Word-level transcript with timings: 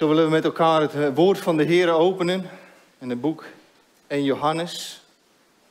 Zo 0.00 0.08
willen 0.08 0.24
we 0.24 0.30
met 0.30 0.44
elkaar 0.44 0.80
het 0.80 0.94
eh, 0.94 1.08
woord 1.14 1.38
van 1.38 1.56
de 1.56 1.64
Heer 1.64 1.90
openen 1.90 2.50
in 2.98 3.10
het 3.10 3.20
boek 3.20 3.44
1 4.06 4.24
Johannes. 4.24 5.02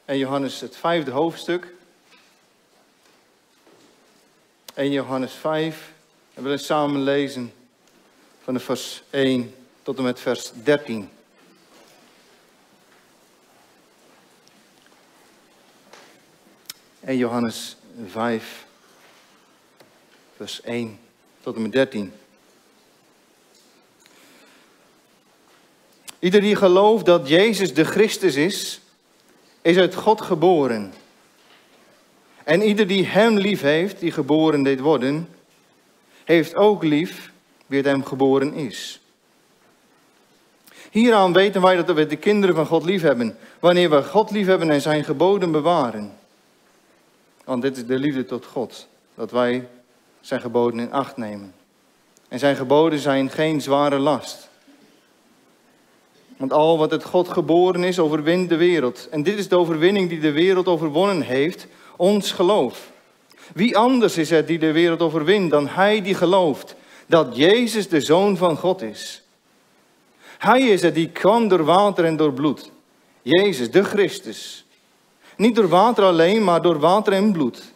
1 0.06 0.18
Johannes, 0.18 0.60
het 0.60 0.76
vijfde 0.76 1.12
hoofdstuk. 1.12 1.74
1 4.74 4.92
Johannes 4.92 5.34
5. 5.34 5.92
En 6.34 6.36
we 6.36 6.42
willen 6.42 6.60
samen 6.60 7.02
lezen 7.02 7.54
van 8.44 8.54
de 8.54 8.60
vers 8.60 9.04
1 9.10 9.56
tot 9.84 9.98
en 9.98 10.04
met 10.04 10.20
vers 10.20 10.52
13. 10.64 11.10
En 17.00 17.18
Johannes 17.18 17.78
5, 18.08 18.66
vers 20.36 20.62
1 20.62 21.00
tot 21.42 21.56
en 21.56 21.62
met 21.62 21.72
13. 21.72 22.19
Ieder 26.20 26.42
die 26.42 26.56
gelooft 26.56 27.06
dat 27.06 27.28
Jezus 27.28 27.74
de 27.74 27.84
Christus 27.84 28.36
is, 28.36 28.82
is 29.62 29.78
uit 29.78 29.96
God 29.96 30.22
geboren. 30.22 30.94
En 32.44 32.62
ieder 32.62 32.88
die 32.88 33.06
Hem 33.06 33.38
lief 33.38 33.62
heeft, 33.62 34.00
die 34.00 34.12
geboren 34.12 34.64
deed 34.64 34.80
worden, 34.80 35.30
heeft 36.24 36.56
ook 36.56 36.84
lief 36.84 37.32
wie 37.66 37.78
het 37.78 37.88
Hem 37.88 38.06
geboren 38.06 38.54
is. 38.54 39.02
Hieraan 40.92 41.34
weten 41.34 41.62
wij 41.62 41.76
dat 41.76 41.96
we 41.96 42.06
de 42.06 42.16
kinderen 42.16 42.56
van 42.56 42.66
God 42.66 42.86
lief 42.86 43.02
hebben, 43.02 43.38
wanneer 43.60 43.90
we 43.90 44.04
God 44.04 44.32
lief 44.32 44.48
hebben 44.48 44.70
en 44.70 44.82
Zijn 44.82 45.04
geboden 45.04 45.52
bewaren. 45.52 46.14
Want 47.44 47.62
dit 47.62 47.78
is 47.78 47.86
de 47.86 48.00
liefde 48.00 48.26
tot 48.26 48.46
God, 48.46 48.88
dat 49.16 49.32
wij 49.32 49.68
Zijn 50.22 50.42
geboden 50.42 50.80
in 50.80 50.92
acht 50.92 51.18
nemen. 51.18 51.54
En 52.28 52.40
Zijn 52.40 52.56
geboden 52.56 53.00
zijn 53.00 53.30
geen 53.30 53.62
zware 53.62 53.98
last. 53.98 54.49
Want 56.40 56.54
al 56.54 56.78
wat 56.78 56.92
het 56.92 57.04
God 57.04 57.30
geboren 57.30 57.84
is, 57.84 58.00
overwint 58.00 58.50
de 58.50 58.56
wereld. 58.56 59.08
En 59.12 59.24
dit 59.24 59.38
is 59.38 59.48
de 59.48 59.56
overwinning 59.56 60.10
die 60.10 60.20
de 60.20 60.32
wereld 60.32 60.68
overwonnen 60.68 61.22
heeft, 61.22 61.68
ons 61.96 62.32
geloof. 62.32 62.92
Wie 63.54 63.78
anders 63.78 64.18
is 64.18 64.30
het 64.30 64.48
die 64.48 64.60
de 64.60 64.72
wereld 64.72 65.02
overwint 65.02 65.52
dan 65.52 65.68
hij 65.68 66.02
die 66.02 66.16
gelooft 66.16 66.76
dat 67.06 67.36
Jezus 67.36 67.90
de 67.90 68.02
Zoon 68.02 68.38
van 68.38 68.58
God 68.58 68.82
is? 68.82 69.22
Hij 70.38 70.62
is 70.62 70.82
het 70.82 70.94
die 70.94 71.10
kwam 71.10 71.48
door 71.48 71.64
water 71.64 72.06
en 72.06 72.18
door 72.18 72.34
bloed. 72.34 72.72
Jezus, 73.22 73.72
de 73.72 73.84
Christus. 73.84 74.66
Niet 75.36 75.56
door 75.56 75.68
water 75.68 76.04
alleen, 76.04 76.44
maar 76.44 76.62
door 76.62 76.80
water 76.80 77.14
en 77.14 77.32
bloed. 77.32 77.74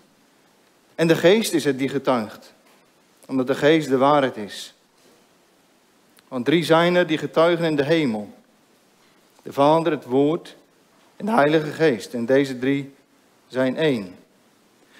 En 0.95 1.07
de 1.07 1.15
geest 1.15 1.53
is 1.53 1.63
het 1.63 1.77
die 1.77 1.89
getuigt, 1.89 2.53
omdat 3.27 3.47
de 3.47 3.55
geest 3.55 3.89
de 3.89 3.97
waarheid 3.97 4.37
is. 4.37 4.73
Want 6.27 6.45
drie 6.45 6.63
zijn 6.63 6.95
er 6.95 7.07
die 7.07 7.17
getuigen 7.17 7.65
in 7.65 7.75
de 7.75 7.83
hemel 7.83 8.41
de 9.43 9.53
Vader, 9.53 9.91
het 9.91 10.05
Woord 10.05 10.55
en 11.15 11.25
de 11.25 11.31
Heilige 11.31 11.71
Geest. 11.71 12.13
En 12.13 12.25
deze 12.25 12.59
drie 12.59 12.93
zijn 13.47 13.77
één. 13.77 14.15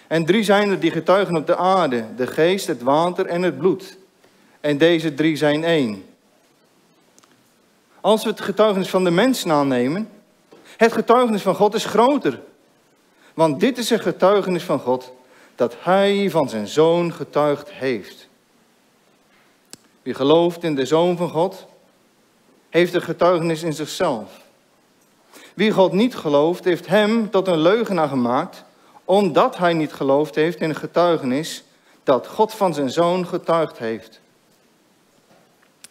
En 0.07 0.25
drie 0.25 0.43
zijn 0.43 0.69
er 0.69 0.79
die 0.79 0.91
getuigen 0.91 1.35
op 1.35 1.47
de 1.47 1.55
aarde, 1.55 2.05
de 2.15 2.27
geest, 2.27 2.67
het 2.67 2.81
water 2.81 3.25
en 3.25 3.41
het 3.41 3.57
bloed. 3.57 3.97
En 4.61 4.77
deze 4.77 5.13
drie 5.13 5.35
zijn 5.35 5.63
één. 5.63 6.05
Als 8.01 8.23
we 8.23 8.29
het 8.29 8.41
getuigenis 8.41 8.89
van 8.89 9.03
de 9.03 9.11
mens 9.11 9.47
aannemen, 9.47 10.09
het 10.77 10.91
getuigenis 10.91 11.41
van 11.41 11.55
God 11.55 11.73
is 11.73 11.85
groter. 11.85 12.41
Want 13.33 13.59
dit 13.59 13.77
is 13.77 13.89
een 13.89 13.99
getuigenis 13.99 14.63
van 14.63 14.79
God, 14.79 15.11
dat 15.55 15.75
Hij 15.79 16.29
van 16.29 16.49
zijn 16.49 16.67
Zoon 16.67 17.13
getuigd 17.13 17.71
heeft. 17.71 18.27
Wie 20.01 20.13
gelooft 20.13 20.63
in 20.63 20.75
de 20.75 20.85
Zoon 20.85 21.17
van 21.17 21.29
God, 21.29 21.65
heeft 22.73 22.93
een 22.93 23.01
getuigenis 23.01 23.63
in 23.63 23.73
zichzelf. 23.73 24.41
Wie 25.53 25.71
God 25.71 25.91
niet 25.91 26.15
gelooft, 26.15 26.63
heeft 26.63 26.87
hem 26.87 27.29
tot 27.29 27.47
een 27.47 27.57
leugenaar 27.57 28.07
gemaakt, 28.07 28.63
omdat 29.05 29.57
hij 29.57 29.73
niet 29.73 29.93
geloofd 29.93 30.35
heeft 30.35 30.61
in 30.61 30.69
een 30.69 30.75
getuigenis 30.75 31.63
dat 32.03 32.27
God 32.27 32.53
van 32.53 32.73
zijn 32.73 32.89
zoon 32.89 33.27
getuigd 33.27 33.77
heeft. 33.77 34.19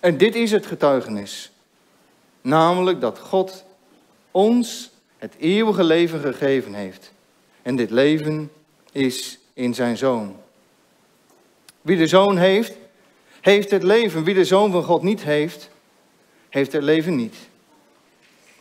En 0.00 0.16
dit 0.16 0.34
is 0.34 0.50
het 0.50 0.66
getuigenis, 0.66 1.52
namelijk 2.40 3.00
dat 3.00 3.18
God 3.18 3.64
ons 4.30 4.90
het 5.18 5.34
eeuwige 5.38 5.84
leven 5.84 6.20
gegeven 6.20 6.74
heeft. 6.74 7.12
En 7.62 7.76
dit 7.76 7.90
leven 7.90 8.50
is 8.92 9.38
in 9.52 9.74
zijn 9.74 9.96
zoon. 9.96 10.36
Wie 11.80 11.96
de 11.96 12.06
zoon 12.06 12.36
heeft, 12.36 12.72
heeft 13.40 13.70
het 13.70 13.82
leven. 13.82 14.24
Wie 14.24 14.34
de 14.34 14.44
zoon 14.44 14.72
van 14.72 14.82
God 14.82 15.02
niet 15.02 15.22
heeft, 15.22 15.70
heeft 16.52 16.72
het 16.72 16.82
leven 16.82 17.16
niet. 17.16 17.36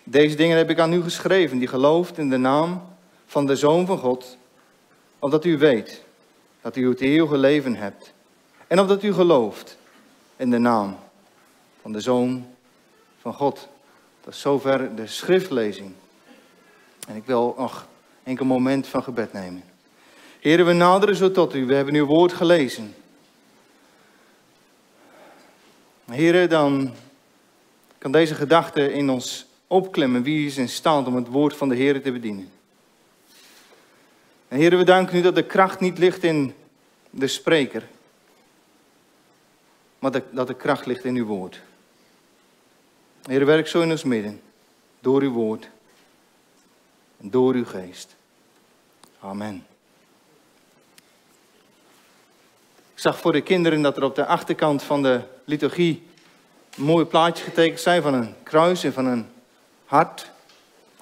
Deze 0.03 0.35
dingen 0.35 0.57
heb 0.57 0.69
ik 0.69 0.79
aan 0.79 0.93
u 0.93 1.01
geschreven, 1.01 1.57
die 1.57 1.67
gelooft 1.67 2.17
in 2.17 2.29
de 2.29 2.37
naam 2.37 2.83
van 3.25 3.45
de 3.45 3.55
Zoon 3.55 3.85
van 3.85 3.97
God, 3.97 4.37
omdat 5.19 5.45
u 5.45 5.57
weet 5.57 6.03
dat 6.61 6.75
u 6.75 6.89
het 6.89 7.01
eeuwige 7.01 7.37
leven 7.37 7.75
hebt. 7.75 8.13
En 8.67 8.79
omdat 8.79 9.03
u 9.03 9.13
gelooft 9.13 9.77
in 10.35 10.49
de 10.49 10.57
naam 10.57 10.97
van 11.81 11.91
de 11.91 11.99
Zoon 11.99 12.45
van 13.21 13.33
God. 13.33 13.67
Dat 14.23 14.33
is 14.33 14.39
zover 14.39 14.95
de 14.95 15.07
schriftlezing. 15.07 15.91
En 17.07 17.15
ik 17.15 17.25
wil 17.25 17.55
nog 17.57 17.87
enkel 18.23 18.45
moment 18.45 18.87
van 18.87 19.03
gebed 19.03 19.33
nemen. 19.33 19.63
Heren, 20.39 20.65
we 20.65 20.73
naderen 20.73 21.15
zo 21.15 21.31
tot 21.31 21.55
u. 21.55 21.65
We 21.65 21.73
hebben 21.73 21.95
uw 21.95 22.05
woord 22.05 22.33
gelezen. 22.33 22.95
Heren, 26.05 26.49
dan 26.49 26.93
kan 28.01 28.11
deze 28.11 28.35
gedachte 28.35 28.93
in 28.93 29.09
ons 29.09 29.45
opklemmen. 29.67 30.23
Wie 30.23 30.45
is 30.45 30.57
in 30.57 30.69
staat 30.69 31.07
om 31.07 31.15
het 31.15 31.27
woord 31.27 31.55
van 31.55 31.69
de 31.69 31.75
Heer 31.75 32.01
te 32.01 32.11
bedienen? 32.11 32.51
En 34.47 34.57
Heer, 34.57 34.77
we 34.77 34.83
danken 34.83 35.17
u 35.17 35.21
dat 35.21 35.35
de 35.35 35.45
kracht 35.45 35.79
niet 35.79 35.97
ligt 35.97 36.23
in 36.23 36.53
de 37.09 37.27
spreker, 37.27 37.87
maar 39.99 40.11
dat 40.31 40.47
de 40.47 40.53
kracht 40.53 40.85
ligt 40.85 41.03
in 41.03 41.15
uw 41.15 41.25
woord. 41.25 41.61
Heer, 43.25 43.45
werk 43.45 43.67
zo 43.67 43.81
in 43.81 43.91
ons 43.91 44.03
midden, 44.03 44.41
door 44.99 45.21
uw 45.21 45.31
woord 45.31 45.69
en 47.19 47.29
door 47.29 47.53
uw 47.53 47.65
geest. 47.65 48.15
Amen. 49.19 49.65
Ik 52.93 52.99
zag 52.99 53.19
voor 53.19 53.31
de 53.31 53.41
kinderen 53.41 53.81
dat 53.81 53.97
er 53.97 54.03
op 54.03 54.15
de 54.15 54.25
achterkant 54.25 54.83
van 54.83 55.03
de 55.03 55.21
liturgie 55.45 56.09
mooie 56.77 57.05
plaatjes 57.05 57.45
getekend 57.45 57.79
zijn 57.79 58.01
van 58.01 58.13
een 58.13 58.35
kruis 58.43 58.83
en 58.83 58.93
van 58.93 59.05
een 59.05 59.27
hart. 59.85 60.31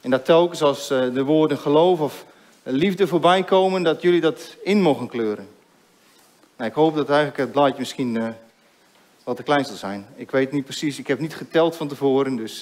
En 0.01 0.09
dat 0.09 0.25
telkens 0.25 0.61
als 0.61 0.89
eh, 0.89 1.13
de 1.13 1.23
woorden 1.23 1.57
geloof 1.57 1.99
of 1.99 2.25
liefde 2.63 3.07
voorbij 3.07 3.43
komen, 3.43 3.83
dat 3.83 4.01
jullie 4.01 4.21
dat 4.21 4.55
in 4.63 4.81
mogen 4.81 5.07
kleuren. 5.07 5.47
Nou, 6.55 6.69
ik 6.69 6.75
hoop 6.75 6.95
dat 6.95 7.09
eigenlijk 7.09 7.37
het 7.37 7.51
blaadje 7.51 7.79
misschien 7.79 8.15
uh, 8.15 8.27
wat 9.23 9.35
te 9.35 9.43
klein 9.43 9.65
zal 9.65 9.75
zijn. 9.75 10.07
Ik 10.15 10.31
weet 10.31 10.51
niet 10.51 10.63
precies, 10.63 10.99
ik 10.99 11.07
heb 11.07 11.19
niet 11.19 11.35
geteld 11.35 11.75
van 11.75 11.87
tevoren, 11.87 12.35
dus 12.35 12.59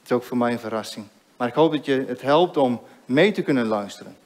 het 0.00 0.10
is 0.10 0.12
ook 0.12 0.24
voor 0.24 0.36
mij 0.36 0.52
een 0.52 0.58
verrassing. 0.58 1.06
Maar 1.36 1.48
ik 1.48 1.54
hoop 1.54 1.72
dat 1.72 1.84
je 1.84 2.04
het 2.08 2.20
helpt 2.20 2.56
om 2.56 2.80
mee 3.04 3.32
te 3.32 3.42
kunnen 3.42 3.66
luisteren. 3.66 4.16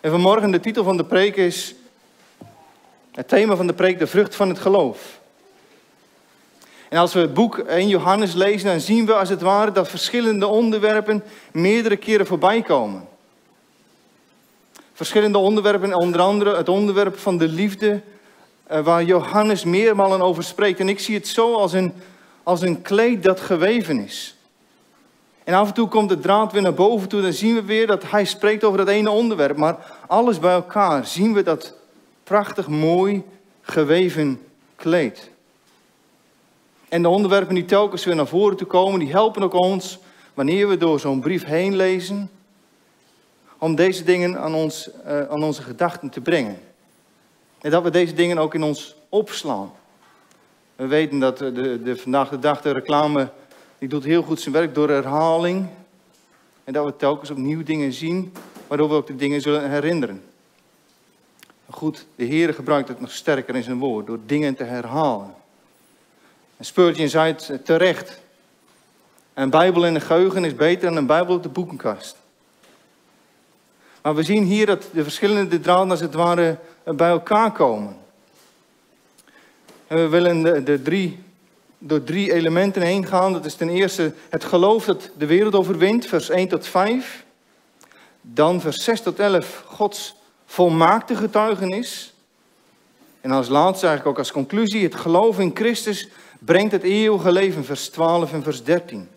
En 0.00 0.10
vanmorgen 0.10 0.50
de 0.50 0.60
titel 0.60 0.84
van 0.84 0.96
de 0.96 1.04
preek 1.04 1.36
is, 1.36 1.74
het 3.12 3.28
thema 3.28 3.56
van 3.56 3.66
de 3.66 3.74
preek, 3.74 3.98
de 3.98 4.06
vrucht 4.06 4.34
van 4.34 4.48
het 4.48 4.58
geloof. 4.58 5.20
En 6.88 6.98
als 6.98 7.14
we 7.14 7.20
het 7.20 7.34
boek 7.34 7.58
1 7.58 7.88
Johannes 7.88 8.34
lezen, 8.34 8.68
dan 8.68 8.80
zien 8.80 9.06
we 9.06 9.14
als 9.14 9.28
het 9.28 9.40
ware 9.40 9.72
dat 9.72 9.88
verschillende 9.88 10.46
onderwerpen 10.46 11.24
meerdere 11.52 11.96
keren 11.96 12.26
voorbij 12.26 12.62
komen. 12.62 13.08
Verschillende 14.92 15.38
onderwerpen, 15.38 15.94
onder 15.94 16.20
andere 16.20 16.56
het 16.56 16.68
onderwerp 16.68 17.18
van 17.18 17.38
de 17.38 17.48
liefde, 17.48 18.00
eh, 18.66 18.80
waar 18.80 19.04
Johannes 19.04 19.64
meermalen 19.64 20.20
over 20.20 20.42
spreekt. 20.44 20.80
En 20.80 20.88
ik 20.88 21.00
zie 21.00 21.14
het 21.14 21.28
zo 21.28 21.54
als 21.54 21.72
een, 21.72 21.92
als 22.42 22.60
een 22.60 22.82
kleed 22.82 23.22
dat 23.22 23.40
geweven 23.40 24.04
is. 24.04 24.36
En 25.44 25.54
af 25.54 25.68
en 25.68 25.74
toe 25.74 25.88
komt 25.88 26.08
de 26.08 26.18
draad 26.18 26.52
weer 26.52 26.62
naar 26.62 26.74
boven 26.74 27.08
toe, 27.08 27.22
dan 27.22 27.32
zien 27.32 27.54
we 27.54 27.62
weer 27.62 27.86
dat 27.86 28.10
hij 28.10 28.24
spreekt 28.24 28.64
over 28.64 28.78
dat 28.78 28.88
ene 28.88 29.10
onderwerp. 29.10 29.56
Maar 29.56 29.76
alles 30.06 30.38
bij 30.38 30.52
elkaar 30.52 31.06
zien 31.06 31.34
we 31.34 31.42
dat 31.42 31.74
prachtig 32.24 32.68
mooi 32.68 33.22
geweven 33.62 34.40
kleed. 34.76 35.30
En 36.88 37.02
de 37.02 37.08
onderwerpen 37.08 37.54
die 37.54 37.64
telkens 37.64 38.04
weer 38.04 38.16
naar 38.16 38.26
voren 38.26 38.56
te 38.56 38.64
komen, 38.64 39.00
die 39.00 39.10
helpen 39.10 39.42
ook 39.42 39.52
ons 39.52 39.98
wanneer 40.34 40.68
we 40.68 40.76
door 40.76 41.00
zo'n 41.00 41.20
brief 41.20 41.44
heen 41.44 41.76
lezen, 41.76 42.30
om 43.58 43.74
deze 43.74 44.04
dingen 44.04 44.38
aan, 44.38 44.54
ons, 44.54 44.90
uh, 45.06 45.28
aan 45.28 45.42
onze 45.42 45.62
gedachten 45.62 46.10
te 46.10 46.20
brengen. 46.20 46.58
En 47.60 47.70
dat 47.70 47.82
we 47.82 47.90
deze 47.90 48.14
dingen 48.14 48.38
ook 48.38 48.54
in 48.54 48.62
ons 48.62 48.96
opslaan. 49.08 49.70
We 50.76 50.86
weten 50.86 51.18
dat 51.18 51.38
de, 51.38 51.82
de, 51.82 51.96
vandaag 51.96 52.28
de 52.28 52.38
dag 52.38 52.60
de 52.60 52.72
reclame, 52.72 53.30
die 53.78 53.88
doet 53.88 54.04
heel 54.04 54.22
goed 54.22 54.40
zijn 54.40 54.54
werk 54.54 54.74
door 54.74 54.88
herhaling. 54.88 55.66
En 56.64 56.72
dat 56.72 56.84
we 56.84 56.96
telkens 56.96 57.30
opnieuw 57.30 57.62
dingen 57.62 57.92
zien, 57.92 58.32
waardoor 58.66 58.88
we 58.88 58.94
ook 58.94 59.06
de 59.06 59.16
dingen 59.16 59.40
zullen 59.40 59.70
herinneren. 59.70 60.22
Goed, 61.70 62.06
de 62.14 62.24
Heer 62.24 62.54
gebruikt 62.54 62.88
het 62.88 63.00
nog 63.00 63.10
sterker 63.10 63.54
in 63.54 63.62
zijn 63.62 63.78
woord, 63.78 64.06
door 64.06 64.18
dingen 64.26 64.54
te 64.54 64.64
herhalen. 64.64 65.34
En 66.58 66.64
Spurgeon 66.64 67.08
zei 67.08 67.34
het 67.46 67.64
terecht. 67.64 68.20
Een 69.34 69.50
Bijbel 69.50 69.86
in 69.86 69.94
de 69.94 70.00
geheugen 70.00 70.44
is 70.44 70.54
beter 70.54 70.88
dan 70.88 70.96
een 70.96 71.06
Bijbel 71.06 71.34
op 71.34 71.42
de 71.42 71.48
boekenkast. 71.48 72.16
Maar 74.02 74.14
we 74.14 74.22
zien 74.22 74.44
hier 74.44 74.66
dat 74.66 74.88
de 74.92 75.02
verschillende 75.02 75.60
draden 75.60 75.90
als 75.90 76.00
het 76.00 76.14
ware 76.14 76.58
bij 76.84 77.08
elkaar 77.08 77.52
komen. 77.52 77.96
En 79.86 79.96
we 79.96 80.08
willen 80.08 80.42
de, 80.42 80.62
de 80.62 80.82
drie, 80.82 81.22
door 81.78 82.04
drie 82.04 82.32
elementen 82.32 82.82
heen 82.82 83.06
gaan. 83.06 83.32
Dat 83.32 83.44
is 83.44 83.54
ten 83.54 83.68
eerste 83.68 84.12
het 84.28 84.44
geloof 84.44 84.84
dat 84.84 85.10
de 85.18 85.26
wereld 85.26 85.54
overwint, 85.54 86.06
vers 86.06 86.28
1 86.28 86.48
tot 86.48 86.66
5. 86.66 87.24
Dan 88.20 88.60
vers 88.60 88.84
6 88.84 89.00
tot 89.00 89.18
11, 89.18 89.64
Gods 89.66 90.14
volmaakte 90.46 91.16
getuigenis. 91.16 92.12
En 93.20 93.30
als 93.30 93.48
laatste 93.48 93.86
eigenlijk 93.86 94.16
ook 94.16 94.24
als 94.24 94.32
conclusie, 94.32 94.82
het 94.82 94.94
geloof 94.94 95.38
in 95.38 95.50
Christus 95.54 96.08
brengt 96.38 96.72
het 96.72 96.82
eeuwige 96.82 97.32
leven, 97.32 97.64
vers 97.64 97.88
12 97.88 98.32
en 98.32 98.42
vers 98.42 98.64
13. 98.64 99.08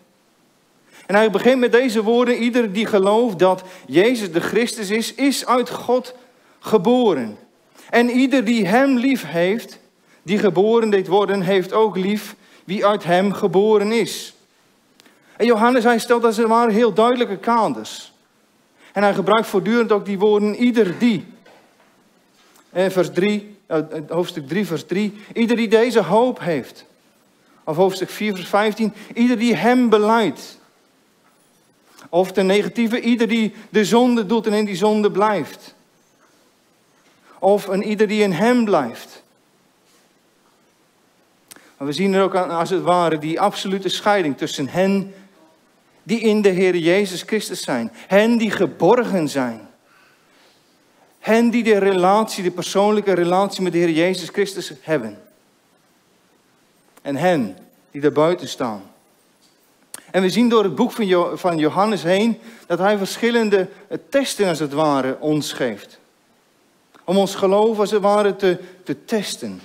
En 1.06 1.14
hij 1.14 1.30
begint 1.30 1.60
met 1.60 1.72
deze 1.72 2.02
woorden, 2.02 2.42
ieder 2.42 2.72
die 2.72 2.86
gelooft 2.86 3.38
dat 3.38 3.62
Jezus 3.86 4.32
de 4.32 4.40
Christus 4.40 4.90
is, 4.90 5.14
is 5.14 5.46
uit 5.46 5.70
God 5.70 6.14
geboren. 6.58 7.38
En 7.90 8.10
ieder 8.10 8.44
die 8.44 8.66
hem 8.66 8.96
lief 8.96 9.24
heeft, 9.26 9.78
die 10.22 10.38
geboren 10.38 10.90
deed 10.90 11.06
worden, 11.06 11.40
heeft 11.40 11.72
ook 11.72 11.96
lief 11.96 12.36
wie 12.64 12.86
uit 12.86 13.04
hem 13.04 13.32
geboren 13.32 13.92
is. 13.92 14.34
En 15.36 15.46
Johannes, 15.46 15.84
hij 15.84 15.98
stelt 15.98 16.24
als 16.24 16.36
het 16.36 16.46
ware 16.46 16.72
heel 16.72 16.92
duidelijke 16.92 17.38
kaders. 17.38 18.12
En 18.92 19.02
hij 19.02 19.14
gebruikt 19.14 19.46
voortdurend 19.46 19.92
ook 19.92 20.04
die 20.04 20.18
woorden, 20.18 20.54
ieder 20.54 20.98
die. 20.98 21.26
En 22.70 22.92
vers 22.92 23.10
3, 23.10 23.56
eh, 23.66 23.78
hoofdstuk 24.08 24.48
3, 24.48 24.66
vers 24.66 24.84
3. 24.84 25.14
Ieder 25.34 25.56
die 25.56 25.68
deze 25.68 26.02
hoop 26.02 26.40
heeft. 26.40 26.84
Of 27.64 27.76
hoofdstuk 27.76 28.10
4, 28.10 28.34
vers 28.34 28.48
15. 28.48 28.92
Ieder 29.14 29.38
die 29.38 29.54
hem 29.54 29.88
beleidt. 29.88 30.58
Of 32.08 32.32
de 32.32 32.42
negatieve, 32.42 33.00
ieder 33.00 33.28
die 33.28 33.54
de 33.70 33.84
zonde 33.84 34.26
doet 34.26 34.46
en 34.46 34.52
in 34.52 34.64
die 34.64 34.76
zonde 34.76 35.10
blijft. 35.10 35.74
Of 37.38 37.66
een 37.66 37.82
ieder 37.82 38.08
die 38.08 38.22
in 38.22 38.32
hem 38.32 38.64
blijft. 38.64 39.22
We 41.76 41.92
zien 41.92 42.14
er 42.14 42.22
ook 42.22 42.34
als 42.34 42.70
het 42.70 42.82
ware 42.82 43.18
die 43.18 43.40
absolute 43.40 43.88
scheiding 43.88 44.38
tussen 44.38 44.68
hen 44.68 45.14
die 46.02 46.20
in 46.20 46.42
de 46.42 46.48
Heer 46.48 46.76
Jezus 46.76 47.22
Christus 47.22 47.62
zijn. 47.62 47.92
Hen 47.94 48.38
die 48.38 48.50
geborgen 48.50 49.28
zijn. 49.28 49.68
Hen 51.18 51.50
die 51.50 51.62
de 51.62 51.78
relatie, 51.78 52.42
de 52.42 52.50
persoonlijke 52.50 53.12
relatie 53.12 53.62
met 53.62 53.72
de 53.72 53.78
Heer 53.78 53.90
Jezus 53.90 54.28
Christus 54.28 54.72
hebben. 54.80 55.18
En 57.02 57.16
hen 57.16 57.56
die 57.90 58.00
daar 58.00 58.12
buiten 58.12 58.48
staan. 58.48 58.82
En 60.10 60.22
we 60.22 60.30
zien 60.30 60.48
door 60.48 60.64
het 60.64 60.74
boek 60.74 60.92
van 61.34 61.58
Johannes 61.58 62.02
heen 62.02 62.40
dat 62.66 62.78
hij 62.78 62.98
verschillende 62.98 63.68
testen 64.08 64.48
als 64.48 64.58
het 64.58 64.72
ware 64.72 65.16
ons 65.20 65.52
geeft. 65.52 65.98
Om 67.04 67.18
ons 67.18 67.34
geloof 67.34 67.78
als 67.78 67.90
het 67.90 68.02
ware 68.02 68.36
te, 68.36 68.58
te 68.84 69.04
testen. 69.04 69.60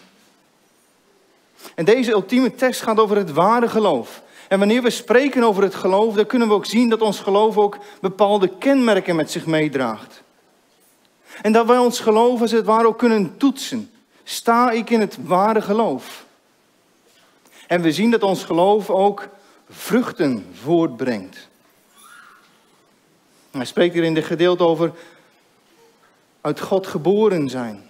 En 1.75 1.86
deze 1.86 2.12
ultieme 2.12 2.56
test 2.56 2.81
gaat 2.81 3.00
over 3.00 3.18
het 3.18 3.34
ware 3.34 3.69
geloof. 3.69 4.22
En 4.48 4.60
wanneer 4.60 4.81
we 4.81 4.90
spreken 4.90 5.44
over 5.44 5.63
het 5.63 5.75
geloof, 5.75 6.16
dan 6.16 6.25
kunnen 6.25 6.48
we 6.48 6.54
ook 6.54 6.66
zien 6.66 6.90
dat 6.90 7.01
ons 7.01 7.19
geloof 7.19 7.57
ook 7.57 7.78
bepaalde 8.01 8.57
kenmerken 8.57 9.16
met 9.16 9.31
zich 9.31 9.45
meedraagt. 9.45 10.24
En 11.42 11.51
dat 11.51 11.66
wij 11.66 11.78
ons 11.78 12.00
geloof 12.00 12.42
als 12.42 12.51
het 12.51 12.66
ware 12.66 12.88
ook 12.88 12.98
kunnen 12.98 13.38
toetsen. 13.38 13.92
Sta 14.24 14.72
ik 14.72 14.90
in 14.90 15.00
het 15.00 15.18
ware 15.24 15.62
geloof? 15.62 16.25
En 17.68 17.81
we 17.81 17.92
zien 17.92 18.12
dat 18.12 18.24
ons 18.24 18.44
geloof 18.44 18.90
ook 18.90 19.30
vruchten 19.69 20.46
voortbrengt. 20.62 21.48
Hij 23.52 23.66
spreekt 23.66 23.94
hier 23.94 24.04
in 24.04 24.14
dit 24.14 24.25
gedeelte 24.25 24.64
over 24.64 24.92
uit 26.42 26.60
God 26.60 26.88
geboren 26.88 27.50
zijn. 27.50 27.90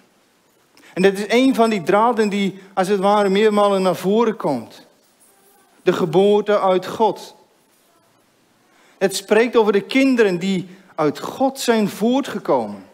En 0.94 1.02
dit 1.02 1.18
is 1.18 1.24
een 1.28 1.54
van 1.54 1.70
die 1.70 1.82
draden 1.82 2.28
die 2.28 2.58
als 2.74 2.88
het 2.88 3.00
ware 3.00 3.28
meermalen 3.28 3.82
naar 3.82 3.96
voren 3.96 4.36
komt. 4.36 4.86
De 5.82 5.92
geboorte 5.92 6.60
uit 6.60 6.86
God. 6.86 7.34
Het 8.98 9.16
spreekt 9.16 9.56
over 9.56 9.72
de 9.72 9.80
kinderen 9.80 10.38
die 10.38 10.68
uit 10.94 11.18
God 11.18 11.60
zijn 11.60 11.88
voortgekomen. 11.88 12.86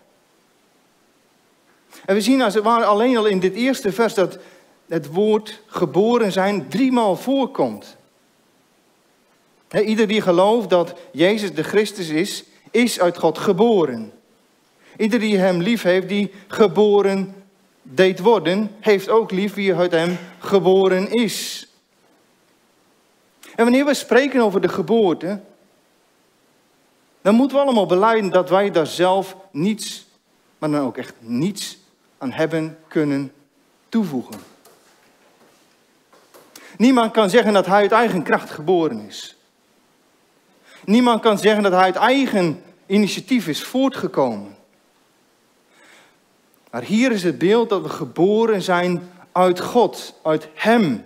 En 2.04 2.14
we 2.14 2.20
zien 2.20 2.42
als 2.42 2.54
het 2.54 2.64
ware 2.64 2.84
alleen 2.84 3.16
al 3.16 3.26
in 3.26 3.40
dit 3.40 3.54
eerste 3.54 3.92
vers 3.92 4.14
dat 4.14 4.38
het 4.88 5.12
woord 5.12 5.60
geboren 5.66 6.32
zijn 6.32 6.68
driemaal 6.68 7.16
voorkomt. 7.16 7.96
ieder 9.84 10.06
die 10.06 10.20
gelooft 10.20 10.70
dat 10.70 10.94
Jezus 11.12 11.54
de 11.54 11.62
Christus 11.62 12.08
is, 12.08 12.44
is 12.70 13.00
uit 13.00 13.18
God 13.18 13.38
geboren. 13.38 14.12
Ieder 14.96 15.18
die 15.18 15.38
hem 15.38 15.60
lief 15.60 15.82
heeft, 15.82 16.08
die 16.08 16.32
geboren 16.48 17.34
deed 17.82 18.18
worden, 18.18 18.70
heeft 18.80 19.08
ook 19.08 19.30
lief 19.30 19.54
wie 19.54 19.74
uit 19.74 19.90
hem 19.90 20.18
geboren 20.38 21.10
is. 21.10 21.68
En 23.56 23.64
wanneer 23.64 23.84
we 23.84 23.94
spreken 23.94 24.40
over 24.40 24.60
de 24.60 24.68
geboorte, 24.68 25.40
dan 27.22 27.34
moeten 27.34 27.56
we 27.56 27.62
allemaal 27.62 27.86
beleiden 27.86 28.30
dat 28.30 28.50
wij 28.50 28.70
daar 28.70 28.86
zelf 28.86 29.36
niets, 29.50 30.06
maar 30.58 30.70
dan 30.70 30.80
ook 30.80 30.96
echt 30.96 31.14
niets 31.18 31.78
aan 32.18 32.32
hebben 32.32 32.78
kunnen 32.88 33.32
toevoegen. 33.88 34.53
Niemand 36.76 37.12
kan 37.12 37.30
zeggen 37.30 37.52
dat 37.52 37.66
hij 37.66 37.80
uit 37.80 37.92
eigen 37.92 38.22
kracht 38.22 38.50
geboren 38.50 39.06
is. 39.06 39.36
Niemand 40.84 41.20
kan 41.20 41.38
zeggen 41.38 41.62
dat 41.62 41.72
hij 41.72 41.82
uit 41.82 41.96
eigen 41.96 42.62
initiatief 42.86 43.48
is 43.48 43.64
voortgekomen. 43.64 44.56
Maar 46.70 46.82
hier 46.82 47.12
is 47.12 47.22
het 47.22 47.38
beeld 47.38 47.68
dat 47.68 47.82
we 47.82 47.88
geboren 47.88 48.62
zijn 48.62 49.10
uit 49.32 49.60
God, 49.60 50.20
uit 50.22 50.48
Hem. 50.54 51.04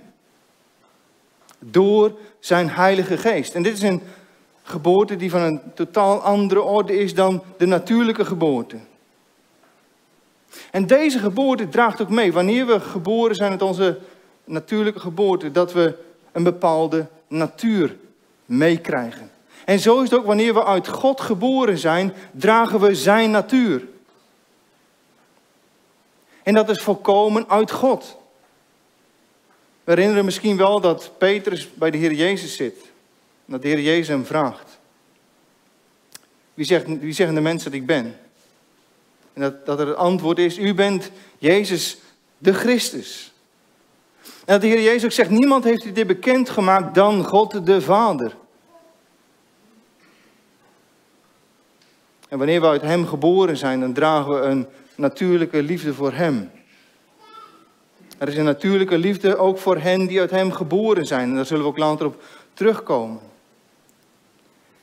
Door 1.58 2.18
zijn 2.40 2.70
Heilige 2.70 3.16
Geest. 3.16 3.54
En 3.54 3.62
dit 3.62 3.72
is 3.72 3.82
een 3.82 4.02
geboorte 4.62 5.16
die 5.16 5.30
van 5.30 5.40
een 5.40 5.60
totaal 5.74 6.20
andere 6.20 6.62
orde 6.62 6.98
is 6.98 7.14
dan 7.14 7.42
de 7.56 7.66
natuurlijke 7.66 8.24
geboorte. 8.24 8.76
En 10.70 10.87
deze 10.87 11.18
geboorte 11.18 11.68
draagt 11.68 12.02
ook 12.02 12.08
mee, 12.08 12.32
wanneer 12.32 12.66
we 12.66 12.80
geboren 12.80 13.34
zijn 13.34 13.50
uit 13.50 13.62
onze 13.62 13.98
natuurlijke 14.49 15.00
geboorte, 15.00 15.50
dat 15.50 15.73
we 15.73 15.95
een 16.33 16.43
bepaalde 16.43 17.07
natuur 17.28 17.97
meekrijgen. 18.45 19.31
En 19.64 19.78
zo 19.78 20.02
is 20.02 20.11
het 20.11 20.19
ook 20.19 20.26
wanneer 20.26 20.55
we 20.55 20.64
uit 20.64 20.88
God 20.88 21.21
geboren 21.21 21.78
zijn, 21.78 22.14
dragen 22.33 22.81
we 22.81 22.95
zijn 22.95 23.31
natuur. 23.31 23.87
En 26.43 26.55
dat 26.55 26.69
is 26.69 26.83
volkomen 26.83 27.49
uit 27.49 27.71
God. 27.71 28.17
We 29.85 29.93
herinneren 29.93 30.25
misschien 30.25 30.57
wel 30.57 30.81
dat 30.81 31.11
Petrus 31.19 31.75
bij 31.75 31.90
de 31.90 31.99
Heer 31.99 32.12
Jezus 32.12 32.57
zit. 32.57 32.76
Dat 33.45 33.62
de 33.62 33.69
Heer 33.69 33.81
Jezus 33.81 34.09
hem 34.09 34.26
vraagt. 34.26 34.78
Wie, 36.55 36.67
zegt, 36.67 36.87
wie 36.87 37.12
zeggen 37.12 37.35
de 37.35 37.40
mensen 37.40 37.71
dat 37.71 37.81
ik 37.81 37.87
ben? 37.87 38.17
En 39.33 39.40
dat, 39.43 39.67
dat 39.67 39.81
er 39.81 39.87
het 39.87 39.97
antwoord 39.97 40.38
is, 40.38 40.59
u 40.59 40.75
bent 40.75 41.11
Jezus 41.38 41.99
de 42.38 42.52
Christus. 42.52 43.27
En 44.49 44.55
dat 44.55 44.62
de 44.62 44.69
Heer 44.69 44.83
Jezus 44.83 45.14
zegt, 45.14 45.31
niemand 45.31 45.64
heeft 45.64 45.85
u 45.85 45.93
dit 45.93 46.07
bekendgemaakt 46.07 46.95
dan 46.95 47.25
God 47.25 47.67
de 47.67 47.81
Vader. 47.81 48.37
En 52.28 52.38
wanneer 52.38 52.61
we 52.61 52.67
uit 52.67 52.83
Hem 52.83 53.07
geboren 53.07 53.57
zijn, 53.57 53.81
dan 53.81 53.93
dragen 53.93 54.35
we 54.35 54.40
een 54.40 54.67
natuurlijke 54.95 55.62
liefde 55.62 55.95
voor 55.95 56.12
Hem. 56.12 56.50
Er 58.19 58.28
is 58.28 58.37
een 58.37 58.45
natuurlijke 58.45 58.99
liefde 58.99 59.37
ook 59.37 59.59
voor 59.59 59.78
hen 59.78 60.07
die 60.07 60.21
uit 60.21 60.31
Hem 60.31 60.52
geboren 60.52 61.07
zijn. 61.07 61.28
En 61.28 61.35
daar 61.35 61.47
zullen 61.47 61.62
we 61.62 61.69
ook 61.69 61.78
later 61.78 62.07
op 62.07 62.23
terugkomen. 62.55 63.21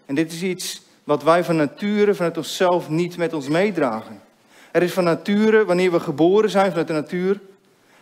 En 0.06 0.16
dit 0.16 0.32
is 0.32 0.42
iets 0.42 0.82
wat 1.04 1.24
wij 1.24 1.44
van 1.44 1.56
nature, 1.56 2.16
vanuit 2.16 2.38
onszelf, 2.38 2.90
niet 2.90 3.18
met 3.18 3.34
ons 3.34 3.48
meedragen. 3.48 4.22
Er 4.72 4.84
is 4.84 4.94
van 4.94 5.04
nature, 5.04 5.66
wanneer 5.66 5.92
we 5.92 6.00
geboren 6.00 6.50
zijn 6.50 6.70
vanuit 6.70 6.88
de 6.88 6.94
natuur, 6.94 7.40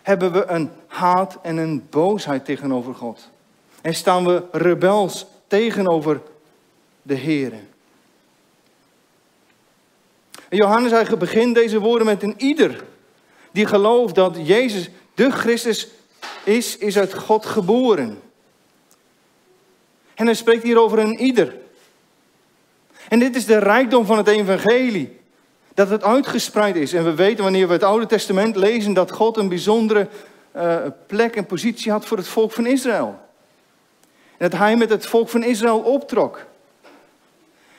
hebben 0.04 0.32
we 0.32 0.46
een 0.46 0.70
haat 0.86 1.38
en 1.42 1.56
een 1.56 1.86
boosheid 1.90 2.44
tegenover 2.44 2.94
God. 2.94 3.30
En 3.82 3.94
staan 3.94 4.24
we 4.24 4.42
rebels 4.52 5.26
tegenover 5.46 6.20
de 7.02 7.14
Heer. 7.14 7.52
Johannes 10.48 10.90
hij 10.90 11.16
begint 11.18 11.54
deze 11.54 11.80
woorden 11.80 12.06
met 12.06 12.22
een 12.22 12.34
ieder 12.36 12.84
die 13.52 13.66
gelooft 13.66 14.14
dat 14.14 14.36
Jezus 14.42 14.90
de 15.14 15.30
Christus 15.30 15.88
is, 16.44 16.76
is 16.76 16.98
uit 16.98 17.14
God 17.14 17.46
geboren. 17.46 18.22
En 20.14 20.26
hij 20.26 20.34
spreekt 20.34 20.62
hier 20.62 20.80
over 20.80 20.98
een 20.98 21.18
ieder. 21.18 21.56
En 23.08 23.18
dit 23.18 23.36
is 23.36 23.46
de 23.46 23.58
rijkdom 23.58 24.06
van 24.06 24.16
het 24.16 24.28
evangelie. 24.28 25.20
Dat 25.74 25.90
het 25.90 26.02
uitgespreid 26.02 26.76
is. 26.76 26.92
En 26.92 27.04
we 27.04 27.14
weten 27.14 27.42
wanneer 27.42 27.66
we 27.66 27.72
het 27.72 27.82
Oude 27.82 28.06
Testament 28.06 28.56
lezen 28.56 28.92
dat 28.92 29.10
God 29.10 29.36
een 29.36 29.48
bijzondere 29.48 30.08
uh, 30.56 30.76
plek 31.06 31.36
en 31.36 31.46
positie 31.46 31.92
had 31.92 32.04
voor 32.04 32.16
het 32.16 32.28
volk 32.28 32.52
van 32.52 32.66
Israël. 32.66 33.18
En 34.36 34.50
dat 34.50 34.58
hij 34.58 34.76
met 34.76 34.90
het 34.90 35.06
volk 35.06 35.28
van 35.28 35.42
Israël 35.42 35.78
optrok. 35.78 36.46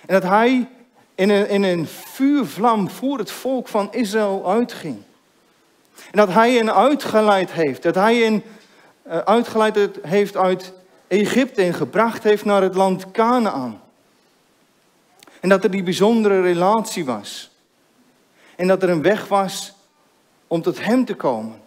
En 0.05 0.13
dat 0.13 0.23
hij 0.23 0.67
in 1.15 1.29
een, 1.29 1.49
in 1.49 1.63
een 1.63 1.87
vuurvlam 1.87 2.89
voor 2.89 3.17
het 3.17 3.31
volk 3.31 3.67
van 3.67 3.93
Israël 3.93 4.49
uitging. 4.51 4.97
En 5.95 6.17
dat 6.17 6.29
hij 6.29 6.53
hen 6.53 6.75
uitgeleid 6.75 7.51
heeft. 7.51 7.83
Dat 7.83 7.95
hij 7.95 8.15
hen 8.15 8.43
uh, 9.07 9.17
uitgeleid 9.17 9.89
heeft 10.01 10.37
uit 10.37 10.73
Egypte 11.07 11.61
en 11.61 11.73
gebracht 11.73 12.23
heeft 12.23 12.45
naar 12.45 12.61
het 12.61 12.75
land 12.75 13.11
Canaan. 13.11 13.81
En 15.39 15.49
dat 15.49 15.63
er 15.63 15.71
die 15.71 15.83
bijzondere 15.83 16.41
relatie 16.41 17.05
was. 17.05 17.54
En 18.55 18.67
dat 18.67 18.83
er 18.83 18.89
een 18.89 19.01
weg 19.01 19.27
was 19.27 19.73
om 20.47 20.61
tot 20.61 20.83
Hem 20.83 21.05
te 21.05 21.15
komen. 21.15 21.61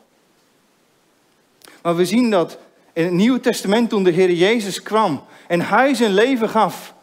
Maar 1.82 1.96
we 1.96 2.04
zien 2.04 2.30
dat 2.30 2.58
in 2.92 3.04
het 3.04 3.12
Nieuwe 3.12 3.40
Testament 3.40 3.90
toen 3.90 4.02
de 4.02 4.10
Heer 4.10 4.32
Jezus 4.32 4.82
kwam 4.82 5.24
en 5.46 5.60
Hij 5.60 5.94
zijn 5.94 6.12
leven 6.12 6.48
gaf. 6.48 6.94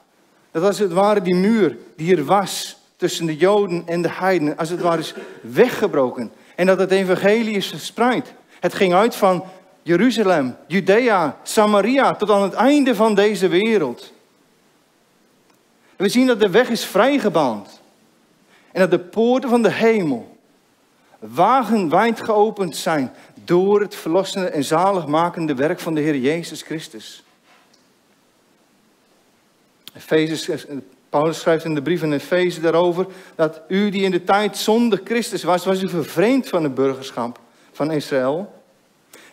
Dat 0.51 0.63
als 0.63 0.80
het 0.80 0.92
ware 0.92 1.22
die 1.22 1.36
muur 1.36 1.77
die 1.96 2.15
er 2.15 2.25
was 2.25 2.77
tussen 2.96 3.25
de 3.25 3.36
Joden 3.36 3.84
en 3.86 4.01
de 4.01 4.12
heidenen, 4.12 4.58
als 4.58 4.70
het 4.70 4.82
ware 4.82 5.00
is 5.00 5.13
weggebroken. 5.42 6.32
En 6.56 6.65
dat 6.65 6.80
het 6.80 6.92
evangelie 6.92 7.56
is 7.56 7.68
verspreid. 7.68 8.34
Het 8.60 8.74
ging 8.74 8.94
uit 8.94 9.15
van 9.15 9.44
Jeruzalem, 9.82 10.56
Judea, 10.68 11.38
Samaria 11.44 12.15
tot 12.15 12.30
aan 12.30 12.42
het 12.42 12.54
einde 12.54 12.96
van 12.96 13.15
deze 13.15 13.48
wereld. 13.48 14.13
We 15.96 16.10
zien 16.10 16.27
dat 16.27 16.39
de 16.39 16.50
weg 16.50 16.70
is 16.70 16.86
vrijgebaand. 16.86 17.82
En 18.75 18.82
dat 18.82 18.91
de 18.91 19.00
poorten 19.00 19.50
van 19.50 19.62
de 19.62 19.72
hemel 19.72 20.38
wagenwijd 21.20 22.22
geopend 22.22 22.75
zijn 22.75 23.13
door 23.44 23.82
het 23.82 23.96
verlossende 23.96 24.48
en 24.48 24.63
zaligmakende 24.63 25.55
werk 25.55 25.79
van 25.79 25.96
de 25.96 26.01
Heer 26.01 26.17
Jezus 26.17 26.62
Christus. 26.62 27.24
Paulus 31.10 31.39
schrijft 31.39 31.65
in 31.65 31.75
de 31.75 31.82
brief 31.82 32.01
in 32.01 32.13
Efeze 32.13 32.62
daarover 32.62 33.08
dat 33.36 33.62
u 33.67 33.89
die 33.89 34.03
in 34.03 34.12
de 34.12 34.24
tijd 34.24 34.58
zonder 34.58 35.01
Christus 35.03 35.44
was, 35.44 35.65
was 35.65 35.82
u 35.82 35.89
vervreemd 35.89 36.50
van 36.50 36.63
het 36.63 36.75
burgerschap 36.75 37.39
van 37.72 37.91
Israël. 37.91 38.53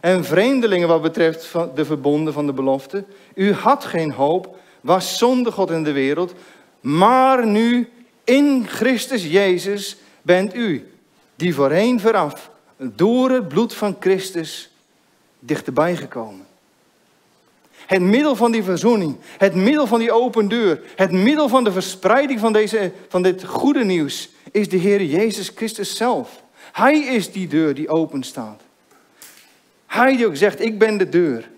En 0.01 0.25
vreemdelingen 0.25 0.89
wat 0.89 1.03
betreft 1.03 1.53
de 1.75 1.85
verbonden 1.85 2.33
van 2.33 2.47
de 2.47 2.53
belofte. 2.53 3.05
U 3.35 3.53
had 3.53 3.85
geen 3.85 4.13
hoop, 4.13 4.57
was 4.81 5.19
zonder 5.19 5.53
God 5.53 5.71
in 5.71 5.85
de 5.85 5.93
wereld, 5.93 6.35
maar 6.81 7.47
nu 7.47 7.89
in 8.33 8.67
Christus 8.67 9.25
Jezus 9.25 9.97
bent 10.23 10.55
u, 10.55 10.87
die 11.37 11.55
voorheen 11.55 12.01
vooraf 12.01 12.51
door 12.77 13.31
het 13.31 13.49
bloed 13.49 13.75
van 13.75 13.97
Christus 14.01 14.71
dichterbij 15.39 15.97
gekomen. 15.97 16.47
Het 17.87 18.03
middel 18.03 18.37
van 18.37 18.53
die 18.53 18.63
verzoening, 18.63 19.17
het 19.39 19.55
middel 19.55 19.87
van 19.87 19.99
die 19.99 20.13
open 20.13 20.49
deur, 20.49 20.81
het 20.97 21.13
middel 21.13 21.49
van 21.49 21.65
de 21.65 21.73
verspreiding 21.73 22.41
van, 22.41 22.53
deze, 22.53 22.93
van 23.09 23.23
dit 23.23 23.45
goede 23.45 23.85
nieuws 23.85 24.29
is 24.51 24.69
de 24.69 24.77
Heer 24.77 25.03
Jezus 25.05 25.53
Christus 25.55 25.97
zelf. 25.97 26.43
Hij 26.73 26.99
is 26.99 27.33
die 27.33 27.49
deur 27.49 27.75
die 27.75 27.89
open 27.89 28.23
staat. 28.23 28.63
Hij 29.87 30.17
die 30.17 30.27
ook 30.27 30.37
zegt, 30.37 30.61
ik 30.61 30.79
ben 30.79 30.99
de 30.99 31.09
deur. 31.09 31.51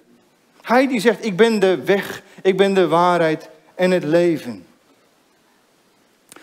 Hij 0.63 0.89
die 0.89 1.01
zegt, 1.01 1.25
ik 1.25 1.37
ben 1.37 1.59
de 1.59 1.85
weg, 1.85 2.23
ik 2.43 2.57
ben 2.57 2.75
de 2.75 2.89
waarheid 2.89 3.49
en 3.75 3.91
het 3.91 4.05
leven. 4.05 4.64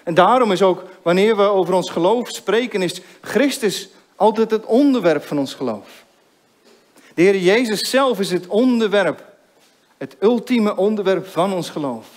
En 0.03 0.13
daarom 0.13 0.51
is 0.51 0.61
ook, 0.61 0.83
wanneer 1.01 1.37
we 1.37 1.43
over 1.43 1.73
ons 1.73 1.89
geloof 1.89 2.29
spreken, 2.29 2.81
is 2.81 3.01
Christus 3.21 3.89
altijd 4.15 4.51
het 4.51 4.65
onderwerp 4.65 5.23
van 5.23 5.39
ons 5.39 5.53
geloof. 5.53 6.03
De 7.13 7.21
Heer 7.21 7.37
Jezus 7.37 7.89
zelf 7.89 8.19
is 8.19 8.31
het 8.31 8.47
onderwerp, 8.47 9.25
het 9.97 10.15
ultieme 10.19 10.77
onderwerp 10.77 11.27
van 11.27 11.53
ons 11.53 11.69
geloof. 11.69 12.07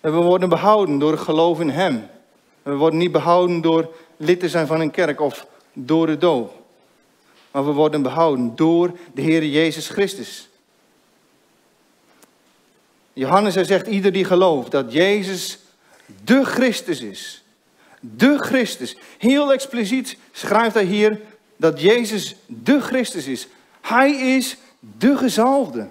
En 0.00 0.12
we 0.12 0.18
worden 0.18 0.48
behouden 0.48 0.98
door 0.98 1.18
geloof 1.18 1.60
in 1.60 1.70
Hem. 1.70 2.08
We 2.62 2.74
worden 2.74 2.98
niet 2.98 3.12
behouden 3.12 3.60
door 3.60 3.94
lid 4.16 4.40
te 4.40 4.48
zijn 4.48 4.66
van 4.66 4.80
een 4.80 4.90
kerk 4.90 5.20
of 5.20 5.46
door 5.72 6.06
de 6.06 6.18
doop. 6.18 6.62
Maar 7.50 7.64
we 7.64 7.72
worden 7.72 8.02
behouden 8.02 8.56
door 8.56 8.92
de 9.14 9.22
Heer 9.22 9.44
Jezus 9.44 9.88
Christus. 9.88 10.48
Johannes 13.14 13.54
zegt, 13.54 13.86
ieder 13.86 14.12
die 14.12 14.24
gelooft 14.24 14.70
dat 14.70 14.92
Jezus 14.92 15.58
de 16.24 16.44
Christus 16.44 17.00
is. 17.00 17.44
De 18.00 18.38
Christus. 18.38 18.96
Heel 19.18 19.52
expliciet 19.52 20.16
schrijft 20.32 20.74
hij 20.74 20.84
hier 20.84 21.20
dat 21.56 21.80
Jezus 21.80 22.36
de 22.46 22.80
Christus 22.80 23.26
is. 23.26 23.46
Hij 23.80 24.10
is 24.10 24.56
de 24.80 25.16
gezalfde. 25.16 25.88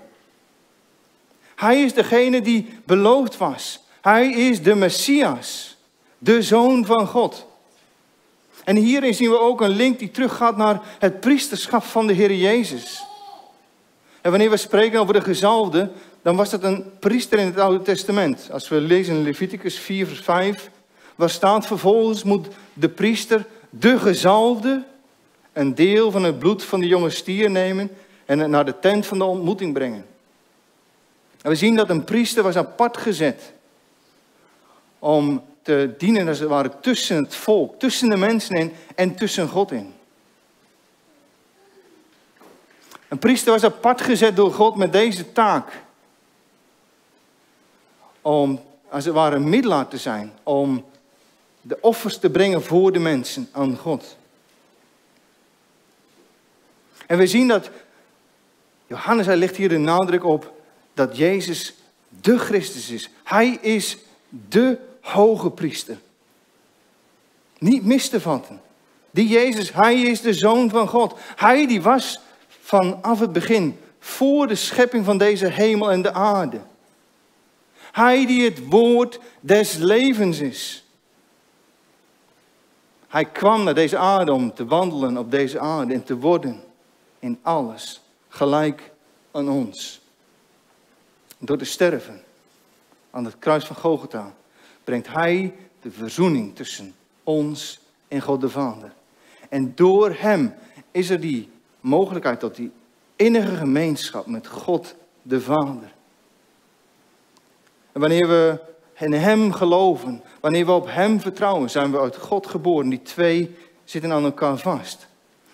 Hij 1.56 1.82
is 1.82 1.94
degene 1.94 2.42
die 2.42 2.80
beloofd 2.86 3.38
was. 3.38 3.80
Hij 4.02 4.32
is 4.32 4.62
de 4.62 4.76
Messias, 4.76 5.78
de 6.18 6.42
Zoon 6.42 6.86
van 6.86 7.08
God. 7.08 7.48
En 8.64 8.76
hierin 8.76 9.14
zien 9.14 9.30
we 9.30 9.40
ook 9.40 9.62
een 9.62 9.70
link 9.70 10.00
die 10.00 10.12
teruggaat 10.12 10.58
naar 10.58 10.82
het 11.00 11.20
priesterschap 11.20 11.84
van 11.84 12.08
de 12.08 12.14
Heer 12.14 12.34
Jezus. 12.36 13.04
En 14.22 14.30
wanneer 14.30 14.50
we 14.50 14.58
spreken 14.58 15.00
over 15.00 15.14
de 15.14 15.22
gezalfde, 15.22 15.92
dan 16.24 16.36
was 16.36 16.50
dat 16.50 16.64
een 16.64 16.86
priester 17.00 17.40
in 17.40 17.46
het 17.46 17.60
Oude 17.60 17.84
Testament. 17.84 18.50
Als 18.52 18.70
we 18.70 18.76
lezen 18.76 19.16
in 19.16 19.24
Leviticus 19.24 19.80
4, 19.80 20.08
vers 20.08 20.20
5, 20.20 20.70
waar 21.16 21.30
staat 21.30 21.68
vervolgens 21.68 22.24
moet 22.24 22.48
de 22.74 22.90
priester, 22.90 23.46
de 23.70 24.00
gezalfde, 24.00 24.84
een 25.54 25.76
deel 25.76 26.12
van 26.12 26.24
het 26.24 26.40
bloed 26.40 26.64
van 26.64 26.80
de 26.80 26.88
jonge 26.88 27.10
stier 27.10 27.52
nemen 27.52 27.90
en 28.26 28.40
het 28.40 28.50
naar 28.50 28.66
de 28.66 28.80
tent 28.80 29.06
van 29.06 29.18
de 29.18 29.24
ontmoeting 29.24 29.74
brengen. 29.74 30.06
En 31.42 31.50
we 31.50 31.56
zien 31.56 31.76
dat 31.76 31.90
een 31.90 32.04
priester 32.04 32.44
was 32.44 32.56
apart 32.56 32.98
gezet 32.98 33.54
om 35.00 35.44
te 35.62 35.94
dienen 35.98 36.28
als 36.28 36.40
het 36.40 36.50
ware 36.50 36.72
tussen 36.82 37.24
het 37.24 37.36
volk, 37.36 37.80
tussen 37.80 38.10
de 38.10 38.18
mensen 38.18 38.56
in 38.56 38.74
en 38.96 39.16
tussen 39.16 39.48
God 39.48 39.72
in. 39.72 39.94
Een 43.08 43.20
priester 43.20 43.52
was 43.52 43.64
apart 43.64 44.02
gezet 44.02 44.36
door 44.36 44.54
God 44.54 44.76
met 44.76 44.92
deze 44.92 45.32
taak 45.32 45.83
om 48.24 48.62
als 48.90 49.06
het 49.06 49.14
ware 49.14 49.36
een 49.36 49.50
middelaar 49.50 49.88
te 49.88 49.98
zijn, 49.98 50.34
om 50.44 50.86
de 51.62 51.78
offers 51.82 52.18
te 52.18 52.30
brengen 52.30 52.64
voor 52.64 52.92
de 52.92 53.00
mensen 53.00 53.50
aan 53.52 53.78
God. 53.78 54.18
En 57.08 57.18
we 57.18 57.28
zien 57.28 57.48
dat 57.48 57.70
Johannes, 58.88 59.26
hij 59.26 59.36
legt 59.36 59.56
hier 59.56 59.70
de 59.70 59.78
nadruk 59.78 60.24
op 60.24 60.54
dat 60.94 61.18
Jezus 61.18 61.74
de 62.22 62.38
Christus 62.38 62.90
is. 62.90 63.10
Hij 63.24 63.58
is 63.62 63.98
de 64.30 64.78
hoge 65.02 65.50
priester. 65.50 65.98
Niet 67.58 67.86
mis 67.86 68.10
te 68.10 68.22
vatten. 68.22 68.62
Die 69.12 69.28
Jezus, 69.28 69.74
hij 69.74 70.02
is 70.02 70.22
de 70.22 70.34
zoon 70.34 70.70
van 70.70 70.88
God. 70.88 71.20
Hij 71.36 71.68
die 71.68 71.82
was 71.82 72.20
vanaf 72.62 73.20
het 73.20 73.34
begin, 73.34 73.80
voor 74.00 74.48
de 74.48 74.56
schepping 74.56 75.06
van 75.06 75.18
deze 75.18 75.48
hemel 75.48 75.92
en 75.92 76.02
de 76.02 76.14
aarde. 76.14 76.62
Hij 77.94 78.26
die 78.26 78.44
het 78.44 78.68
woord 78.68 79.20
des 79.40 79.76
levens 79.76 80.40
is. 80.40 80.86
Hij 83.08 83.26
kwam 83.26 83.64
naar 83.64 83.74
deze 83.74 83.98
aarde 83.98 84.34
om 84.34 84.54
te 84.54 84.66
wandelen 84.66 85.18
op 85.18 85.32
deze 85.32 85.60
aarde 85.60 85.94
en 85.94 86.04
te 86.04 86.18
worden 86.18 86.64
in 87.20 87.40
alles 87.42 88.02
gelijk 88.28 88.92
aan 89.32 89.50
ons. 89.50 90.02
Door 91.38 91.58
te 91.58 91.66
sterven 91.66 92.24
aan 93.12 93.26
het 93.26 93.40
kruis 93.40 93.66
van 93.66 93.76
Golgotha 93.76 94.34
brengt 94.84 95.08
Hij 95.08 95.56
de 95.82 95.92
verzoening 95.92 96.56
tussen 96.56 96.96
ons 97.24 97.80
en 98.08 98.22
God 98.22 98.42
de 98.42 98.50
Vader. 98.50 98.94
En 99.50 99.76
door 99.76 100.16
Hem 100.18 100.54
is 100.92 101.10
er 101.10 101.20
die 101.20 101.50
mogelijkheid 101.80 102.40
tot 102.40 102.56
die 102.56 102.72
innige 103.16 103.56
gemeenschap 103.56 104.26
met 104.26 104.48
God 104.48 104.96
de 105.22 105.42
Vader. 105.42 105.93
En 107.94 108.00
wanneer 108.00 108.28
we 108.28 108.60
in 108.98 109.14
Hem 109.14 109.52
geloven, 109.52 110.24
wanneer 110.40 110.66
we 110.66 110.72
op 110.72 110.88
Hem 110.90 111.20
vertrouwen, 111.20 111.70
zijn 111.70 111.92
we 111.92 112.00
uit 112.00 112.18
God 112.18 112.48
geboren. 112.48 112.90
Die 112.90 113.02
twee 113.02 113.56
zitten 113.84 114.12
aan 114.12 114.24
elkaar 114.24 114.58
vast. 114.58 115.08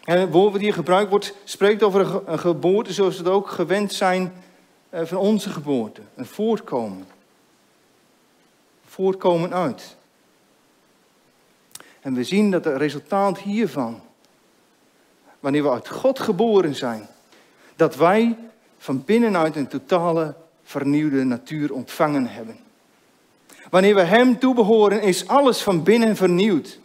En 0.03 0.19
het 0.19 0.31
woord 0.31 0.51
wat 0.51 0.61
hier 0.61 0.73
gebruikt 0.73 1.09
wordt, 1.09 1.33
spreekt 1.43 1.83
over 1.83 2.21
een 2.25 2.39
geboorte 2.39 2.93
zoals 2.93 3.17
we 3.17 3.23
het 3.23 3.33
ook 3.33 3.49
gewend 3.49 3.93
zijn 3.93 4.33
eh, 4.89 5.05
van 5.05 5.17
onze 5.17 5.49
geboorte. 5.49 6.01
Een 6.15 6.25
voortkomen. 6.25 7.07
Voortkomen 8.85 9.53
uit. 9.53 9.95
En 11.99 12.13
we 12.13 12.23
zien 12.23 12.51
dat 12.51 12.65
het 12.65 12.77
resultaat 12.77 13.39
hiervan, 13.39 14.01
wanneer 15.39 15.63
we 15.63 15.69
uit 15.69 15.89
God 15.89 16.19
geboren 16.19 16.75
zijn, 16.75 17.07
dat 17.75 17.95
wij 17.95 18.37
van 18.77 19.03
binnenuit 19.05 19.55
een 19.55 19.67
totale 19.67 20.35
vernieuwde 20.69 21.23
natuur 21.23 21.73
ontvangen 21.73 22.27
hebben. 22.27 22.59
Wanneer 23.69 23.95
we 23.95 24.01
Hem 24.01 24.39
toebehoren, 24.39 25.01
is 25.01 25.27
alles 25.27 25.61
van 25.61 25.83
binnen 25.83 26.15
vernieuwd. 26.15 26.79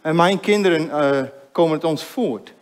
En 0.00 0.16
mijn 0.16 0.40
kinderen 0.40 0.86
uh, 0.86 1.22
komen 1.52 1.72
het 1.72 1.84
ons 1.84 2.04
voort. 2.04 2.52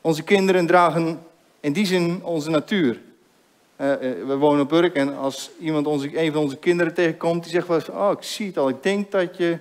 Onze 0.00 0.22
kinderen 0.22 0.66
dragen 0.66 1.22
in 1.60 1.72
die 1.72 1.86
zin 1.86 2.24
onze 2.24 2.50
natuur. 2.50 2.94
Uh, 2.94 3.94
we 4.26 4.36
wonen 4.38 4.60
op 4.60 4.72
Urk 4.72 4.94
en 4.94 5.16
als 5.16 5.50
iemand 5.60 5.86
onze, 5.86 6.20
een 6.20 6.32
van 6.32 6.42
onze 6.42 6.56
kinderen 6.56 6.94
tegenkomt, 6.94 7.42
die 7.42 7.52
zegt 7.52 7.66
wel 7.66 7.76
eens, 7.76 7.88
oh 7.88 8.10
ik 8.12 8.22
zie 8.22 8.46
het 8.46 8.58
al, 8.58 8.68
ik 8.68 8.82
denk 8.82 9.10
dat 9.10 9.36
je 9.36 9.58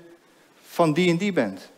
van 0.62 0.94
die 0.94 1.10
en 1.10 1.18
die 1.18 1.32
bent. 1.32 1.70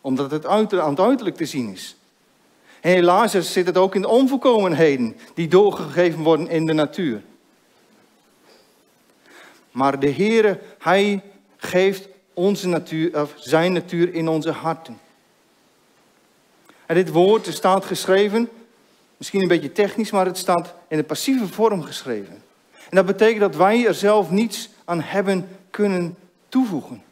Omdat 0.00 0.30
het 0.30 0.46
aan 0.46 0.66
het 0.68 1.00
uiterlijk 1.00 1.36
te 1.36 1.46
zien 1.46 1.72
is. 1.72 1.96
En 2.86 2.92
helaas 2.92 3.52
zit 3.52 3.66
het 3.66 3.76
ook 3.76 3.94
in 3.94 4.00
de 4.00 4.08
onvolkomenheden 4.08 5.16
die 5.34 5.48
doorgegeven 5.48 6.22
worden 6.22 6.48
in 6.48 6.66
de 6.66 6.72
natuur. 6.72 7.22
Maar 9.70 10.00
de 10.00 10.10
Heere, 10.10 10.60
Hij 10.78 11.22
geeft 11.56 12.08
onze 12.34 12.68
natuur, 12.68 13.20
of 13.20 13.34
zijn 13.36 13.72
natuur 13.72 14.14
in 14.14 14.28
onze 14.28 14.50
harten. 14.50 14.98
En 16.86 16.94
dit 16.94 17.10
woord 17.10 17.46
staat 17.46 17.84
geschreven, 17.84 18.48
misschien 19.16 19.42
een 19.42 19.48
beetje 19.48 19.72
technisch, 19.72 20.10
maar 20.10 20.26
het 20.26 20.38
staat 20.38 20.74
in 20.88 20.96
de 20.96 21.04
passieve 21.04 21.46
vorm 21.46 21.82
geschreven. 21.82 22.42
En 22.72 22.96
dat 22.96 23.06
betekent 23.06 23.40
dat 23.40 23.56
wij 23.56 23.86
er 23.86 23.94
zelf 23.94 24.30
niets 24.30 24.68
aan 24.84 25.00
hebben 25.00 25.48
kunnen 25.70 26.16
toevoegen. 26.48 27.02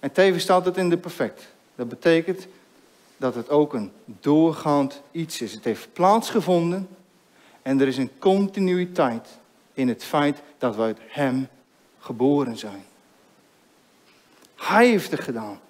En 0.00 0.12
tevens 0.12 0.42
staat 0.42 0.64
het 0.64 0.76
in 0.76 0.90
de 0.90 0.98
perfect. 0.98 1.52
Dat 1.74 1.88
betekent 1.88 2.46
dat 3.24 3.34
het 3.34 3.50
ook 3.50 3.74
een 3.74 3.92
doorgaand 4.04 5.02
iets 5.12 5.40
is. 5.40 5.52
Het 5.52 5.64
heeft 5.64 5.92
plaatsgevonden 5.92 6.88
en 7.62 7.80
er 7.80 7.86
is 7.86 7.96
een 7.96 8.10
continuïteit 8.18 9.28
in 9.74 9.88
het 9.88 10.04
feit 10.04 10.42
dat 10.58 10.76
we 10.76 10.82
uit 10.82 10.98
Hem 11.06 11.48
geboren 11.98 12.56
zijn. 12.56 12.84
Hij 14.56 14.88
heeft 14.88 15.10
het 15.10 15.20
gedaan. 15.20 15.60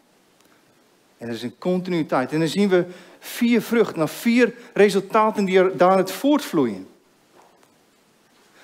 En 1.19 1.29
er 1.29 1.35
is 1.35 1.43
een 1.43 1.59
continuïteit. 1.59 2.33
En 2.33 2.39
dan 2.39 2.49
zien 2.49 2.69
we 2.69 2.87
vier 3.19 3.63
vruchten, 3.63 3.97
nou 3.97 4.09
vier 4.09 4.55
resultaten 4.73 5.45
die 5.45 5.77
daaruit 5.77 6.11
voortvloeien. 6.11 6.89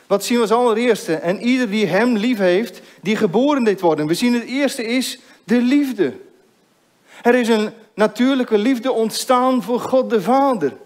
Wat 0.07 0.25
zien 0.25 0.37
we 0.37 0.43
als 0.43 0.53
allereerste? 0.53 1.15
En 1.15 1.41
ieder 1.41 1.71
die 1.71 1.87
hem 1.87 2.17
lief 2.17 2.39
heeft, 2.39 2.81
die 3.03 3.17
geboren 3.17 3.65
dit 3.65 3.81
worden. 3.81 4.07
We 4.07 4.15
zien 4.15 4.35
het 4.35 4.45
eerste 4.45 4.85
is 4.85 5.19
de 5.45 5.61
liefde. 5.61 6.15
Er 7.23 7.35
is 7.35 7.49
een 7.49 7.73
natuurlijke 8.01 8.59
liefde 8.59 8.93
ontstaan 8.93 9.63
voor 9.63 9.81
God 9.81 10.11
de 10.11 10.23
Vader. 10.23 10.77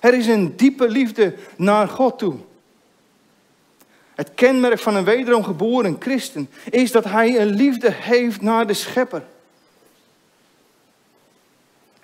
Er 0.00 0.14
is 0.14 0.26
een 0.26 0.56
diepe 0.56 0.88
liefde 0.88 1.34
naar 1.56 1.88
God 1.88 2.18
toe. 2.18 2.36
Het 4.14 4.30
kenmerk 4.34 4.78
van 4.78 4.94
een 4.94 5.04
wederom 5.04 5.44
geboren 5.44 5.96
christen 5.98 6.50
is 6.70 6.92
dat 6.92 7.04
hij 7.04 7.40
een 7.40 7.54
liefde 7.54 7.92
heeft 7.92 8.40
naar 8.40 8.66
de 8.66 8.74
schepper. 8.74 9.22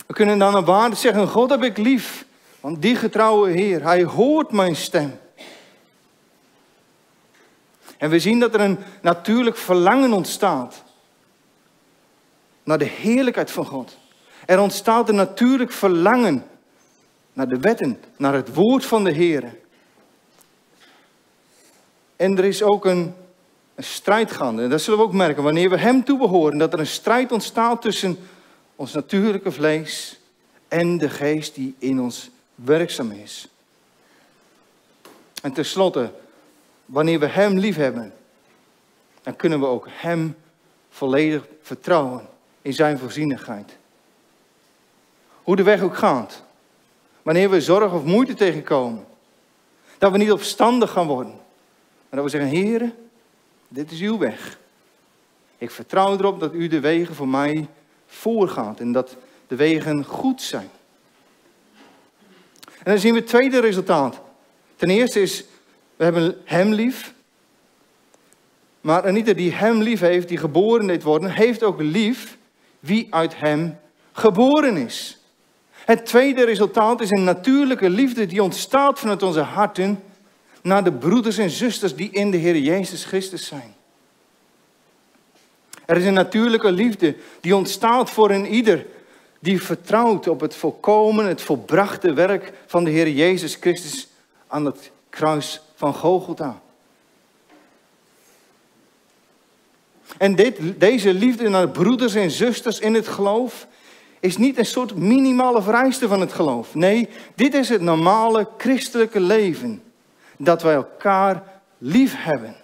We 0.07 0.15
kunnen 0.15 0.39
dan 0.39 0.55
een 0.55 0.65
waarde 0.65 0.97
zeggen, 0.97 1.29
God 1.29 1.51
heb 1.51 1.63
ik 1.63 1.77
lief, 1.77 2.25
want 2.61 2.83
die 2.83 2.97
getrouwe 2.97 3.51
Heer, 3.51 3.83
hij 3.83 4.05
hoort 4.05 4.51
mijn 4.53 4.77
stem. 4.77 5.19
En 7.99 8.11
we 8.11 8.19
zien 8.19 8.41
dat 8.41 8.55
er 8.55 8.61
een 8.61 8.79
natuurlijk 9.03 9.57
verlangen 9.57 10.13
ontstaat 10.13 10.85
naar 12.67 12.79
de 12.79 12.85
heerlijkheid 12.85 13.51
van 13.51 13.67
God. 13.67 13.97
Er 14.47 14.61
ontstaat 14.61 15.09
een 15.09 15.15
natuurlijk 15.15 15.73
verlangen 15.73 16.47
naar 17.33 17.49
de 17.49 17.59
wetten, 17.59 18.01
naar 18.17 18.35
het 18.35 18.55
woord 18.55 18.85
van 18.85 19.05
de 19.05 19.11
Heer. 19.11 19.57
En 22.17 22.39
er 22.39 22.45
is 22.45 22.63
ook 22.63 22.85
een, 22.85 23.15
strijd 23.79 24.33
gaande. 24.33 24.63
En 24.63 24.71
dat 24.71 24.81
zullen 24.81 24.99
we 24.99 25.05
ook 25.05 25.13
merken 25.13 25.43
wanneer 25.43 25.71
we 25.71 25.79
Hem 25.79 26.05
toebehoren. 26.05 26.59
Dat 26.59 26.73
er 26.73 26.79
een 26.79 26.87
strijd 26.87 27.33
ontstaat 27.33 27.83
tussen 27.83 28.19
ons 28.77 28.93
natuurlijke 28.93 29.53
vlees 29.53 30.21
en 30.69 30.99
de 30.99 31.11
geest 31.11 31.55
die 31.55 31.75
in 31.79 32.01
ons 32.01 32.31
werkzaam 32.55 33.11
is. 33.11 33.49
En 35.43 35.53
tenslotte, 35.53 36.13
wanneer 36.85 37.19
we 37.19 37.27
Hem 37.27 37.59
lief 37.59 37.77
hebben, 37.77 38.13
dan 39.23 39.37
kunnen 39.37 39.61
we 39.61 39.67
ook 39.67 39.87
Hem 39.91 40.37
volledig 40.91 41.47
vertrouwen 41.63 42.35
in 42.67 42.75
Zijn 42.75 42.99
voorzienigheid. 42.99 43.77
Hoe 45.43 45.57
de 45.57 45.63
weg 45.63 45.83
ook 45.83 45.97
gaat, 45.97 46.43
wanneer 47.23 47.51
we 47.51 47.61
zorg 47.61 47.93
of 47.93 48.05
moeite 48.05 48.35
tegenkomen, 48.35 49.07
dat 49.99 50.13
we 50.13 50.19
niet 50.19 50.33
opstandig 50.33 50.91
gaan 50.91 51.07
worden, 51.07 51.33
maar 51.33 52.23
dat 52.23 52.25
we 52.25 52.29
zeggen, 52.29 52.51
Heer, 52.51 52.93
dit 53.69 53.91
is 53.91 54.01
uw 54.01 54.19
weg. 54.19 54.59
Ik 55.59 55.71
vertrouw 55.71 56.13
erop 56.13 56.41
dat 56.41 56.55
u 56.55 56.69
de 56.69 56.81
wegen 56.81 57.15
voor 57.15 57.29
mij 57.29 57.69
voorgaat 58.07 58.81
en 58.81 58.93
dat 58.93 59.17
de 59.47 59.57
wegen 59.57 60.05
goed 60.05 60.43
zijn. 60.43 60.71
En 62.65 62.93
dan 62.93 62.99
zien 62.99 63.13
we 63.13 63.19
het 63.19 63.29
tweede 63.29 63.61
resultaat. 63.61 64.21
Ten 64.77 64.91
eerste 64.91 65.21
is, 65.21 65.45
we 65.97 66.05
hebben 66.05 66.41
hem 66.45 66.73
lief. 66.73 67.15
Maar 68.81 69.05
een 69.05 69.17
ieder 69.17 69.37
die 69.37 69.53
hem 69.53 69.83
lief 69.83 70.01
heeft, 70.01 70.29
die 70.29 70.39
geboren 70.39 70.87
deed 70.87 71.03
worden, 71.03 71.31
heeft 71.31 71.63
ook 71.63 71.81
lief 71.81 72.36
wie 72.87 73.07
uit 73.11 73.39
hem 73.39 73.79
geboren 74.13 74.77
is. 74.77 75.19
Het 75.85 76.07
tweede 76.07 76.45
resultaat 76.45 77.01
is 77.01 77.11
een 77.11 77.25
natuurlijke 77.25 77.91
liefde 77.91 78.27
die 78.27 78.43
ontstaat 78.43 78.99
vanuit 78.99 79.23
onze 79.23 79.41
harten 79.41 80.03
naar 80.63 80.85
de 80.85 80.93
broeders 80.93 81.39
en 81.39 81.51
zusters 81.51 81.95
die 81.95 82.11
in 82.11 82.31
de 82.31 82.37
Heer 82.37 82.59
Jezus 82.59 83.05
Christus 83.05 83.47
zijn. 83.47 83.75
Er 85.85 85.97
is 85.97 86.05
een 86.05 86.15
natuurlijke 86.15 86.73
liefde 86.73 87.17
die 87.41 87.57
ontstaat 87.57 88.11
voor 88.11 88.31
een 88.31 88.47
ieder 88.47 88.87
die 89.41 89.63
vertrouwt 89.63 90.29
op 90.29 90.41
het 90.41 90.57
volkomen, 90.57 91.27
het 91.27 91.43
volbrachte 91.43 92.13
werk 92.13 92.53
van 92.67 92.85
de 92.85 92.91
Heer 92.91 93.09
Jezus 93.09 93.55
Christus 93.55 94.09
aan 94.47 94.65
het 94.65 94.91
kruis 95.11 95.61
van 95.75 95.95
Golgotha. 95.95 96.61
En 100.19 100.35
dit, 100.35 100.59
deze 100.77 101.15
liefde 101.15 101.49
naar 101.49 101.69
broeders 101.69 102.15
en 102.15 102.31
zusters 102.31 102.79
in 102.79 102.95
het 102.95 103.09
geloof 103.09 103.67
is 104.21 104.37
niet 104.37 104.59
een 104.59 104.67
soort 104.67 104.97
minimale 104.97 105.63
vereiste 105.63 106.09
van 106.09 106.21
het 106.21 106.33
geloof. 106.33 106.75
Nee, 106.75 107.09
dit 107.35 107.55
is 107.55 107.69
het 107.69 107.81
normale 107.81 108.49
christelijke 108.57 109.21
leven. 109.21 109.83
Dat 110.37 110.63
wij 110.63 110.75
elkaar 110.75 111.43
lief 111.79 112.15
hebben. 112.17 112.57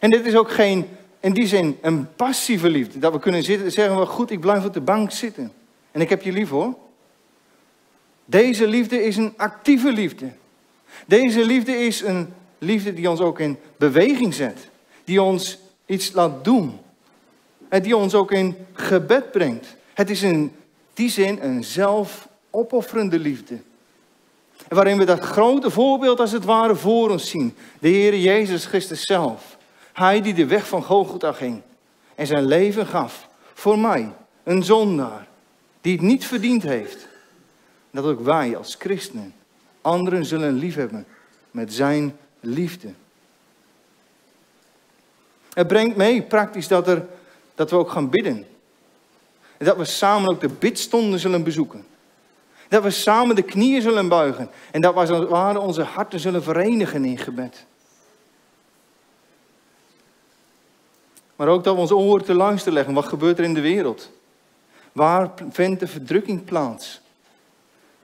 En 0.00 0.10
dit 0.10 0.26
is 0.26 0.36
ook 0.36 0.50
geen 0.50 0.88
in 1.20 1.32
die 1.32 1.46
zin 1.46 1.78
een 1.80 2.14
passieve 2.14 2.68
liefde. 2.68 2.98
Dat 2.98 3.12
we 3.12 3.18
kunnen 3.18 3.42
zitten, 3.42 3.72
zeggen, 3.72 3.96
wel 3.96 4.06
goed, 4.06 4.30
ik 4.30 4.40
blijf 4.40 4.64
op 4.64 4.72
de 4.72 4.80
bank 4.80 5.10
zitten. 5.10 5.52
En 5.90 6.00
ik 6.00 6.08
heb 6.08 6.22
je 6.22 6.32
lief 6.32 6.48
hoor. 6.48 6.74
Deze 8.24 8.66
liefde 8.66 9.04
is 9.04 9.16
een 9.16 9.32
actieve 9.36 9.92
liefde. 9.92 10.32
Deze 11.06 11.44
liefde 11.44 11.76
is 11.76 12.00
een 12.00 12.34
liefde 12.58 12.94
die 12.94 13.10
ons 13.10 13.20
ook 13.20 13.40
in 13.40 13.58
beweging 13.76 14.34
zet. 14.34 14.68
Die 15.04 15.22
ons 15.22 15.58
iets 15.86 16.12
laat 16.12 16.44
doen. 16.44 16.78
En 17.68 17.82
die 17.82 17.96
ons 17.96 18.14
ook 18.14 18.30
in 18.32 18.56
gebed 18.72 19.30
brengt. 19.30 19.76
Het 19.94 20.10
is 20.10 20.22
in 20.22 20.52
die 20.94 21.10
zin 21.10 21.38
een 21.42 21.64
zelfopofferende 21.64 23.18
liefde. 23.18 23.54
En 24.68 24.76
waarin 24.76 24.98
we 24.98 25.04
dat 25.04 25.20
grote 25.20 25.70
voorbeeld 25.70 26.20
als 26.20 26.32
het 26.32 26.44
ware 26.44 26.76
voor 26.76 27.10
ons 27.10 27.30
zien. 27.30 27.54
De 27.80 27.88
Heer 27.88 28.18
Jezus 28.18 28.66
Christus 28.66 29.02
zelf. 29.02 29.58
Hij 29.92 30.20
die 30.20 30.34
de 30.34 30.46
weg 30.46 30.68
van 30.68 30.82
Golgotha 30.82 31.32
ging 31.32 31.62
en 32.14 32.26
zijn 32.26 32.44
leven 32.44 32.86
gaf 32.86 33.28
voor 33.54 33.78
mij, 33.78 34.12
een 34.42 34.62
zondaar, 34.64 35.28
die 35.80 35.92
het 35.92 36.02
niet 36.02 36.26
verdiend 36.26 36.62
heeft. 36.62 37.08
Dat 37.90 38.04
ook 38.04 38.20
wij 38.20 38.56
als 38.56 38.76
christenen 38.78 39.34
anderen 39.80 40.24
zullen 40.24 40.52
liefhebben 40.52 41.06
met 41.50 41.72
zijn 41.72 42.16
liefde. 42.40 42.88
Het 45.52 45.66
brengt 45.66 45.96
mee 45.96 46.22
praktisch 46.22 46.68
dat, 46.68 46.88
er, 46.88 47.06
dat 47.54 47.70
we 47.70 47.76
ook 47.76 47.90
gaan 47.90 48.10
bidden. 48.10 48.46
En 49.56 49.66
dat 49.66 49.76
we 49.76 49.84
samen 49.84 50.30
ook 50.30 50.40
de 50.40 50.48
bidstonden 50.48 51.18
zullen 51.18 51.42
bezoeken. 51.42 51.84
Dat 52.68 52.82
we 52.82 52.90
samen 52.90 53.36
de 53.36 53.42
knieën 53.42 53.82
zullen 53.82 54.08
buigen. 54.08 54.50
En 54.70 54.80
dat 54.80 54.94
we 54.94 55.00
als 55.00 55.08
het 55.08 55.28
ware 55.28 55.58
onze 55.58 55.82
harten 55.82 56.20
zullen 56.20 56.42
verenigen 56.42 57.04
in 57.04 57.18
gebed. 57.18 57.64
Maar 61.36 61.48
ook 61.48 61.64
dat 61.64 61.74
we 61.74 61.80
ons 61.80 61.90
oor 61.90 62.22
te 62.22 62.34
luisteren 62.34 62.74
leggen. 62.74 62.94
Wat 62.94 63.06
gebeurt 63.06 63.38
er 63.38 63.44
in 63.44 63.54
de 63.54 63.60
wereld? 63.60 64.10
Waar 64.92 65.30
vindt 65.50 65.80
de 65.80 65.86
verdrukking 65.86 66.44
plaats? 66.44 67.00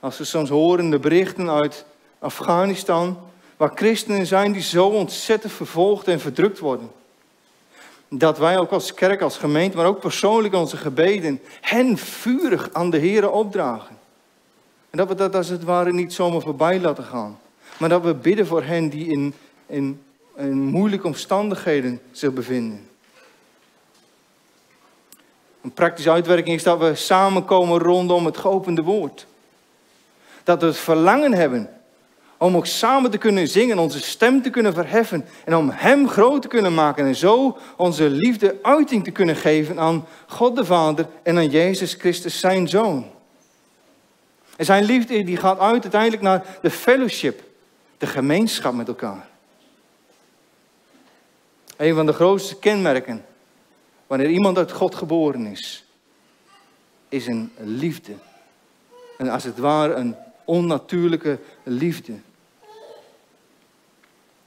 Als 0.00 0.18
we 0.18 0.24
soms 0.24 0.48
horen 0.48 0.90
de 0.90 0.98
berichten 0.98 1.50
uit 1.50 1.84
Afghanistan, 2.18 3.18
waar 3.56 3.72
christenen 3.74 4.26
zijn 4.26 4.52
die 4.52 4.62
zo 4.62 4.87
ontzettend 4.87 5.52
vervolgd 5.52 6.08
en 6.08 6.20
verdrukt 6.20 6.58
worden 6.58 6.90
dat 8.08 8.38
wij 8.38 8.58
ook 8.58 8.70
als 8.70 8.94
kerk, 8.94 9.20
als 9.20 9.36
gemeente, 9.36 9.76
maar 9.76 9.86
ook 9.86 10.00
persoonlijk 10.00 10.54
onze 10.54 10.76
gebeden 10.76 11.40
hen 11.60 11.98
vurig 11.98 12.68
aan 12.72 12.90
de 12.90 12.98
Heer 12.98 13.30
opdragen. 13.30 13.98
En 14.90 14.98
dat 14.98 15.08
we 15.08 15.14
dat 15.14 15.34
als 15.34 15.48
het 15.48 15.64
ware 15.64 15.92
niet 15.92 16.12
zomaar 16.12 16.40
voorbij 16.40 16.80
laten 16.80 17.04
gaan. 17.04 17.38
Maar 17.78 17.88
dat 17.88 18.02
we 18.02 18.14
bidden 18.14 18.46
voor 18.46 18.62
hen 18.62 18.88
die 18.88 19.06
in, 19.06 19.34
in, 19.66 20.02
in 20.36 20.58
moeilijke 20.58 21.06
omstandigheden 21.06 22.00
zich 22.12 22.32
bevinden. 22.32 22.88
Een 25.62 25.72
praktische 25.72 26.10
uitwerking 26.10 26.56
is 26.56 26.62
dat 26.62 26.78
we 26.78 26.94
samenkomen 26.94 27.78
rondom 27.78 28.24
het 28.24 28.36
geopende 28.36 28.82
woord. 28.82 29.26
Dat 30.44 30.60
we 30.60 30.66
het 30.66 30.76
verlangen 30.76 31.32
hebben 31.32 31.77
om 32.38 32.57
ook 32.57 32.66
samen 32.66 33.11
te 33.11 33.18
kunnen 33.18 33.48
zingen, 33.48 33.79
onze 33.79 34.01
stem 34.01 34.42
te 34.42 34.51
kunnen 34.51 34.74
verheffen 34.74 35.24
en 35.44 35.57
om 35.57 35.70
Hem 35.70 36.09
groot 36.09 36.42
te 36.42 36.48
kunnen 36.48 36.74
maken 36.74 37.07
en 37.07 37.16
zo 37.16 37.59
onze 37.77 38.11
liefde 38.11 38.59
uiting 38.62 39.05
te 39.05 39.11
kunnen 39.11 39.37
geven 39.37 39.79
aan 39.79 40.07
God 40.27 40.57
de 40.57 40.64
Vader 40.64 41.09
en 41.22 41.37
aan 41.37 41.48
Jezus 41.48 41.94
Christus, 41.94 42.40
zijn 42.40 42.68
Zoon. 42.68 43.07
En 44.57 44.64
zijn 44.64 44.85
liefde 44.85 45.24
die 45.24 45.37
gaat 45.37 45.59
uit 45.59 45.83
uiteindelijk 45.83 46.22
naar 46.22 46.44
de 46.62 46.70
fellowship, 46.70 47.42
de 47.98 48.07
gemeenschap 48.07 48.74
met 48.74 48.88
elkaar. 48.88 49.29
Een 51.77 51.94
van 51.94 52.07
de 52.07 52.12
grootste 52.12 52.59
kenmerken 52.59 53.24
wanneer 54.07 54.31
iemand 54.31 54.59
uit 54.59 54.72
God 54.72 54.94
geboren 54.94 55.46
is, 55.46 55.85
is 57.09 57.27
een 57.27 57.53
liefde. 57.57 58.12
En 59.18 59.29
als 59.29 59.44
het 59.44 59.59
ware 59.59 59.94
een 59.94 60.16
onnatuurlijke 60.44 61.38
liefde. 61.62 62.12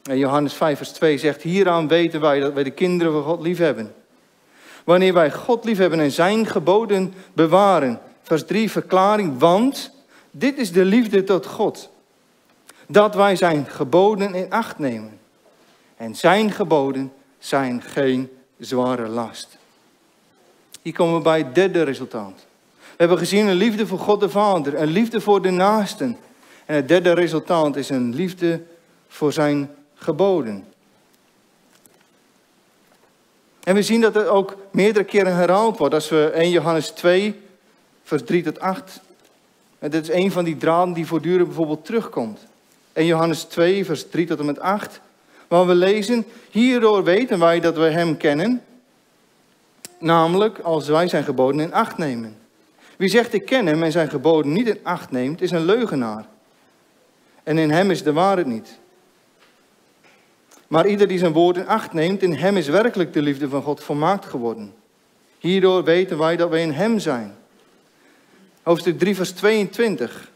Johannes 0.04 0.54
5, 0.54 0.78
vers 0.78 0.92
2 0.92 1.18
zegt: 1.18 1.42
Hieraan 1.42 1.88
weten 1.88 2.22
wij 2.22 2.40
dat 2.40 2.54
wij 2.54 2.64
de 2.64 2.72
kinderen 2.72 3.14
van 3.14 3.24
God 3.24 3.42
lief 3.42 3.58
hebben. 3.58 3.94
Wanneer 4.84 5.14
wij 5.14 5.32
God 5.32 5.64
lief 5.64 5.78
hebben 5.78 6.00
en 6.00 6.12
zijn 6.12 6.46
geboden 6.46 7.14
bewaren. 7.34 8.00
Vers 8.22 8.46
3, 8.46 8.72
verklaring. 8.72 9.40
Want 9.40 9.92
dit 10.32 10.58
is 10.58 10.72
de 10.72 10.86
liefde 10.86 11.24
tot 11.24 11.46
God. 11.46 11.90
Dat 12.88 13.16
wij 13.16 13.36
zijn 13.36 13.66
geboden 13.66 14.34
in 14.34 14.50
acht 14.50 14.80
nemen. 14.80 15.20
En 15.98 16.16
zijn 16.16 16.52
geboden 16.52 17.14
zijn 17.40 17.82
geen 17.82 18.30
zware 18.60 19.08
last. 19.08 19.58
Hier 20.82 20.94
komen 20.94 21.16
we 21.16 21.22
bij 21.22 21.38
het 21.38 21.56
derde 21.56 21.84
resultaat. 21.84 22.46
We 22.80 22.98
hebben 22.98 23.18
gezien 23.18 23.48
een 23.48 23.56
liefde 23.56 23.88
voor 23.88 24.00
God 24.00 24.20
de 24.20 24.30
Vader, 24.30 24.82
een 24.82 24.88
liefde 24.88 25.22
voor 25.22 25.42
de 25.42 25.50
naasten. 25.50 26.18
En 26.66 26.76
het 26.76 26.88
derde 26.88 27.14
resultaat 27.14 27.76
is 27.76 27.90
een 27.90 28.16
liefde 28.16 28.62
voor 29.08 29.34
zijn 29.34 29.70
geboden. 30.02 30.66
En 33.64 33.76
we 33.76 33.84
zien 33.84 34.02
dat 34.02 34.14
het 34.14 34.28
ook 34.28 34.58
meerdere 34.72 35.06
keren 35.06 35.36
herhaald 35.36 35.78
wordt. 35.78 35.94
Als 35.94 36.10
we 36.10 36.32
1 36.34 36.50
Johannes 36.50 36.90
2, 36.90 37.40
vers 38.04 38.24
3 38.24 38.44
tot 38.44 38.60
8. 38.60 39.02
En 39.80 39.92
dit 39.92 40.10
is 40.10 40.16
een 40.16 40.32
van 40.32 40.44
die 40.44 40.58
draden 40.58 40.94
die 40.94 41.06
voortdurend 41.06 41.48
bijvoorbeeld 41.48 41.86
terugkomt. 41.86 42.40
1 42.94 43.06
Johannes 43.06 43.44
2, 43.44 43.86
vers 43.86 44.10
3 44.10 44.26
tot 44.26 44.40
en 44.40 44.46
met 44.46 44.60
8. 44.60 45.02
Waar 45.48 45.68
we 45.68 45.76
lezen, 45.76 46.26
hierdoor 46.52 47.04
weten 47.04 47.40
wij 47.40 47.60
dat 47.60 47.76
we 47.76 47.90
hem 47.90 48.18
kennen. 48.18 48.64
Namelijk 50.00 50.60
als 50.60 50.88
wij 50.88 51.08
zijn 51.08 51.24
geboden 51.24 51.62
in 51.62 51.74
acht 51.74 51.98
nemen. 51.98 52.38
Wie 52.98 53.10
zegt 53.10 53.34
ik 53.34 53.46
ken 53.46 53.66
hem 53.66 53.84
en 53.84 53.92
zijn 53.92 54.10
geboden 54.10 54.54
niet 54.54 54.68
in 54.68 54.80
acht 54.84 55.12
neemt, 55.12 55.42
is 55.42 55.52
een 55.52 55.66
leugenaar. 55.66 56.26
En 57.44 57.58
in 57.58 57.72
hem 57.72 57.92
is 57.92 58.04
de 58.04 58.14
waarheid 58.14 58.48
niet. 58.48 58.80
Maar 60.72 60.88
ieder 60.88 61.08
die 61.08 61.18
zijn 61.18 61.34
woord 61.34 61.58
in 61.58 61.68
acht 61.68 61.94
neemt, 61.94 62.22
in 62.22 62.34
hem 62.34 62.58
is 62.58 62.68
werkelijk 62.68 63.14
de 63.14 63.22
liefde 63.22 63.50
van 63.50 63.62
God 63.62 63.84
volmaakt 63.84 64.26
geworden. 64.26 64.74
Hierdoor 65.40 65.84
weten 65.84 66.18
wij 66.18 66.36
dat 66.36 66.50
wij 66.50 66.62
in 66.62 66.72
hem 66.72 67.00
zijn. 67.00 67.36
Hoofdstuk 68.64 69.00
3, 69.00 69.16
vers 69.16 69.32
22. 69.32 70.32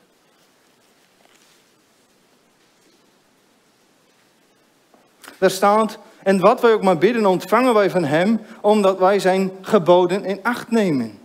Daar 5.37 5.49
staat, 5.49 5.97
en 6.23 6.39
wat 6.39 6.61
wij 6.61 6.73
ook 6.73 6.83
maar 6.83 6.97
bidden, 6.97 7.25
ontvangen 7.25 7.73
wij 7.73 7.89
van 7.89 8.03
hem, 8.03 8.41
omdat 8.61 8.99
wij 8.99 9.19
zijn 9.19 9.51
geboden 9.61 10.25
in 10.25 10.39
acht 10.43 10.71
nemen. 10.71 11.19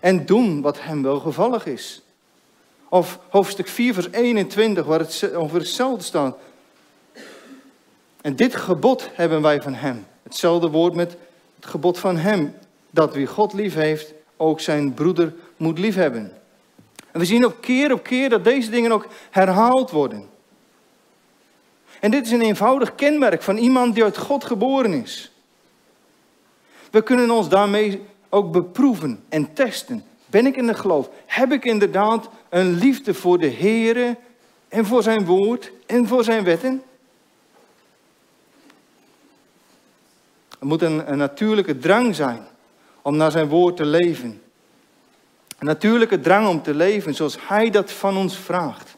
En 0.00 0.26
doen 0.26 0.60
wat 0.60 0.82
hem 0.82 1.02
wel 1.02 1.20
gevallig 1.20 1.66
is. 1.66 2.02
Of 2.88 3.18
hoofdstuk 3.28 3.68
4, 3.68 3.94
vers 3.94 4.10
21, 4.10 4.84
waar 4.84 4.98
het 4.98 5.34
over 5.34 5.58
hetzelfde 5.58 6.04
staat. 6.04 6.36
En 8.22 8.36
dit 8.36 8.56
gebod 8.56 9.08
hebben 9.12 9.42
wij 9.42 9.62
van 9.62 9.74
hem. 9.74 10.06
Hetzelfde 10.22 10.70
woord 10.70 10.94
met 10.94 11.16
het 11.56 11.66
gebod 11.66 11.98
van 11.98 12.16
hem. 12.16 12.54
Dat 12.90 13.14
wie 13.14 13.26
God 13.26 13.52
lief 13.52 13.74
heeft, 13.74 14.12
ook 14.36 14.60
zijn 14.60 14.94
broeder 14.94 15.34
moet 15.56 15.78
liefhebben. 15.78 16.32
En 17.10 17.20
we 17.20 17.26
zien 17.26 17.44
ook 17.44 17.60
keer 17.60 17.92
op 17.92 18.02
keer 18.02 18.28
dat 18.28 18.44
deze 18.44 18.70
dingen 18.70 18.92
ook 18.92 19.06
herhaald 19.30 19.90
worden. 19.90 20.28
En 22.00 22.10
dit 22.10 22.26
is 22.26 22.32
een 22.32 22.42
eenvoudig 22.42 22.94
kenmerk 22.94 23.42
van 23.42 23.56
iemand 23.56 23.94
die 23.94 24.04
uit 24.04 24.16
God 24.16 24.44
geboren 24.44 24.92
is. 24.92 25.32
We 26.90 27.02
kunnen 27.02 27.30
ons 27.30 27.48
daarmee 27.48 28.02
ook 28.28 28.52
beproeven 28.52 29.24
en 29.28 29.52
testen. 29.52 30.04
Ben 30.26 30.46
ik 30.46 30.56
in 30.56 30.66
de 30.66 30.74
geloof? 30.74 31.10
Heb 31.26 31.52
ik 31.52 31.64
inderdaad 31.64 32.28
een 32.48 32.74
liefde 32.74 33.14
voor 33.14 33.38
de 33.38 33.46
Heer 33.46 34.16
en 34.68 34.86
voor 34.86 35.02
zijn 35.02 35.24
woord 35.24 35.72
en 35.86 36.06
voor 36.06 36.24
zijn 36.24 36.44
wetten? 36.44 36.82
Het 40.62 40.70
moet 40.70 40.82
een, 40.82 41.12
een 41.12 41.18
natuurlijke 41.18 41.78
drang 41.78 42.14
zijn 42.14 42.42
om 43.02 43.16
naar 43.16 43.30
zijn 43.30 43.48
woord 43.48 43.76
te 43.76 43.84
leven. 43.84 44.42
Een 45.58 45.66
natuurlijke 45.66 46.20
drang 46.20 46.48
om 46.48 46.62
te 46.62 46.74
leven 46.74 47.14
zoals 47.14 47.36
hij 47.40 47.70
dat 47.70 47.92
van 47.92 48.16
ons 48.16 48.36
vraagt. 48.36 48.96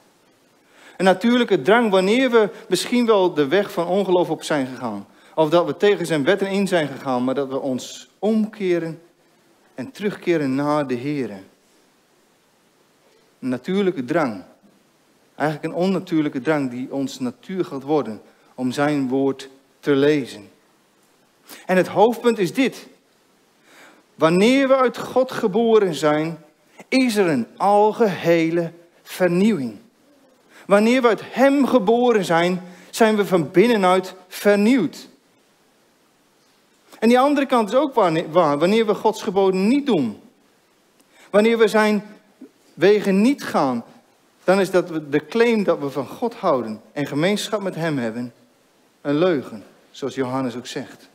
Een 0.96 1.04
natuurlijke 1.04 1.62
drang 1.62 1.90
wanneer 1.90 2.30
we 2.30 2.50
misschien 2.68 3.06
wel 3.06 3.34
de 3.34 3.46
weg 3.46 3.72
van 3.72 3.86
ongeloof 3.86 4.30
op 4.30 4.42
zijn 4.42 4.66
gegaan. 4.66 5.06
Of 5.34 5.50
dat 5.50 5.66
we 5.66 5.76
tegen 5.76 6.06
zijn 6.06 6.24
wetten 6.24 6.48
in 6.48 6.68
zijn 6.68 6.88
gegaan, 6.88 7.24
maar 7.24 7.34
dat 7.34 7.48
we 7.48 7.60
ons 7.60 8.08
omkeren 8.18 9.02
en 9.74 9.90
terugkeren 9.90 10.54
naar 10.54 10.86
de 10.86 10.94
Heer. 10.94 11.30
Een 11.30 13.48
natuurlijke 13.48 14.04
drang. 14.04 14.42
Eigenlijk 15.34 15.74
een 15.74 15.82
onnatuurlijke 15.82 16.40
drang 16.40 16.70
die 16.70 16.92
ons 16.92 17.18
natuur 17.18 17.64
gaat 17.64 17.82
worden 17.82 18.20
om 18.54 18.72
zijn 18.72 19.08
woord 19.08 19.48
te 19.80 19.94
lezen. 19.94 20.52
En 21.66 21.76
het 21.76 21.86
hoofdpunt 21.86 22.38
is 22.38 22.52
dit. 22.52 22.86
Wanneer 24.14 24.68
we 24.68 24.76
uit 24.76 24.98
God 24.98 25.32
geboren 25.32 25.94
zijn, 25.94 26.44
is 26.88 27.16
er 27.16 27.26
een 27.26 27.46
algehele 27.56 28.72
vernieuwing. 29.02 29.78
Wanneer 30.66 31.02
we 31.02 31.08
uit 31.08 31.22
Hem 31.24 31.66
geboren 31.66 32.24
zijn, 32.24 32.62
zijn 32.90 33.16
we 33.16 33.26
van 33.26 33.50
binnenuit 33.50 34.14
vernieuwd. 34.28 35.08
En 36.98 37.08
die 37.08 37.18
andere 37.18 37.46
kant 37.46 37.68
is 37.68 37.74
ook 37.74 37.94
waar, 38.30 38.58
wanneer 38.58 38.86
we 38.86 38.94
Gods 38.94 39.22
geboden 39.22 39.68
niet 39.68 39.86
doen. 39.86 40.20
Wanneer 41.30 41.58
we 41.58 41.68
zijn 41.68 42.04
wegen 42.74 43.20
niet 43.20 43.44
gaan, 43.44 43.84
dan 44.44 44.60
is 44.60 44.70
dat 44.70 45.12
de 45.12 45.26
claim 45.26 45.64
dat 45.64 45.78
we 45.78 45.90
van 45.90 46.06
God 46.06 46.34
houden 46.34 46.80
en 46.92 47.06
gemeenschap 47.06 47.62
met 47.62 47.74
Hem 47.74 47.98
hebben, 47.98 48.32
een 49.00 49.18
leugen, 49.18 49.64
zoals 49.90 50.14
Johannes 50.14 50.56
ook 50.56 50.66
zegt. 50.66 51.08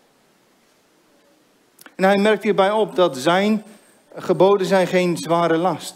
En 2.00 2.06
hij 2.06 2.18
merkt 2.18 2.44
hierbij 2.44 2.72
op 2.72 2.96
dat 2.96 3.18
zijn 3.18 3.64
geboden 4.16 4.68
zijn 4.68 4.88
geen 4.88 5.18
zware 5.18 5.58
last. 5.58 5.96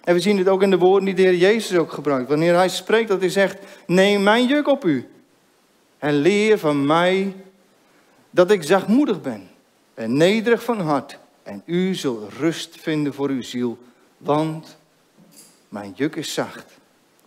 En 0.00 0.14
we 0.14 0.20
zien 0.20 0.36
dit 0.36 0.48
ook 0.48 0.62
in 0.62 0.70
de 0.70 0.78
woorden 0.78 1.04
die 1.04 1.14
de 1.14 1.22
Heer 1.22 1.34
Jezus 1.34 1.78
ook 1.78 1.92
gebruikt. 1.92 2.28
Wanneer 2.28 2.54
hij 2.54 2.68
spreekt 2.68 3.08
dat 3.08 3.20
hij 3.20 3.28
zegt, 3.28 3.58
neem 3.86 4.22
mijn 4.22 4.46
juk 4.46 4.68
op 4.68 4.84
u. 4.84 5.08
En 5.98 6.14
leer 6.14 6.58
van 6.58 6.86
mij 6.86 7.36
dat 8.30 8.50
ik 8.50 8.62
zachtmoedig 8.62 9.20
ben 9.20 9.50
en 9.94 10.16
nederig 10.16 10.64
van 10.64 10.80
hart. 10.80 11.18
En 11.42 11.62
u 11.64 11.94
zult 11.94 12.32
rust 12.32 12.76
vinden 12.80 13.14
voor 13.14 13.28
uw 13.28 13.42
ziel. 13.42 13.78
Want 14.18 14.76
mijn 15.68 15.92
juk 15.96 16.16
is 16.16 16.34
zacht 16.34 16.78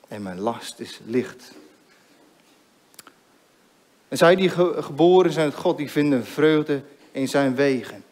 en 0.07 0.21
mijn 0.21 0.39
last 0.39 0.79
is 0.79 0.99
licht. 1.05 1.53
En 4.11 4.17
zij 4.17 4.35
die 4.35 4.49
geboren 4.83 5.31
zijn 5.31 5.45
uit 5.45 5.55
God, 5.55 5.77
die 5.77 5.91
vinden 5.91 6.25
vreugde 6.25 6.83
in 7.11 7.27
zijn 7.27 7.55
wegen 7.55 8.03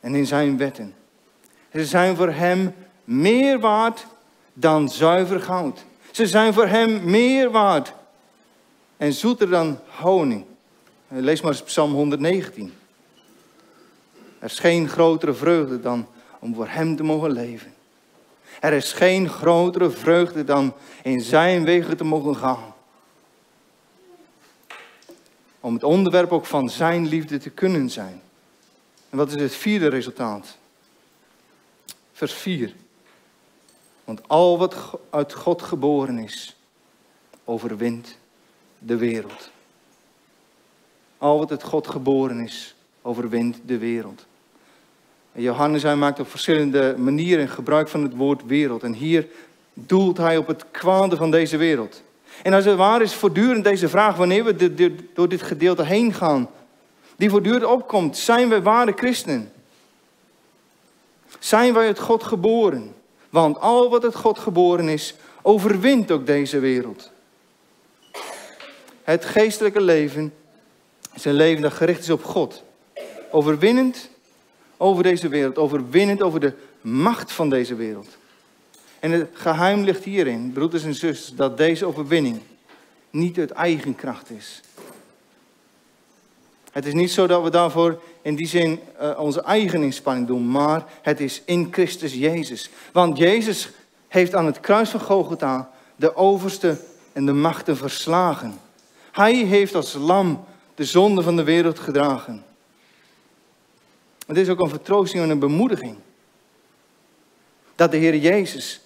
en 0.00 0.14
in 0.14 0.26
zijn 0.26 0.56
wetten. 0.56 0.94
Ze 1.72 1.84
zijn 1.84 2.16
voor 2.16 2.30
hem 2.30 2.74
meer 3.04 3.60
waard 3.60 4.06
dan 4.52 4.88
zuiver 4.88 5.40
goud. 5.40 5.84
Ze 6.10 6.26
zijn 6.26 6.52
voor 6.52 6.66
hem 6.66 7.04
meer 7.04 7.50
waard 7.50 7.92
en 8.96 9.12
zoeter 9.12 9.50
dan 9.50 9.78
honing. 9.86 10.44
Lees 11.08 11.40
maar 11.40 11.62
Psalm 11.62 11.92
119. 11.92 12.72
Er 14.38 14.50
is 14.50 14.58
geen 14.58 14.88
grotere 14.88 15.34
vreugde 15.34 15.80
dan 15.80 16.06
om 16.38 16.54
voor 16.54 16.68
hem 16.68 16.96
te 16.96 17.02
mogen 17.02 17.30
leven. 17.30 17.74
Er 18.60 18.72
is 18.72 18.92
geen 18.92 19.28
grotere 19.28 19.90
vreugde 19.90 20.44
dan 20.44 20.74
in 21.02 21.20
zijn 21.20 21.64
wegen 21.64 21.96
te 21.96 22.04
mogen 22.04 22.36
gaan 22.36 22.74
om 25.66 25.74
het 25.74 25.84
onderwerp 25.84 26.32
ook 26.32 26.46
van 26.46 26.70
zijn 26.70 27.06
liefde 27.06 27.38
te 27.38 27.50
kunnen 27.50 27.90
zijn. 27.90 28.20
En 29.10 29.16
wat 29.16 29.34
is 29.34 29.42
het 29.42 29.54
vierde 29.54 29.88
resultaat? 29.88 30.56
Vers 32.12 32.32
4. 32.32 32.74
Want 34.04 34.28
al 34.28 34.58
wat 34.58 34.76
uit 35.10 35.32
God 35.32 35.62
geboren 35.62 36.18
is, 36.18 36.56
overwint 37.44 38.18
de 38.78 38.96
wereld. 38.96 39.50
Al 41.18 41.38
wat 41.38 41.50
uit 41.50 41.62
God 41.62 41.86
geboren 41.86 42.40
is, 42.40 42.74
overwint 43.02 43.60
de 43.64 43.78
wereld. 43.78 44.26
En 45.32 45.42
Johannes 45.42 45.82
maakt 45.82 46.20
op 46.20 46.30
verschillende 46.30 46.94
manieren 46.98 47.48
gebruik 47.48 47.88
van 47.88 48.02
het 48.02 48.16
woord 48.16 48.46
wereld. 48.46 48.82
En 48.82 48.92
hier 48.92 49.26
doelt 49.72 50.16
hij 50.16 50.36
op 50.36 50.46
het 50.46 50.64
kwade 50.70 51.16
van 51.16 51.30
deze 51.30 51.56
wereld. 51.56 52.02
En 52.42 52.52
als 52.52 52.64
het 52.64 52.76
waar 52.76 53.02
is 53.02 53.14
voortdurend 53.14 53.64
deze 53.64 53.88
vraag, 53.88 54.16
wanneer 54.16 54.44
we 54.44 54.94
door 55.14 55.28
dit 55.28 55.42
gedeelte 55.42 55.84
heen 55.84 56.12
gaan, 56.12 56.50
die 57.16 57.30
voortdurend 57.30 57.64
opkomt, 57.64 58.16
zijn 58.16 58.48
wij 58.48 58.62
ware 58.62 58.92
christenen? 58.96 59.52
Zijn 61.38 61.74
wij 61.74 61.86
uit 61.86 61.98
God 61.98 62.22
geboren? 62.22 62.94
Want 63.30 63.60
al 63.60 63.90
wat 63.90 64.04
uit 64.04 64.14
God 64.14 64.38
geboren 64.38 64.88
is, 64.88 65.14
overwint 65.42 66.10
ook 66.10 66.26
deze 66.26 66.58
wereld. 66.58 67.10
Het 69.02 69.24
geestelijke 69.24 69.80
leven 69.80 70.34
is 71.14 71.24
een 71.24 71.34
leven 71.34 71.62
dat 71.62 71.72
gericht 71.72 72.00
is 72.00 72.10
op 72.10 72.24
God. 72.24 72.62
Overwinnend 73.30 74.10
over 74.76 75.02
deze 75.02 75.28
wereld, 75.28 75.58
overwinnend 75.58 76.22
over 76.22 76.40
de 76.40 76.52
macht 76.80 77.32
van 77.32 77.50
deze 77.50 77.74
wereld. 77.74 78.16
En 79.06 79.12
het 79.12 79.28
geheim 79.32 79.82
ligt 79.84 80.04
hierin, 80.04 80.52
broeders 80.52 80.84
en 80.84 80.94
zusters, 80.94 81.36
dat 81.36 81.56
deze 81.56 81.86
overwinning 81.86 82.40
niet 83.10 83.38
uit 83.38 83.50
eigen 83.50 83.94
kracht 83.94 84.30
is. 84.30 84.60
Het 86.72 86.86
is 86.86 86.92
niet 86.92 87.10
zo 87.10 87.26
dat 87.26 87.42
we 87.42 87.50
daarvoor 87.50 88.02
in 88.22 88.34
die 88.34 88.46
zin 88.46 88.80
uh, 89.00 89.18
onze 89.18 89.42
eigen 89.42 89.82
inspanning 89.82 90.26
doen, 90.26 90.50
maar 90.50 90.84
het 91.02 91.20
is 91.20 91.42
in 91.44 91.68
Christus 91.70 92.14
Jezus. 92.14 92.70
Want 92.92 93.18
Jezus 93.18 93.70
heeft 94.08 94.34
aan 94.34 94.46
het 94.46 94.60
kruis 94.60 94.90
van 94.90 95.00
Golgotha 95.00 95.70
de 95.96 96.16
overste 96.16 96.80
en 97.12 97.26
de 97.26 97.32
machten 97.32 97.76
verslagen. 97.76 98.58
Hij 99.12 99.34
heeft 99.34 99.74
als 99.74 99.94
lam 99.94 100.44
de 100.74 100.84
zonde 100.84 101.22
van 101.22 101.36
de 101.36 101.44
wereld 101.44 101.78
gedragen. 101.78 102.44
Het 104.26 104.36
is 104.36 104.48
ook 104.48 104.60
een 104.60 104.68
vertroosting 104.68 105.22
en 105.22 105.30
een 105.30 105.38
bemoediging. 105.38 105.96
Dat 107.74 107.90
de 107.90 107.96
Heer 107.96 108.16
Jezus 108.16 108.80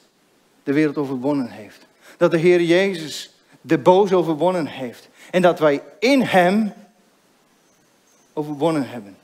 de 0.71 0.77
wereld 0.77 0.97
overwonnen 0.97 1.51
heeft. 1.51 1.87
Dat 2.17 2.31
de 2.31 2.39
Heer 2.39 2.63
Jezus 2.63 3.35
de 3.61 3.79
boos 3.79 4.13
overwonnen 4.13 4.67
heeft. 4.67 5.09
En 5.31 5.43
dat 5.43 5.59
wij 5.59 5.83
in 5.99 6.23
Hem 6.23 6.73
overwonnen 8.33 8.89
hebben. 8.89 9.17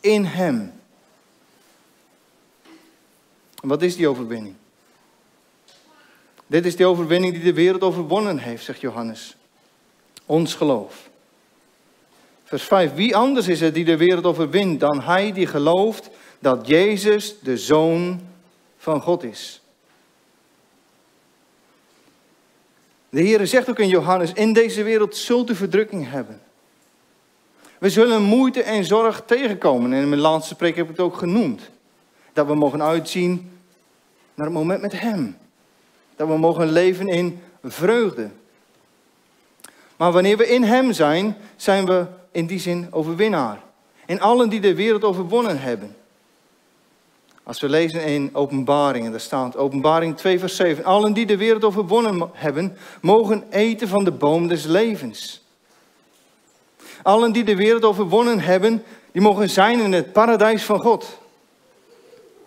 In 0.00 0.24
Hem. 0.24 0.72
Wat 3.54 3.82
is 3.82 3.96
die 3.96 4.08
overwinning? 4.08 4.54
Dit 6.46 6.66
is 6.66 6.76
de 6.76 6.86
overwinning 6.86 7.32
die 7.32 7.42
de 7.42 7.52
wereld 7.52 7.82
overwonnen 7.82 8.38
heeft, 8.38 8.64
zegt 8.64 8.80
Johannes. 8.80 9.36
Ons 10.26 10.54
geloof. 10.54 11.10
Vers 12.44 12.62
5. 12.62 12.94
Wie 12.94 13.16
anders 13.16 13.48
is 13.48 13.60
het 13.60 13.74
die 13.74 13.84
de 13.84 13.96
wereld 13.96 14.24
overwint 14.24 14.80
dan 14.80 15.00
hij 15.00 15.32
die 15.32 15.46
gelooft 15.46 16.10
dat 16.38 16.66
Jezus 16.66 17.40
de 17.40 17.58
Zoon 17.58 18.20
van 18.76 19.00
God 19.00 19.22
is? 19.22 19.62
De 23.14 23.20
Heer 23.20 23.46
zegt 23.46 23.70
ook 23.70 23.78
in 23.78 23.88
Johannes, 23.88 24.32
in 24.32 24.52
deze 24.52 24.82
wereld 24.82 25.16
zult 25.16 25.50
u 25.50 25.54
verdrukking 25.54 26.10
hebben. 26.10 26.40
We 27.78 27.90
zullen 27.90 28.22
moeite 28.22 28.62
en 28.62 28.84
zorg 28.84 29.22
tegenkomen. 29.26 29.92
En 29.92 30.02
in 30.02 30.08
mijn 30.08 30.20
laatste 30.20 30.54
preek 30.54 30.76
heb 30.76 30.84
ik 30.84 30.90
het 30.90 31.00
ook 31.00 31.16
genoemd. 31.16 31.70
Dat 32.32 32.46
we 32.46 32.54
mogen 32.54 32.82
uitzien 32.82 33.50
naar 34.34 34.46
het 34.46 34.54
moment 34.54 34.80
met 34.80 35.00
Hem. 35.00 35.36
Dat 36.16 36.28
we 36.28 36.36
mogen 36.36 36.72
leven 36.72 37.08
in 37.08 37.40
vreugde. 37.62 38.30
Maar 39.96 40.12
wanneer 40.12 40.36
we 40.36 40.48
in 40.48 40.62
Hem 40.62 40.92
zijn, 40.92 41.36
zijn 41.56 41.86
we 41.86 42.06
in 42.30 42.46
die 42.46 42.58
zin 42.58 42.88
overwinnaar. 42.90 43.60
En 44.06 44.20
allen 44.20 44.48
die 44.48 44.60
de 44.60 44.74
wereld 44.74 45.04
overwonnen 45.04 45.60
hebben. 45.60 45.96
Als 47.44 47.60
we 47.60 47.68
lezen 47.68 48.04
in 48.04 48.30
Openbaringen, 48.32 49.10
daar 49.10 49.20
staat 49.20 49.56
Openbaring 49.56 50.16
2 50.16 50.38
vers 50.38 50.56
7. 50.56 50.84
Allen 50.84 51.12
die 51.12 51.26
de 51.26 51.36
wereld 51.36 51.64
overwonnen 51.64 52.30
hebben, 52.32 52.76
mogen 53.00 53.44
eten 53.50 53.88
van 53.88 54.04
de 54.04 54.10
boom 54.10 54.48
des 54.48 54.64
levens. 54.64 55.42
Allen 57.02 57.32
die 57.32 57.44
de 57.44 57.56
wereld 57.56 57.84
overwonnen 57.84 58.40
hebben, 58.40 58.82
die 59.12 59.22
mogen 59.22 59.50
zijn 59.50 59.80
in 59.80 59.92
het 59.92 60.12
paradijs 60.12 60.64
van 60.64 60.80
God. 60.80 61.18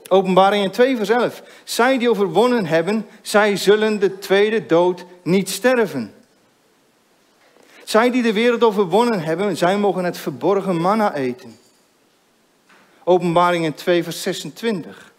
Openbaring 0.08 0.74
2 0.74 0.96
vers 0.96 1.10
11. 1.10 1.44
Zij 1.64 1.98
die 1.98 2.10
overwonnen 2.10 2.66
hebben, 2.66 3.06
zij 3.22 3.56
zullen 3.56 4.00
de 4.00 4.20
tweede 4.20 4.66
dood 4.66 5.06
niet 5.24 5.50
sterven. 5.50 6.14
Zij 7.84 8.12
die 8.12 8.22
de 8.22 8.34
wereld 8.34 8.64
overwonnen 8.64 9.22
hebben, 9.22 9.58
zij 9.58 9.78
mogen 9.78 10.04
het 10.04 10.18
verborgen 10.18 10.82
manna 10.82 11.14
eten. 11.14 11.58
Openbaringen 13.10 13.74
2 13.74 14.04
vers 14.04 14.22
26. 14.22 15.14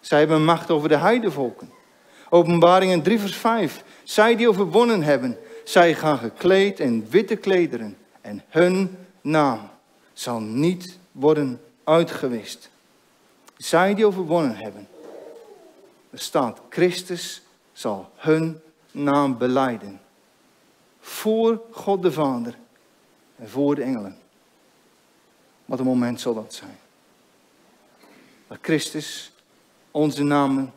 Zij 0.00 0.18
hebben 0.18 0.44
macht 0.44 0.70
over 0.70 0.88
de 0.88 0.96
heidevolken. 0.96 1.70
Openbaringen 2.28 3.02
3 3.02 3.18
vers 3.18 3.36
5. 3.36 3.84
Zij 4.02 4.36
die 4.36 4.48
overwonnen 4.48 5.02
hebben, 5.02 5.38
zij 5.64 5.94
gaan 5.94 6.18
gekleed 6.18 6.80
in 6.80 7.06
witte 7.10 7.36
klederen. 7.36 7.96
En 8.20 8.44
hun 8.48 8.96
naam 9.20 9.68
zal 10.12 10.40
niet 10.40 10.98
worden 11.12 11.60
uitgewist. 11.84 12.70
Zij 13.56 13.94
die 13.94 14.06
overwonnen 14.06 14.56
hebben. 14.56 14.88
Er 16.10 16.20
staat, 16.20 16.60
Christus 16.68 17.42
zal 17.72 18.10
hun 18.16 18.60
naam 18.90 19.38
beleiden. 19.38 20.00
Voor 21.00 21.60
God 21.70 22.02
de 22.02 22.12
Vader 22.12 22.58
en 23.36 23.48
voor 23.48 23.74
de 23.74 23.82
engelen. 23.82 24.16
Wat 25.64 25.78
een 25.78 25.84
moment 25.84 26.20
zal 26.20 26.34
dat 26.34 26.54
zijn. 26.54 26.81
Dat 28.52 28.60
Christus 28.62 29.32
onze 29.90 30.22
namen 30.22 30.72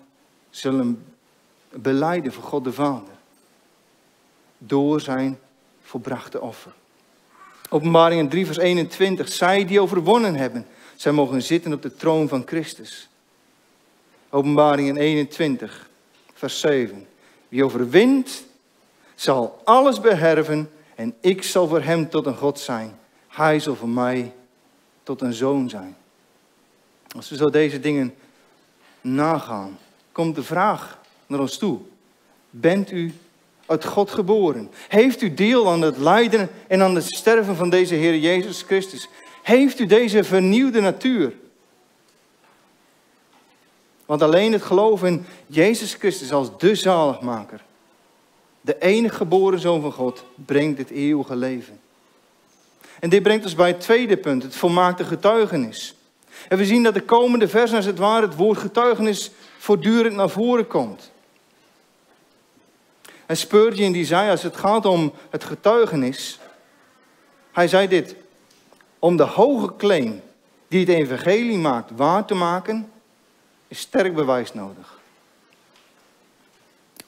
zullen 0.50 1.06
beleiden 1.70 2.34
voor 2.34 2.44
God 2.44 2.64
de 2.64 2.74
Vader. 2.74 3.14
Door 4.58 5.02
zijn 5.02 5.40
volbrachte 5.82 6.42
offer. 6.42 6.74
Openbaringen 7.70 8.30
3 8.30 8.46
vers 8.46 8.58
21. 8.58 9.28
Zij 9.28 9.66
die 9.66 9.82
overwonnen 9.82 10.36
hebben, 10.36 10.66
zij 10.96 11.12
mogen 11.12 11.42
zitten 11.42 11.74
op 11.74 11.82
de 11.82 11.96
troon 11.96 12.28
van 12.28 12.44
Christus. 12.46 13.10
Openbaringen 14.30 14.98
21 14.98 15.90
vers 16.34 16.60
7. 16.60 17.08
Wie 17.48 17.64
overwint, 17.64 18.44
zal 19.16 19.62
alles 19.64 20.00
beherven 20.00 20.72
en 20.96 21.16
ik 21.22 21.44
zal 21.44 21.68
voor 21.68 21.82
hem 21.82 22.10
tot 22.10 22.26
een 22.26 22.38
God 22.38 22.60
zijn. 22.60 23.00
Hij 23.28 23.60
zal 23.60 23.76
voor 23.76 23.90
mij 23.90 24.34
tot 25.04 25.22
een 25.22 25.34
zoon 25.34 25.70
zijn. 25.70 25.96
Als 27.16 27.30
we 27.30 27.36
zo 27.36 27.50
deze 27.50 27.80
dingen 27.80 28.16
nagaan, 29.02 29.78
komt 30.12 30.36
de 30.36 30.44
vraag 30.44 31.00
naar 31.28 31.40
ons 31.40 31.58
toe. 31.58 31.80
Bent 32.50 32.92
u 32.92 33.14
uit 33.66 33.86
God 33.86 34.12
geboren? 34.12 34.70
Heeft 34.88 35.22
u 35.22 35.34
deel 35.34 35.70
aan 35.72 35.82
het 35.82 35.98
lijden 35.98 36.50
en 36.68 36.82
aan 36.82 36.96
het 36.96 37.06
sterven 37.06 37.56
van 37.56 37.70
deze 37.70 37.96
Heer 37.96 38.18
Jezus 38.18 38.62
Christus? 38.62 39.08
Heeft 39.44 39.80
u 39.80 39.86
deze 39.86 40.24
vernieuwde 40.24 40.82
natuur? 40.82 41.34
Want 44.06 44.22
alleen 44.22 44.52
het 44.52 44.64
geloof 44.64 45.04
in 45.04 45.26
Jezus 45.48 45.94
Christus 45.94 46.32
als 46.32 46.58
de 46.58 46.76
zaligmaker, 46.76 47.64
de 48.62 48.80
enige 48.80 49.16
geboren 49.16 49.60
Zoon 49.60 49.82
van 49.82 49.92
God, 49.92 50.24
brengt 50.36 50.78
het 50.78 50.90
eeuwige 50.90 51.36
leven. 51.36 51.80
En 53.00 53.10
dit 53.10 53.24
brengt 53.24 53.44
ons 53.44 53.56
bij 53.56 53.68
het 53.68 53.82
tweede 53.82 54.18
punt, 54.18 54.44
het 54.44 54.56
volmaakte 54.56 55.04
getuigenis. 55.04 55.96
En 56.48 56.58
we 56.58 56.66
zien 56.66 56.84
dat 56.84 56.94
de 56.94 57.02
komende 57.02 57.48
vers, 57.48 57.74
als 57.74 57.86
het 57.86 57.98
ware, 57.98 58.26
het 58.26 58.36
woord 58.36 58.58
getuigenis 58.58 59.32
voortdurend 59.58 60.16
naar 60.16 60.30
voren 60.30 60.68
komt. 60.68 61.12
En 63.26 63.38
Spurgeon 63.38 63.92
die 63.92 64.06
zei, 64.06 64.30
als 64.30 64.44
het 64.44 64.58
gaat 64.58 64.86
om 64.86 65.14
het 65.30 65.44
getuigenis, 65.44 66.40
hij 67.52 67.68
zei 67.68 67.88
dit, 67.88 68.16
om 69.00 69.18
de 69.18 69.24
hoge 69.24 69.76
claim 69.78 70.22
die 70.68 70.80
het 70.80 70.90
evangelie 70.90 71.58
maakt 71.58 71.92
waar 71.96 72.26
te 72.26 72.36
maken, 72.36 72.92
is 73.68 73.80
sterk 73.80 74.16
bewijs 74.16 74.54
nodig. 74.54 75.00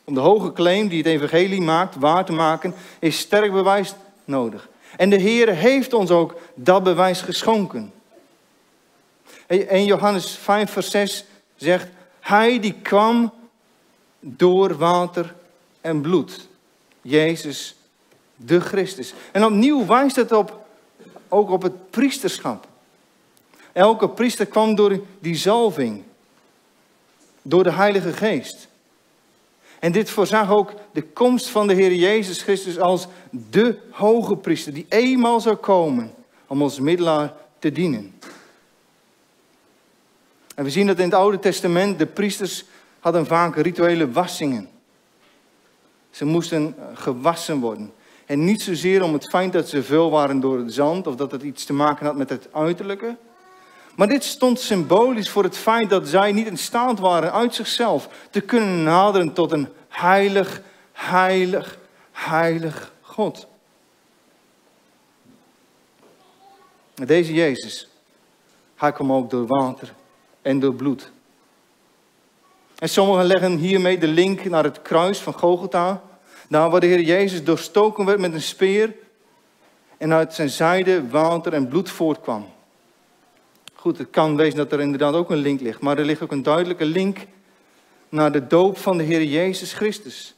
Om 0.04 0.14
de 0.14 0.20
hoge 0.20 0.54
claim 0.54 0.88
die 0.88 0.98
het 0.98 1.08
evangelie 1.08 1.62
maakt 1.62 1.96
waar 1.96 2.26
te 2.26 2.34
maken, 2.34 2.74
is 3.00 3.20
sterk 3.20 3.52
bewijs 3.52 3.94
nodig. 4.26 4.70
En 4.98 5.10
de 5.10 5.16
Heer 5.16 5.50
heeft 5.54 5.94
ons 5.94 6.12
ook 6.12 6.40
dat 6.56 6.84
bewijs 6.84 7.22
geschonken. 7.22 7.94
En 9.48 9.86
Johannes 9.86 10.32
5 10.32 10.72
vers 10.72 10.92
6 10.92 11.26
zegt, 11.56 11.88
hij 12.20 12.60
die 12.60 12.76
kwam 12.82 13.34
door 14.20 14.78
water 14.78 15.36
en 15.82 16.02
bloed. 16.02 16.48
Jezus 17.02 17.76
de 18.36 18.60
Christus. 18.60 19.14
En 19.32 19.46
opnieuw 19.46 19.86
wijst 19.86 20.16
het 20.16 20.32
op, 20.32 20.66
ook 21.28 21.50
op 21.50 21.62
het 21.62 21.90
priesterschap. 21.90 22.68
Elke 23.72 24.10
priester 24.10 24.46
kwam 24.46 24.76
door 24.76 25.00
die 25.20 25.36
zalving. 25.36 26.04
Door 27.42 27.64
de 27.64 27.72
Heilige 27.72 28.14
Geest. 28.14 28.68
En 29.80 29.92
dit 29.92 30.10
voorzag 30.10 30.52
ook 30.52 30.74
de 30.92 31.02
komst 31.02 31.48
van 31.48 31.68
de 31.68 31.74
Heer 31.74 31.94
Jezus 31.94 32.42
Christus 32.42 32.80
als 32.80 33.08
de 33.30 33.80
hoge 33.92 34.36
priester. 34.36 34.74
Die 34.74 34.86
eenmaal 34.90 35.40
zou 35.40 35.56
komen 35.56 36.14
om 36.48 36.62
ons 36.62 36.80
middelaar 36.80 37.34
te 37.60 37.72
dienen. 37.72 38.17
En 40.58 40.64
we 40.64 40.70
zien 40.70 40.88
dat 40.88 40.98
in 40.98 41.04
het 41.04 41.14
Oude 41.14 41.40
Testament 41.40 42.00
de 42.00 42.06
priesters 42.06 42.66
hadden 43.00 43.26
vaak 43.26 43.56
rituele 43.56 44.12
wassingen. 44.12 44.70
Ze 46.10 46.26
moesten 46.26 46.76
gewassen 46.94 47.60
worden. 47.60 47.94
En 48.26 48.44
niet 48.44 48.62
zozeer 48.62 49.04
om 49.04 49.14
het 49.14 49.30
feit 49.30 49.54
dat 49.54 49.70
ze 49.70 49.84
vuil 49.84 50.10
waren 50.10 50.40
door 50.40 50.58
het 50.58 50.74
zand 50.74 51.08
of 51.08 51.16
dat 51.16 51.32
het 51.32 51.44
iets 51.44 51.66
te 51.66 51.74
maken 51.74 52.06
had 52.06 52.16
met 52.16 52.30
het 52.30 52.48
uiterlijke. 52.52 53.16
Maar 53.96 54.08
dit 54.08 54.24
stond 54.24 54.60
symbolisch 54.60 55.30
voor 55.30 55.44
het 55.44 55.58
feit 55.58 55.90
dat 55.90 56.08
zij 56.08 56.32
niet 56.32 56.48
in 56.48 56.58
staat 56.58 57.00
waren 57.00 57.34
uit 57.34 57.56
zichzelf 57.56 58.10
te 58.30 58.42
kunnen 58.42 58.84
naderen 58.84 59.34
tot 59.34 59.52
een 59.52 59.68
heilig, 59.90 60.62
heilig, 60.92 61.78
heilig 62.12 62.94
God. 63.02 63.48
Deze 66.94 67.34
Jezus, 67.34 67.90
hij 68.76 68.92
kwam 68.92 69.14
ook 69.14 69.30
door 69.30 69.48
water 69.48 69.94
en 70.42 70.60
door 70.60 70.74
bloed. 70.74 71.12
En 72.78 72.90
sommigen 72.90 73.26
leggen 73.26 73.58
hiermee 73.58 73.98
de 73.98 74.08
link 74.08 74.46
naar 74.46 74.64
het 74.64 74.82
kruis 74.82 75.20
van 75.20 75.34
Gogolta. 75.34 76.02
Daar 76.50 76.70
waar 76.70 76.80
de 76.80 76.88
Heer 76.88 77.02
Jezus 77.02 77.44
doorstoken 77.44 78.06
werd 78.06 78.20
met 78.20 78.34
een 78.34 78.42
speer. 78.42 78.94
En 79.98 80.14
uit 80.14 80.34
zijn 80.34 80.50
zijde 80.50 81.10
water 81.10 81.54
en 81.54 81.68
bloed 81.68 81.90
voortkwam. 81.90 82.46
Goed, 83.76 83.98
het 83.98 84.10
kan 84.10 84.36
wezen 84.36 84.58
dat 84.58 84.72
er 84.72 84.82
inderdaad 84.82 85.14
ook 85.14 85.30
een 85.30 85.38
link 85.38 85.62
ligt. 85.62 85.82
Maar 85.82 85.98
er 85.98 86.06
ligt 86.06 86.22
ook 86.22 86.32
een 86.32 86.44
duidelijke 86.44 86.86
link 86.86 87.18
naar 88.10 88.32
de 88.32 88.48
doop 88.48 88.78
van 88.78 88.98
de 88.98 89.04
Heer 89.04 89.24
Jezus 89.24 89.74
Christus. 89.74 90.36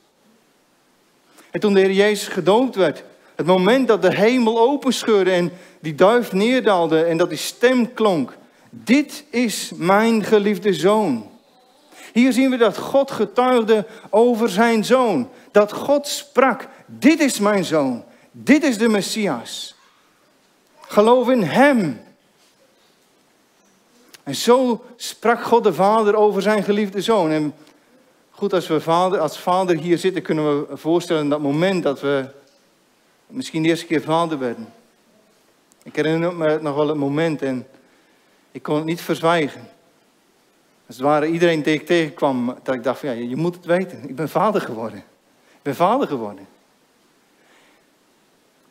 En 1.52 1.60
toen 1.60 1.74
de 1.74 1.80
Heer 1.80 1.92
Jezus 1.92 2.28
gedoopt 2.28 2.76
werd, 2.76 3.04
het 3.36 3.46
moment 3.46 3.88
dat 3.88 4.02
de 4.02 4.16
hemel 4.16 4.60
openscheurde 4.60 5.32
en 5.32 5.52
die 5.82 5.96
duif 5.96 6.32
neerdaalde 6.34 7.04
en 7.04 7.18
dat 7.18 7.30
die 7.30 7.38
stem 7.38 7.94
klonk. 7.94 8.38
Dit 8.70 9.24
is 9.30 9.72
mijn 9.76 10.24
geliefde 10.24 10.74
zoon. 10.74 11.30
Hier 12.14 12.34
zien 12.34 12.50
we 12.50 12.58
dat 12.58 12.78
God 12.78 13.12
getuigde 13.12 13.86
over 14.10 14.50
zijn 14.50 14.86
zoon. 14.86 15.30
Dat 15.52 15.74
God 15.74 16.08
sprak, 16.08 16.68
dit 16.86 17.20
is 17.20 17.40
mijn 17.40 17.66
zoon. 17.66 18.04
Dit 18.32 18.64
is 18.64 18.78
de 18.78 18.88
Messias. 18.88 19.76
Geloof 20.80 21.30
in 21.30 21.44
hem. 21.44 22.02
En 24.24 24.36
zo 24.36 24.86
sprak 24.96 25.44
God 25.44 25.64
de 25.64 25.74
Vader 25.74 26.16
over 26.16 26.42
zijn 26.42 26.64
geliefde 26.64 27.02
zoon. 27.02 27.32
En 27.32 27.54
goed, 28.30 28.54
als 28.54 28.68
we 28.68 28.82
vader, 28.82 29.20
als 29.20 29.40
vader 29.40 29.78
hier 29.78 29.98
zitten, 29.98 30.22
kunnen 30.22 30.60
we 30.60 30.78
voorstellen 30.78 31.30
dat 31.30 31.40
moment 31.40 31.84
dat 31.84 32.02
we 32.02 32.26
misschien 33.28 33.64
de 33.64 33.70
eerste 33.70 33.86
keer 33.86 34.02
vader 34.02 34.40
werden. 34.40 34.74
Ik 35.84 35.96
herinner 35.96 36.36
me 36.36 36.60
nog 36.62 36.76
wel 36.76 36.88
het 36.88 36.98
moment 36.98 37.42
en 37.42 37.68
ik 38.52 38.64
kon 38.64 38.76
het 38.76 38.86
niet 38.86 39.02
verzwijgen. 39.02 39.70
Als 40.88 40.98
het 40.98 41.06
ware 41.06 41.28
iedereen 41.28 41.62
die 41.62 41.74
ik 41.74 41.86
tegenkwam, 41.86 42.56
dat 42.64 42.76
ik 42.76 42.84
dacht 42.84 43.02
ja, 43.02 43.12
je 43.12 43.36
moet 43.36 43.56
het 43.56 43.66
weten. 43.66 44.10
Ik 44.10 44.16
ben 44.16 44.30
vader 44.30 44.62
geworden. 44.62 45.00
Ik 45.52 45.62
ben 45.62 45.76
vader 45.76 46.08
geworden. 46.08 46.48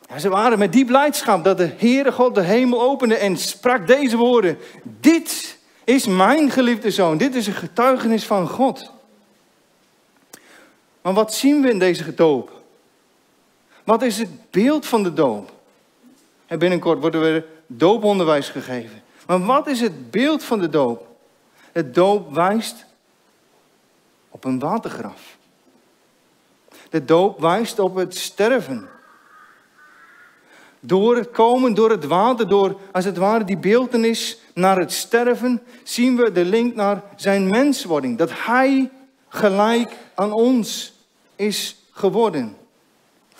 En 0.07 0.19
ze 0.19 0.29
waren 0.29 0.59
met 0.59 0.73
die 0.73 0.85
blijdschap 0.85 1.43
dat 1.43 1.57
de 1.57 1.71
Heere 1.77 2.11
God 2.11 2.35
de 2.35 2.41
hemel 2.41 2.81
opende 2.81 3.15
en 3.15 3.37
sprak 3.37 3.87
deze 3.87 4.17
woorden. 4.17 4.57
Dit 4.83 5.57
is 5.83 6.07
mijn 6.07 6.51
geliefde 6.51 6.91
zoon. 6.91 7.17
Dit 7.17 7.35
is 7.35 7.47
een 7.47 7.53
getuigenis 7.53 8.25
van 8.25 8.47
God. 8.47 8.91
Maar 11.01 11.13
wat 11.13 11.33
zien 11.33 11.61
we 11.61 11.69
in 11.69 11.79
deze 11.79 12.13
doop? 12.13 12.61
Wat 13.83 14.01
is 14.01 14.17
het 14.17 14.51
beeld 14.51 14.85
van 14.85 15.03
de 15.03 15.13
doop? 15.13 15.51
En 16.45 16.59
binnenkort 16.59 16.99
worden 16.99 17.21
we 17.21 17.43
dooponderwijs 17.67 18.49
gegeven. 18.49 19.01
Maar 19.29 19.45
wat 19.45 19.67
is 19.67 19.81
het 19.81 20.11
beeld 20.11 20.43
van 20.43 20.59
de 20.59 20.69
doop? 20.69 21.07
Het 21.71 21.93
doop 21.93 22.33
wijst 22.33 22.85
op 24.29 24.43
een 24.43 24.59
watergraf. 24.59 25.37
De 26.89 27.05
doop 27.05 27.39
wijst 27.39 27.79
op 27.79 27.95
het 27.95 28.15
sterven. 28.15 28.89
Door 30.79 31.15
het 31.15 31.31
komen, 31.31 31.73
door 31.73 31.89
het 31.89 32.05
water, 32.05 32.47
door 32.47 32.79
als 32.91 33.05
het 33.05 33.17
ware 33.17 33.43
die 33.43 33.57
beeldenis 33.57 34.39
naar 34.53 34.77
het 34.77 34.91
sterven, 34.91 35.61
zien 35.83 36.15
we 36.15 36.31
de 36.31 36.45
link 36.45 36.75
naar 36.75 37.03
zijn 37.15 37.49
menswording. 37.49 38.17
Dat 38.17 38.31
hij 38.33 38.91
gelijk 39.27 39.91
aan 40.15 40.31
ons 40.31 40.93
is 41.35 41.75
geworden. 41.91 42.57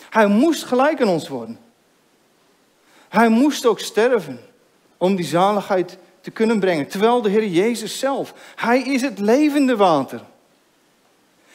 Hij 0.09 0.27
moest 0.27 0.63
gelijk 0.63 1.01
aan 1.01 1.07
ons 1.07 1.27
worden. 1.27 1.59
Hij 3.07 3.29
moest 3.29 3.65
ook 3.65 3.79
sterven 3.79 4.47
om 4.99 5.15
die 5.15 5.25
zaligheid 5.25 5.97
te 6.21 6.31
kunnen 6.31 6.59
brengen. 6.59 6.87
Terwijl 6.87 7.21
de 7.21 7.29
Heer 7.29 7.47
Jezus 7.47 7.99
zelf, 7.99 8.33
Hij 8.55 8.81
is 8.81 9.01
het 9.01 9.19
levende 9.19 9.75
water. 9.75 10.21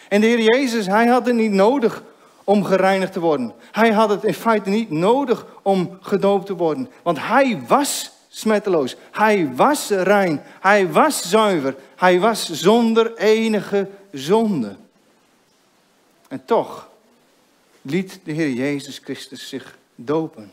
En 0.09 0.21
de 0.21 0.27
Heer 0.27 0.41
Jezus, 0.41 0.87
Hij 0.87 1.07
had 1.07 1.27
het 1.27 1.35
niet 1.35 1.53
nodig 1.53 2.03
om 2.45 2.65
gereinigd 2.65 3.13
te 3.13 3.21
worden. 3.21 3.55
Hij 3.73 3.93
had 3.93 4.09
het 4.09 4.25
in 4.25 4.35
feite 4.35 4.71
niet 4.71 4.91
nodig 4.91 5.47
om 5.63 5.99
gedoopt 6.01 6.47
te 6.47 6.57
worden. 6.57 6.91
Want 7.03 7.19
Hij 7.19 7.63
was 7.67 8.11
smetteloos. 8.29 8.97
Hij 9.11 9.55
was 9.55 9.89
rein. 9.89 10.43
Hij 10.61 10.93
was 10.93 11.29
zuiver. 11.29 11.77
Hij 11.97 12.21
was 12.21 12.51
zonder 12.51 13.17
enige 13.17 13.89
zonde. 14.13 14.77
En 16.29 16.45
toch 16.45 16.89
liet 17.83 18.21
de 18.25 18.33
Heer 18.33 18.51
Jezus 18.51 18.99
Christus 18.99 19.49
zich 19.49 19.79
dopen. 19.95 20.53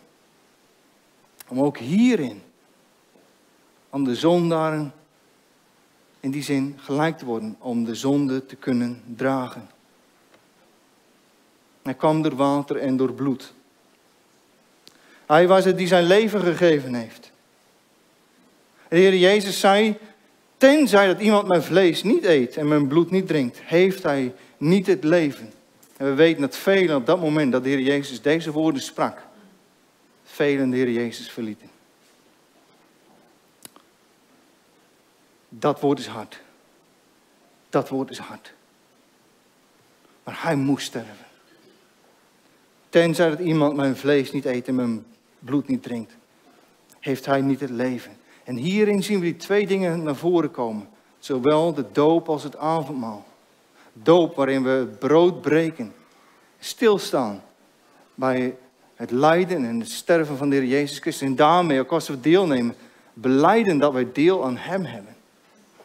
Om 1.48 1.62
ook 1.62 1.78
hierin 1.78 2.42
aan 3.92 4.04
de 4.04 4.16
zondaren 4.16 4.94
in 6.20 6.32
die 6.32 6.44
zin 6.44 6.78
gelijk 6.80 7.18
te 7.18 7.26
worden, 7.26 7.56
om 7.60 7.86
de 7.86 7.96
zonde 7.96 8.46
te 8.46 8.56
kunnen 8.56 9.02
dragen. 9.16 9.70
Hij 11.82 11.94
kwam 11.94 12.22
door 12.22 12.36
water 12.36 12.78
en 12.78 12.98
door 12.98 13.14
bloed. 13.14 13.54
Hij 15.26 15.48
was 15.48 15.66
het 15.66 15.78
die 15.78 15.88
zijn 15.88 16.04
leven 16.04 16.42
gegeven 16.42 16.94
heeft. 16.94 17.32
De 18.88 18.98
Heer 18.98 19.16
Jezus 19.16 19.60
zei, 19.60 19.98
tenzij 20.58 21.08
dat 21.08 21.22
iemand 21.22 21.48
mijn 21.48 21.64
vlees 21.64 22.04
niet 22.04 22.24
eet 22.24 22.58
en 22.58 22.68
mijn 22.68 22.88
bloed 22.88 23.12
niet 23.12 23.28
drinkt, 23.28 23.60
heeft 23.62 24.04
hij 24.04 24.34
niet 24.58 24.88
het 24.88 25.04
leven. 25.04 25.54
En 25.98 26.06
we 26.06 26.14
weten 26.14 26.42
dat 26.42 26.58
velen 26.58 26.96
op 26.96 27.06
dat 27.06 27.22
moment 27.22 27.52
dat 27.52 27.64
de 27.64 27.70
Heer 27.70 27.80
Jezus 27.80 28.22
deze 28.22 28.52
woorden 28.52 28.82
sprak, 28.82 29.22
velen 30.24 30.70
de 30.70 30.78
Heer 30.78 30.92
Jezus 30.92 31.32
verlieten. 31.32 31.71
Dat 35.54 35.80
woord 35.80 36.00
is 36.00 36.08
hard. 36.08 36.42
Dat 37.70 37.90
woord 37.90 38.10
is 38.10 38.18
hard. 38.18 38.54
Maar 40.24 40.38
hij 40.42 40.56
moest 40.56 40.86
sterven. 40.86 41.26
Tenzij 42.90 43.30
dat 43.30 43.40
iemand 43.40 43.76
mijn 43.76 43.96
vlees 43.96 44.32
niet 44.32 44.46
eet 44.46 44.68
en 44.68 44.76
mijn 44.76 45.06
bloed 45.40 45.68
niet 45.68 45.84
drinkt, 45.84 46.16
heeft 47.00 47.26
hij 47.26 47.42
niet 47.42 47.60
het 47.60 47.70
leven. 47.70 48.12
En 48.44 48.56
hierin 48.56 49.04
zien 49.04 49.20
we 49.20 49.26
die 49.26 49.36
twee 49.36 49.68
dingen 49.68 50.04
naar 50.04 50.16
voren 50.16 50.52
komen. 50.52 50.90
Zowel 51.20 51.74
de 51.74 51.86
doop 51.92 52.30
als 52.30 52.44
het 52.44 52.58
avondmaal. 52.58 53.26
Doop 53.94 54.36
waarin 54.36 54.64
we 54.64 54.70
het 54.70 55.00
brood 55.00 55.42
breken. 55.42 55.94
Stilstaan 56.60 57.44
bij 58.16 58.56
het 58.96 59.12
lijden 59.12 59.66
en 59.66 59.80
het 59.80 59.90
sterven 59.90 60.38
van 60.38 60.50
de 60.50 60.56
Heer 60.56 60.66
Jezus 60.66 61.00
Christus. 61.00 61.28
En 61.28 61.36
daarmee, 61.36 61.80
ook 61.80 61.92
als 61.92 62.08
we 62.08 62.20
deelnemen, 62.20 62.76
beleiden 63.14 63.78
dat 63.78 63.94
wij 63.94 64.12
deel 64.12 64.46
aan 64.46 64.58
Hem 64.58 64.86
hebben. 64.86 65.16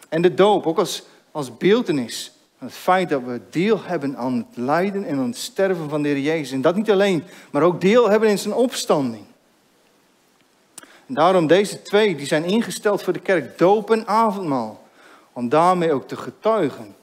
En 0.09 0.23
de 0.23 0.35
doop, 0.35 0.67
ook 0.67 0.79
als, 0.79 1.03
als 1.31 1.57
beeldenis. 1.57 2.33
Het 2.59 2.73
feit 2.73 3.09
dat 3.09 3.23
we 3.23 3.41
deel 3.51 3.83
hebben 3.83 4.17
aan 4.17 4.37
het 4.37 4.57
lijden 4.57 5.05
en 5.05 5.19
aan 5.19 5.27
het 5.27 5.37
sterven 5.37 5.89
van 5.89 6.03
de 6.03 6.09
Heer 6.09 6.19
Jezus. 6.19 6.53
En 6.53 6.61
dat 6.61 6.77
niet 6.77 6.91
alleen, 6.91 7.25
maar 7.51 7.63
ook 7.63 7.81
deel 7.81 8.11
hebben 8.11 8.29
in 8.29 8.39
zijn 8.39 8.55
opstanding. 8.55 9.25
En 11.07 11.15
daarom 11.15 11.47
deze 11.47 11.83
twee, 11.83 12.17
die 12.17 12.27
zijn 12.27 12.45
ingesteld 12.45 13.03
voor 13.03 13.13
de 13.13 13.21
kerk, 13.21 13.59
doop 13.59 13.91
en 13.91 14.07
avondmaal. 14.07 14.85
Om 15.33 15.49
daarmee 15.49 15.93
ook 15.93 16.09
te 16.09 16.17
getuigen 16.17 16.95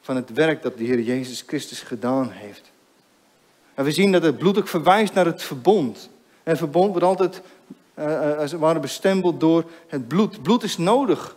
van 0.00 0.16
het 0.16 0.32
werk 0.32 0.62
dat 0.62 0.78
de 0.78 0.84
Heer 0.84 1.00
Jezus 1.00 1.44
Christus 1.46 1.80
gedaan 1.80 2.30
heeft. 2.30 2.70
En 3.74 3.84
we 3.84 3.92
zien 3.92 4.12
dat 4.12 4.22
het 4.22 4.38
bloed 4.38 4.58
ook 4.58 4.68
verwijst 4.68 5.14
naar 5.14 5.26
het 5.26 5.42
verbond. 5.42 6.10
En 6.42 6.50
het 6.50 6.58
verbond 6.58 6.90
wordt 6.90 7.06
altijd, 7.06 7.42
uh, 7.98 8.38
als 8.38 8.50
het 8.50 8.60
ware, 8.60 8.80
bestempeld 8.80 9.40
door 9.40 9.64
het 9.86 10.08
bloed. 10.08 10.42
Bloed 10.42 10.62
is 10.62 10.76
nodig 10.76 11.36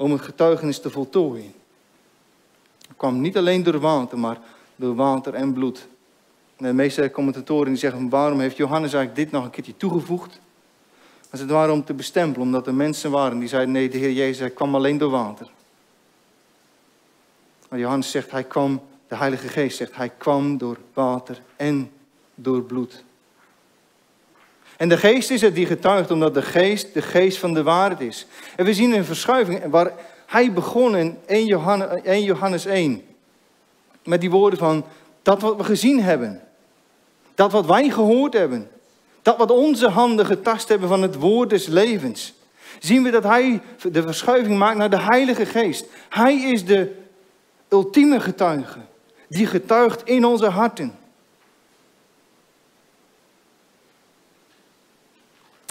om 0.00 0.12
het 0.12 0.20
getuigenis 0.20 0.80
te 0.80 0.90
voltooien. 0.90 1.52
Het 2.88 2.96
kwam 2.96 3.20
niet 3.20 3.36
alleen 3.36 3.62
door 3.62 3.80
water, 3.80 4.18
maar 4.18 4.38
door 4.76 4.94
water 4.94 5.34
en 5.34 5.52
bloed. 5.52 5.88
de 6.56 6.72
meeste 6.72 7.10
commentatoren 7.10 7.68
die 7.68 7.76
zeggen, 7.76 8.08
waarom 8.08 8.40
heeft 8.40 8.56
Johannes 8.56 8.92
eigenlijk 8.92 9.24
dit 9.24 9.30
nog 9.30 9.44
een 9.44 9.50
keertje 9.50 9.76
toegevoegd? 9.76 10.40
Als 11.30 11.40
het 11.40 11.50
ware 11.50 11.72
om 11.72 11.84
te 11.84 11.94
bestempelen, 11.94 12.46
omdat 12.46 12.66
er 12.66 12.74
mensen 12.74 13.10
waren 13.10 13.38
die 13.38 13.48
zeiden, 13.48 13.72
nee, 13.72 13.88
de 13.88 13.98
Heer 13.98 14.12
Jezus 14.12 14.52
kwam 14.52 14.74
alleen 14.74 14.98
door 14.98 15.10
water. 15.10 15.50
Maar 17.68 17.78
Johannes 17.78 18.10
zegt, 18.10 18.30
hij 18.30 18.44
kwam, 18.44 18.82
de 19.08 19.16
Heilige 19.16 19.48
Geest 19.48 19.76
zegt, 19.76 19.96
hij 19.96 20.08
kwam 20.08 20.58
door 20.58 20.78
water 20.92 21.42
en 21.56 21.90
door 22.34 22.62
bloed. 22.62 23.04
En 24.80 24.88
de 24.88 24.96
geest 24.96 25.30
is 25.30 25.40
het 25.40 25.54
die 25.54 25.66
getuigt, 25.66 26.10
omdat 26.10 26.34
de 26.34 26.42
geest 26.42 26.94
de 26.94 27.02
geest 27.02 27.38
van 27.38 27.54
de 27.54 27.62
waarheid 27.62 28.00
is. 28.00 28.26
En 28.56 28.64
we 28.64 28.74
zien 28.74 28.92
een 28.92 29.04
verschuiving 29.04 29.64
waar 29.70 29.92
hij 30.26 30.52
begon 30.52 30.96
in 30.96 31.18
1 31.26 31.44
Johannes, 31.44 32.02
1 32.02 32.22
Johannes 32.22 32.64
1. 32.64 33.02
Met 34.04 34.20
die 34.20 34.30
woorden 34.30 34.58
van, 34.58 34.84
dat 35.22 35.40
wat 35.40 35.56
we 35.56 35.64
gezien 35.64 36.02
hebben. 36.02 36.40
Dat 37.34 37.52
wat 37.52 37.66
wij 37.66 37.88
gehoord 37.88 38.32
hebben. 38.32 38.70
Dat 39.22 39.36
wat 39.36 39.50
onze 39.50 39.88
handen 39.88 40.26
getast 40.26 40.68
hebben 40.68 40.88
van 40.88 41.02
het 41.02 41.14
woord 41.14 41.50
des 41.50 41.66
levens. 41.66 42.34
Zien 42.78 43.02
we 43.02 43.10
dat 43.10 43.24
hij 43.24 43.60
de 43.92 44.02
verschuiving 44.02 44.58
maakt 44.58 44.78
naar 44.78 44.90
de 44.90 45.00
Heilige 45.00 45.46
Geest. 45.46 45.86
Hij 46.08 46.34
is 46.34 46.64
de 46.64 46.94
ultieme 47.68 48.20
getuige. 48.20 48.78
Die 49.28 49.46
getuigt 49.46 50.04
in 50.04 50.24
onze 50.24 50.48
harten. 50.48 50.98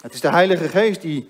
Het 0.01 0.13
is 0.13 0.21
de 0.21 0.29
Heilige 0.29 0.69
Geest 0.69 1.01
die 1.01 1.29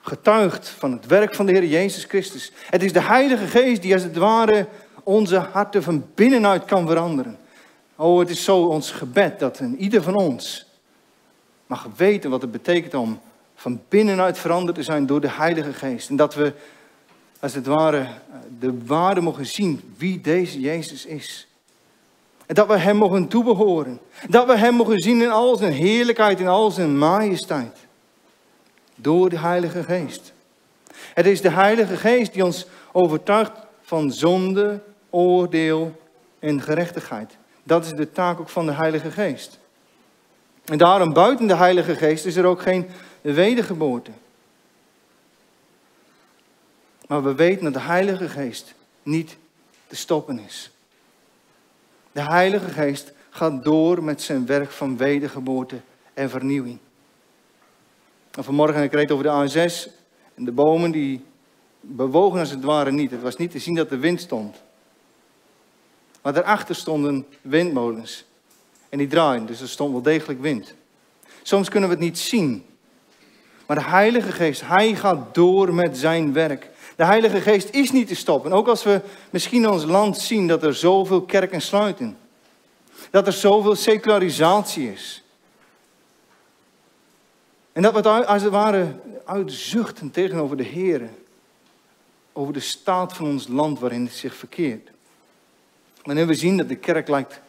getuigt 0.00 0.68
van 0.68 0.92
het 0.92 1.06
werk 1.06 1.34
van 1.34 1.46
de 1.46 1.52
Heer 1.52 1.64
Jezus 1.64 2.04
Christus. 2.04 2.52
Het 2.66 2.82
is 2.82 2.92
de 2.92 3.02
Heilige 3.02 3.46
Geest 3.46 3.82
die 3.82 3.94
als 3.94 4.02
het 4.02 4.16
ware 4.16 4.66
onze 5.02 5.38
harten 5.38 5.82
van 5.82 6.06
binnenuit 6.14 6.64
kan 6.64 6.86
veranderen. 6.86 7.38
Oh, 7.96 8.18
het 8.18 8.30
is 8.30 8.44
zo 8.44 8.64
ons 8.64 8.90
gebed 8.90 9.38
dat 9.38 9.58
een 9.58 9.76
ieder 9.76 10.02
van 10.02 10.14
ons 10.14 10.66
mag 11.66 11.88
weten 11.96 12.30
wat 12.30 12.42
het 12.42 12.52
betekent 12.52 12.94
om 12.94 13.20
van 13.54 13.82
binnenuit 13.88 14.38
veranderd 14.38 14.76
te 14.76 14.82
zijn 14.82 15.06
door 15.06 15.20
de 15.20 15.30
Heilige 15.30 15.72
Geest. 15.72 16.08
En 16.08 16.16
dat 16.16 16.34
we 16.34 16.52
als 17.40 17.54
het 17.54 17.66
ware 17.66 18.06
de 18.58 18.86
waarde 18.86 19.20
mogen 19.20 19.46
zien 19.46 19.94
wie 19.96 20.20
deze 20.20 20.60
Jezus 20.60 21.06
is. 21.06 21.48
En 22.50 22.56
dat 22.56 22.66
we 22.66 22.78
Hem 22.78 22.96
mogen 22.96 23.28
toebehoren. 23.28 24.00
Dat 24.28 24.46
we 24.46 24.56
Hem 24.56 24.74
mogen 24.74 24.98
zien 24.98 25.22
in 25.22 25.30
al 25.30 25.56
zijn 25.56 25.72
heerlijkheid, 25.72 26.40
in 26.40 26.46
al 26.46 26.70
zijn 26.70 26.98
majesteit. 26.98 27.76
Door 28.94 29.28
de 29.28 29.38
Heilige 29.38 29.82
Geest. 29.82 30.32
Het 30.92 31.26
is 31.26 31.40
de 31.40 31.50
Heilige 31.50 31.96
Geest 31.96 32.32
die 32.32 32.44
ons 32.44 32.66
overtuigt 32.92 33.52
van 33.82 34.12
zonde, 34.12 34.82
oordeel 35.10 36.00
en 36.38 36.62
gerechtigheid. 36.62 37.36
Dat 37.62 37.84
is 37.84 37.92
de 37.92 38.12
taak 38.12 38.40
ook 38.40 38.48
van 38.48 38.66
de 38.66 38.72
Heilige 38.72 39.10
Geest. 39.10 39.58
En 40.64 40.78
daarom 40.78 41.12
buiten 41.12 41.46
de 41.46 41.56
Heilige 41.56 41.94
Geest 41.94 42.24
is 42.24 42.36
er 42.36 42.44
ook 42.44 42.62
geen 42.62 42.90
wedergeboorte. 43.20 44.10
Maar 47.06 47.22
we 47.22 47.34
weten 47.34 47.64
dat 47.64 47.72
de 47.72 47.80
Heilige 47.80 48.28
Geest 48.28 48.74
niet 49.02 49.36
te 49.86 49.96
stoppen 49.96 50.38
is. 50.38 50.70
De 52.12 52.22
Heilige 52.22 52.68
Geest 52.68 53.12
gaat 53.30 53.64
door 53.64 54.04
met 54.04 54.22
zijn 54.22 54.46
werk 54.46 54.70
van 54.70 54.96
wedergeboorte 54.96 55.80
en 56.14 56.30
vernieuwing. 56.30 56.78
En 58.30 58.44
vanmorgen 58.44 58.82
ik 58.82 58.92
reed 58.92 59.10
over 59.10 59.24
de 59.24 59.48
A6 59.50 59.90
en 60.34 60.44
de 60.44 60.52
bomen 60.52 60.90
die 60.90 61.24
bewogen 61.80 62.40
als 62.40 62.50
het 62.50 62.64
ware 62.64 62.92
niet. 62.92 63.10
Het 63.10 63.22
was 63.22 63.36
niet 63.36 63.50
te 63.50 63.58
zien 63.58 63.74
dat 63.74 63.90
er 63.90 64.00
wind 64.00 64.20
stond. 64.20 64.62
Maar 66.22 66.32
daarachter 66.32 66.74
stonden 66.74 67.26
windmolens. 67.40 68.24
En 68.88 68.98
die 68.98 69.06
draaien, 69.06 69.46
dus 69.46 69.60
er 69.60 69.68
stond 69.68 69.92
wel 69.92 70.02
degelijk 70.02 70.40
wind. 70.40 70.74
Soms 71.42 71.68
kunnen 71.68 71.88
we 71.88 71.94
het 71.94 72.04
niet 72.04 72.18
zien. 72.18 72.64
Maar 73.66 73.76
de 73.76 73.84
Heilige 73.84 74.32
Geest, 74.32 74.60
Hij 74.60 74.94
gaat 74.94 75.34
door 75.34 75.74
met 75.74 75.98
zijn 75.98 76.32
werk. 76.32 76.69
De 77.00 77.06
Heilige 77.06 77.40
Geest 77.40 77.68
is 77.70 77.90
niet 77.90 78.08
te 78.08 78.14
stoppen. 78.14 78.52
Ook 78.52 78.68
als 78.68 78.82
we 78.82 79.00
misschien 79.30 79.62
in 79.62 79.70
ons 79.70 79.84
land 79.84 80.18
zien 80.18 80.46
dat 80.46 80.62
er 80.62 80.74
zoveel 80.74 81.22
kerken 81.22 81.62
sluiten. 81.62 82.18
Dat 83.10 83.26
er 83.26 83.32
zoveel 83.32 83.74
secularisatie 83.74 84.92
is. 84.92 85.22
En 87.72 87.82
dat 87.82 87.94
we 87.94 88.26
als 88.26 88.42
het 88.42 88.50
ware 88.50 89.00
uitzuchten 89.24 90.10
tegenover 90.10 90.56
de 90.56 90.62
Heer. 90.62 91.10
Over 92.32 92.52
de 92.52 92.60
staat 92.60 93.12
van 93.12 93.26
ons 93.26 93.48
land 93.48 93.78
waarin 93.78 94.04
het 94.04 94.14
zich 94.14 94.34
verkeert. 94.34 94.90
Wanneer 96.02 96.26
we 96.26 96.34
zien 96.34 96.56
dat 96.56 96.68
de 96.68 96.76
kerk 96.76 97.08
lijkt 97.08 97.40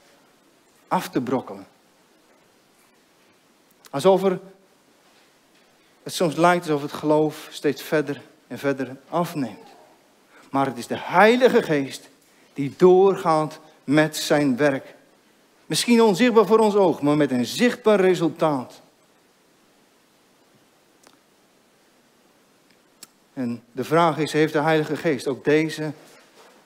af 0.87 1.09
te 1.09 1.21
brokkelen. 1.21 1.67
Alsof 3.89 4.23
er, 4.23 4.39
het 6.03 6.13
soms 6.13 6.35
lijkt 6.35 6.65
alsof 6.65 6.81
het 6.81 6.93
geloof 6.93 7.47
steeds 7.51 7.81
verder 7.81 8.29
en 8.51 8.59
verder 8.59 8.95
afneemt. 9.09 9.67
Maar 10.49 10.65
het 10.65 10.77
is 10.77 10.87
de 10.87 10.97
Heilige 10.97 11.61
Geest 11.61 12.09
die 12.53 12.73
doorgaat 12.77 13.59
met 13.83 14.17
zijn 14.17 14.57
werk. 14.57 14.95
Misschien 15.65 16.01
onzichtbaar 16.01 16.45
voor 16.45 16.59
ons 16.59 16.75
oog, 16.75 17.01
maar 17.01 17.17
met 17.17 17.31
een 17.31 17.45
zichtbaar 17.45 17.99
resultaat. 17.99 18.81
En 23.33 23.63
de 23.71 23.83
vraag 23.83 24.17
is, 24.17 24.31
heeft 24.31 24.53
de 24.53 24.61
Heilige 24.61 24.95
Geest 24.95 25.27
ook 25.27 25.43
deze 25.43 25.91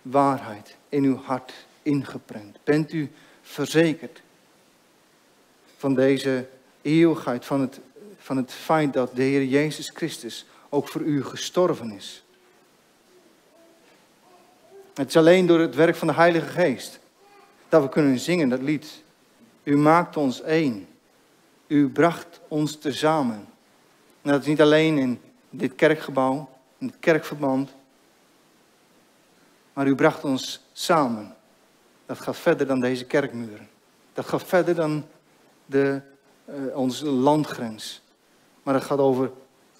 waarheid 0.01 0.75
in 0.89 1.03
uw 1.03 1.17
hart 1.17 1.53
ingeprent? 1.81 2.57
Bent 2.63 2.93
u 2.93 3.11
verzekerd 3.41 4.21
van 5.77 5.95
deze 5.95 6.47
eeuwigheid, 6.81 7.45
van 7.45 7.61
het, 7.61 7.79
van 8.17 8.37
het 8.37 8.51
feit 8.51 8.93
dat 8.93 9.15
de 9.15 9.23
Heer 9.23 9.43
Jezus 9.43 9.91
Christus 9.93 10.45
ook 10.75 10.87
voor 10.87 11.01
u 11.01 11.23
gestorven 11.23 11.91
is? 11.91 12.23
Het 14.93 15.07
is 15.07 15.17
alleen 15.17 15.45
door 15.45 15.59
het 15.59 15.75
werk 15.75 15.95
van 15.95 16.07
de 16.07 16.13
Heilige 16.13 16.47
Geest 16.47 16.99
dat 17.69 17.81
we 17.81 17.89
kunnen 17.89 18.19
zingen 18.19 18.49
dat 18.49 18.61
lied. 18.61 19.03
U 19.63 19.77
maakt 19.77 20.17
ons 20.17 20.41
één. 20.41 20.87
U 21.67 21.89
bracht 21.89 22.39
ons 22.47 22.77
tezamen. 22.77 23.47
En 24.21 24.31
dat 24.31 24.41
is 24.41 24.47
niet 24.47 24.61
alleen 24.61 24.97
in 24.97 25.21
dit 25.49 25.75
kerkgebouw, 25.75 26.49
in 26.77 26.87
het 26.87 26.95
kerkverband, 26.99 27.71
maar 29.73 29.87
u 29.87 29.95
bracht 29.95 30.23
ons 30.23 30.65
samen 30.73 31.35
dat 32.05 32.19
gaat 32.19 32.37
verder 32.37 32.67
dan 32.67 32.79
deze 32.79 33.05
kerkmuren. 33.05 33.69
Dat 34.13 34.25
gaat 34.25 34.43
verder 34.43 34.75
dan 34.75 35.05
de, 35.65 36.01
uh, 36.49 36.77
onze 36.77 37.05
landgrens. 37.05 38.01
Maar 38.63 38.73
dat 38.73 38.83
gaat 38.83 38.99
over 38.99 39.31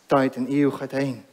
tijd 0.05 0.35
en 0.35 0.47
eeuwigheid 0.47 0.91
heen. 0.91 1.23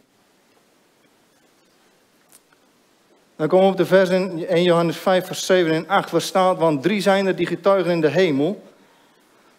Dan 3.36 3.48
komen 3.48 3.66
we 3.66 3.72
op 3.72 3.78
de 3.78 3.86
versen 3.86 4.48
1 4.48 4.62
Johannes 4.62 4.96
5, 4.96 5.26
vers 5.26 5.46
7 5.46 5.72
en 5.72 5.88
8, 5.88 6.10
waar 6.10 6.20
staat, 6.20 6.58
want 6.58 6.82
drie 6.82 7.00
zijn 7.00 7.26
er 7.26 7.36
die 7.36 7.46
getuigen 7.46 7.92
in 7.92 8.00
de 8.00 8.10
hemel. 8.10 8.62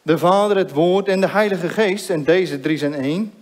De 0.01 0.17
Vader, 0.17 0.57
het 0.57 0.71
Woord 0.71 1.07
en 1.07 1.21
de 1.21 1.29
Heilige 1.29 1.69
Geest, 1.69 2.09
en 2.09 2.23
deze 2.23 2.59
drie 2.59 2.77
zijn 2.77 2.93
één. 2.93 3.33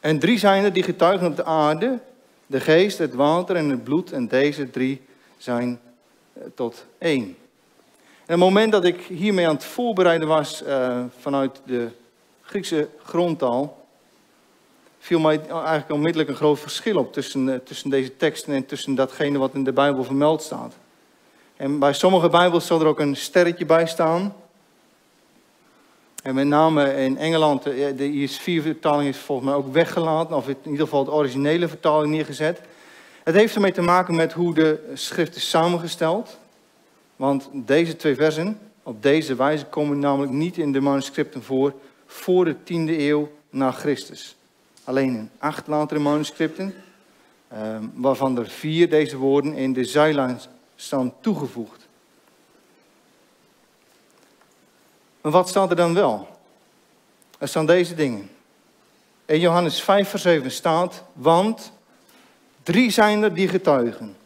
En 0.00 0.18
drie 0.18 0.38
zijn 0.38 0.64
er 0.64 0.72
die 0.72 0.82
getuigen 0.82 1.26
op 1.26 1.36
de 1.36 1.44
aarde, 1.44 1.98
de 2.46 2.60
geest, 2.60 2.98
het 2.98 3.14
water 3.14 3.56
en 3.56 3.68
het 3.68 3.84
bloed, 3.84 4.12
en 4.12 4.28
deze 4.28 4.70
drie 4.70 5.02
zijn 5.36 5.80
tot 6.54 6.86
één. 6.98 7.36
En 8.26 8.32
het 8.32 8.38
moment 8.38 8.72
dat 8.72 8.84
ik 8.84 9.00
hiermee 9.00 9.48
aan 9.48 9.54
het 9.54 9.64
voorbereiden 9.64 10.28
was 10.28 10.62
uh, 10.62 11.04
vanuit 11.18 11.60
de 11.64 11.88
Griekse 12.42 12.88
grondtaal, 13.02 13.85
viel 15.06 15.20
mij 15.20 15.40
eigenlijk 15.48 15.90
onmiddellijk 15.90 16.28
een 16.28 16.36
groot 16.36 16.58
verschil 16.58 16.98
op 16.98 17.12
tussen, 17.12 17.48
uh, 17.48 17.54
tussen 17.64 17.90
deze 17.90 18.16
teksten 18.16 18.54
en 18.54 18.66
tussen 18.66 18.94
datgene 18.94 19.38
wat 19.38 19.54
in 19.54 19.64
de 19.64 19.72
Bijbel 19.72 20.04
vermeld 20.04 20.42
staat. 20.42 20.74
En 21.56 21.78
bij 21.78 21.92
sommige 21.92 22.28
Bijbels 22.28 22.66
zal 22.66 22.80
er 22.80 22.86
ook 22.86 23.00
een 23.00 23.16
sterretje 23.16 23.66
bij 23.66 23.86
staan. 23.86 24.34
En 26.22 26.34
met 26.34 26.46
name 26.46 26.94
in 26.94 27.18
Engeland, 27.18 27.62
de 27.62 28.28
IS4-vertaling 28.28 29.08
is 29.08 29.18
volgens 29.18 29.48
mij 29.48 29.56
ook 29.56 29.72
weggelaten, 29.72 30.36
of 30.36 30.48
in 30.48 30.56
ieder 30.62 30.84
geval 30.84 31.04
de 31.04 31.12
originele 31.12 31.68
vertaling 31.68 32.12
neergezet. 32.12 32.60
Het 33.24 33.34
heeft 33.34 33.54
ermee 33.54 33.72
te 33.72 33.82
maken 33.82 34.14
met 34.14 34.32
hoe 34.32 34.54
de 34.54 34.90
schrift 34.94 35.36
is 35.36 35.50
samengesteld. 35.50 36.38
Want 37.16 37.48
deze 37.52 37.96
twee 37.96 38.14
versen, 38.14 38.58
op 38.82 39.02
deze 39.02 39.34
wijze, 39.34 39.64
komen 39.64 39.98
namelijk 39.98 40.32
niet 40.32 40.58
in 40.58 40.72
de 40.72 40.80
manuscripten 40.80 41.42
voor 41.42 41.74
voor 42.06 42.44
de 42.44 42.62
tiende 42.62 42.98
eeuw 42.98 43.30
na 43.50 43.70
Christus. 43.70 44.35
Alleen 44.86 45.14
in 45.16 45.30
acht 45.38 45.66
latere 45.66 46.00
manuscripten, 46.00 46.74
ehm, 47.48 47.84
waarvan 47.94 48.38
er 48.38 48.48
vier 48.48 48.90
deze 48.90 49.16
woorden 49.16 49.54
in 49.54 49.72
de 49.72 49.84
zijlijn 49.84 50.40
staan 50.76 51.14
toegevoegd. 51.20 51.88
Maar 55.20 55.32
wat 55.32 55.48
staat 55.48 55.70
er 55.70 55.76
dan 55.76 55.94
wel? 55.94 56.28
Er 57.38 57.48
staan 57.48 57.66
deze 57.66 57.94
dingen. 57.94 58.30
In 59.24 59.40
Johannes 59.40 59.82
5, 59.82 60.08
vers 60.08 60.22
7 60.22 60.50
staat, 60.50 61.02
want 61.12 61.72
Drie 62.66 62.90
zijn 62.90 63.22
er 63.22 63.34
die 63.34 63.48
getuigen. 63.48 64.16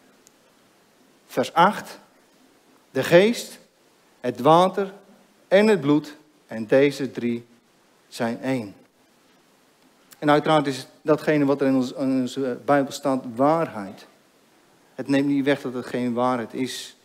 Vers 1.26 1.52
8. 1.52 1.98
De 2.90 3.02
geest, 3.02 3.58
het 4.20 4.40
water 4.40 4.92
en 5.48 5.66
het 5.66 5.80
bloed. 5.80 6.16
En 6.46 6.66
deze 6.66 7.10
drie 7.10 7.46
zijn 8.08 8.42
één. 8.42 8.74
En 10.20 10.30
uiteraard 10.30 10.66
is 10.66 10.86
datgene 11.02 11.44
wat 11.44 11.60
er 11.60 11.66
in, 11.66 11.74
in 11.98 12.20
onze 12.20 12.58
Bijbel 12.64 12.92
staat 12.92 13.24
waarheid. 13.34 14.06
Het 14.94 15.08
neemt 15.08 15.26
niet 15.26 15.44
weg 15.44 15.60
dat 15.60 15.74
het 15.74 15.86
geen 15.86 16.12
waarheid 16.12 16.54
is. 16.54 16.96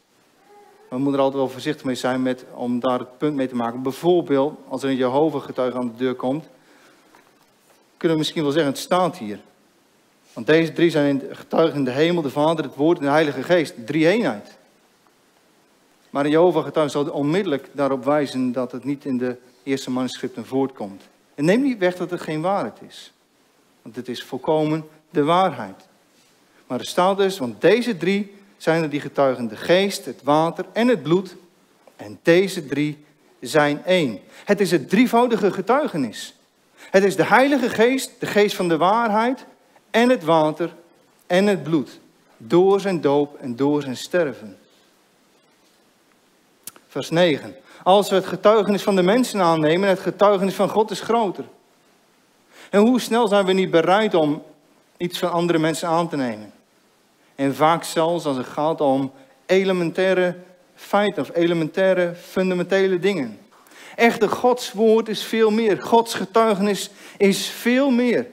We 0.89 0.97
moeten 0.97 1.13
er 1.13 1.25
altijd 1.25 1.41
wel 1.41 1.51
voorzichtig 1.51 1.85
mee 1.85 1.95
zijn 1.95 2.21
met, 2.21 2.45
om 2.53 2.79
daar 2.79 2.99
het 2.99 3.17
punt 3.17 3.35
mee 3.35 3.47
te 3.47 3.55
maken. 3.55 3.81
Bijvoorbeeld, 3.81 4.59
als 4.67 4.83
er 4.83 4.89
een 4.89 4.95
Jehovah-getuige 4.95 5.77
aan 5.77 5.87
de 5.87 5.97
deur 5.97 6.15
komt, 6.15 6.45
kunnen 7.97 8.17
we 8.17 8.23
misschien 8.23 8.43
wel 8.43 8.51
zeggen, 8.51 8.71
het 8.71 8.81
staat 8.81 9.17
hier. 9.17 9.39
Want 10.33 10.47
deze 10.47 10.73
drie 10.73 10.89
zijn 10.89 11.21
getuigen 11.29 11.77
in 11.77 11.83
de 11.83 11.91
hemel, 11.91 12.21
de 12.21 12.29
Vader, 12.29 12.65
het 12.65 12.75
Woord 12.75 12.97
en 12.97 13.03
de 13.03 13.09
Heilige 13.09 13.43
Geest. 13.43 13.73
Drie 13.85 14.07
eenheid. 14.07 14.57
Maar 16.09 16.25
een 16.25 16.31
Jehovah-getuige 16.31 16.89
zal 16.89 17.09
onmiddellijk 17.09 17.69
daarop 17.71 18.03
wijzen 18.03 18.51
dat 18.51 18.71
het 18.71 18.83
niet 18.83 19.05
in 19.05 19.17
de 19.17 19.37
eerste 19.63 19.91
manuscripten 19.91 20.45
voortkomt. 20.45 21.03
En 21.35 21.45
neem 21.45 21.61
niet 21.61 21.77
weg 21.77 21.95
dat 21.95 22.09
het 22.09 22.21
geen 22.21 22.41
waarheid 22.41 22.77
is. 22.87 23.13
Want 23.81 23.95
het 23.95 24.07
is 24.07 24.23
volkomen 24.23 24.87
de 25.09 25.23
waarheid. 25.23 25.87
Maar 26.67 26.79
er 26.79 26.85
staat 26.85 27.17
dus, 27.17 27.37
want 27.37 27.61
deze 27.61 27.97
drie 27.97 28.35
zijn 28.57 28.83
er 28.83 28.89
die 28.89 29.01
getuigen 29.01 29.47
de 29.47 29.55
geest, 29.55 30.05
het 30.05 30.23
water 30.23 30.65
en 30.73 30.87
het 30.87 31.03
bloed. 31.03 31.35
En 31.95 32.19
deze 32.21 32.65
drie 32.65 33.05
zijn 33.39 33.83
één. 33.85 34.19
Het 34.45 34.61
is 34.61 34.71
het 34.71 34.89
drievoudige 34.89 35.51
getuigenis. 35.51 36.35
Het 36.75 37.03
is 37.03 37.15
de 37.15 37.25
Heilige 37.25 37.69
Geest, 37.69 38.11
de 38.19 38.25
geest 38.25 38.55
van 38.55 38.67
de 38.67 38.77
waarheid 38.77 39.45
en 39.91 40.09
het 40.09 40.23
water 40.23 40.75
en 41.27 41.45
het 41.45 41.63
bloed. 41.63 41.99
Door 42.37 42.79
zijn 42.79 43.01
doop 43.01 43.37
en 43.37 43.55
door 43.55 43.81
zijn 43.81 43.97
sterven. 43.97 44.57
Vers 46.95 47.09
9. 47.09 47.55
Als 47.83 48.09
we 48.09 48.15
het 48.15 48.25
getuigenis 48.25 48.83
van 48.83 48.95
de 48.95 49.01
mensen 49.01 49.41
aannemen, 49.41 49.89
het 49.89 49.99
getuigenis 49.99 50.53
van 50.53 50.69
God 50.69 50.91
is 50.91 50.99
groter. 50.99 51.45
En 52.69 52.79
hoe 52.79 52.99
snel 52.99 53.27
zijn 53.27 53.45
we 53.45 53.53
niet 53.53 53.71
bereid 53.71 54.13
om 54.13 54.43
iets 54.97 55.19
van 55.19 55.31
andere 55.31 55.59
mensen 55.59 55.87
aan 55.87 56.09
te 56.09 56.15
nemen? 56.15 56.53
En 57.35 57.55
vaak 57.55 57.83
zelfs 57.83 58.25
als 58.25 58.37
het 58.37 58.45
gaat 58.45 58.81
om 58.81 59.11
elementaire 59.45 60.37
feiten 60.75 61.21
of 61.23 61.31
elementaire 61.33 62.15
fundamentele 62.15 62.99
dingen. 62.99 63.39
Echter, 63.95 64.29
Gods 64.29 64.71
woord 64.71 65.09
is 65.09 65.23
veel 65.23 65.51
meer. 65.51 65.81
Gods 65.81 66.13
getuigenis 66.13 66.89
is 67.17 67.47
veel 67.47 67.89
meer. 67.89 68.27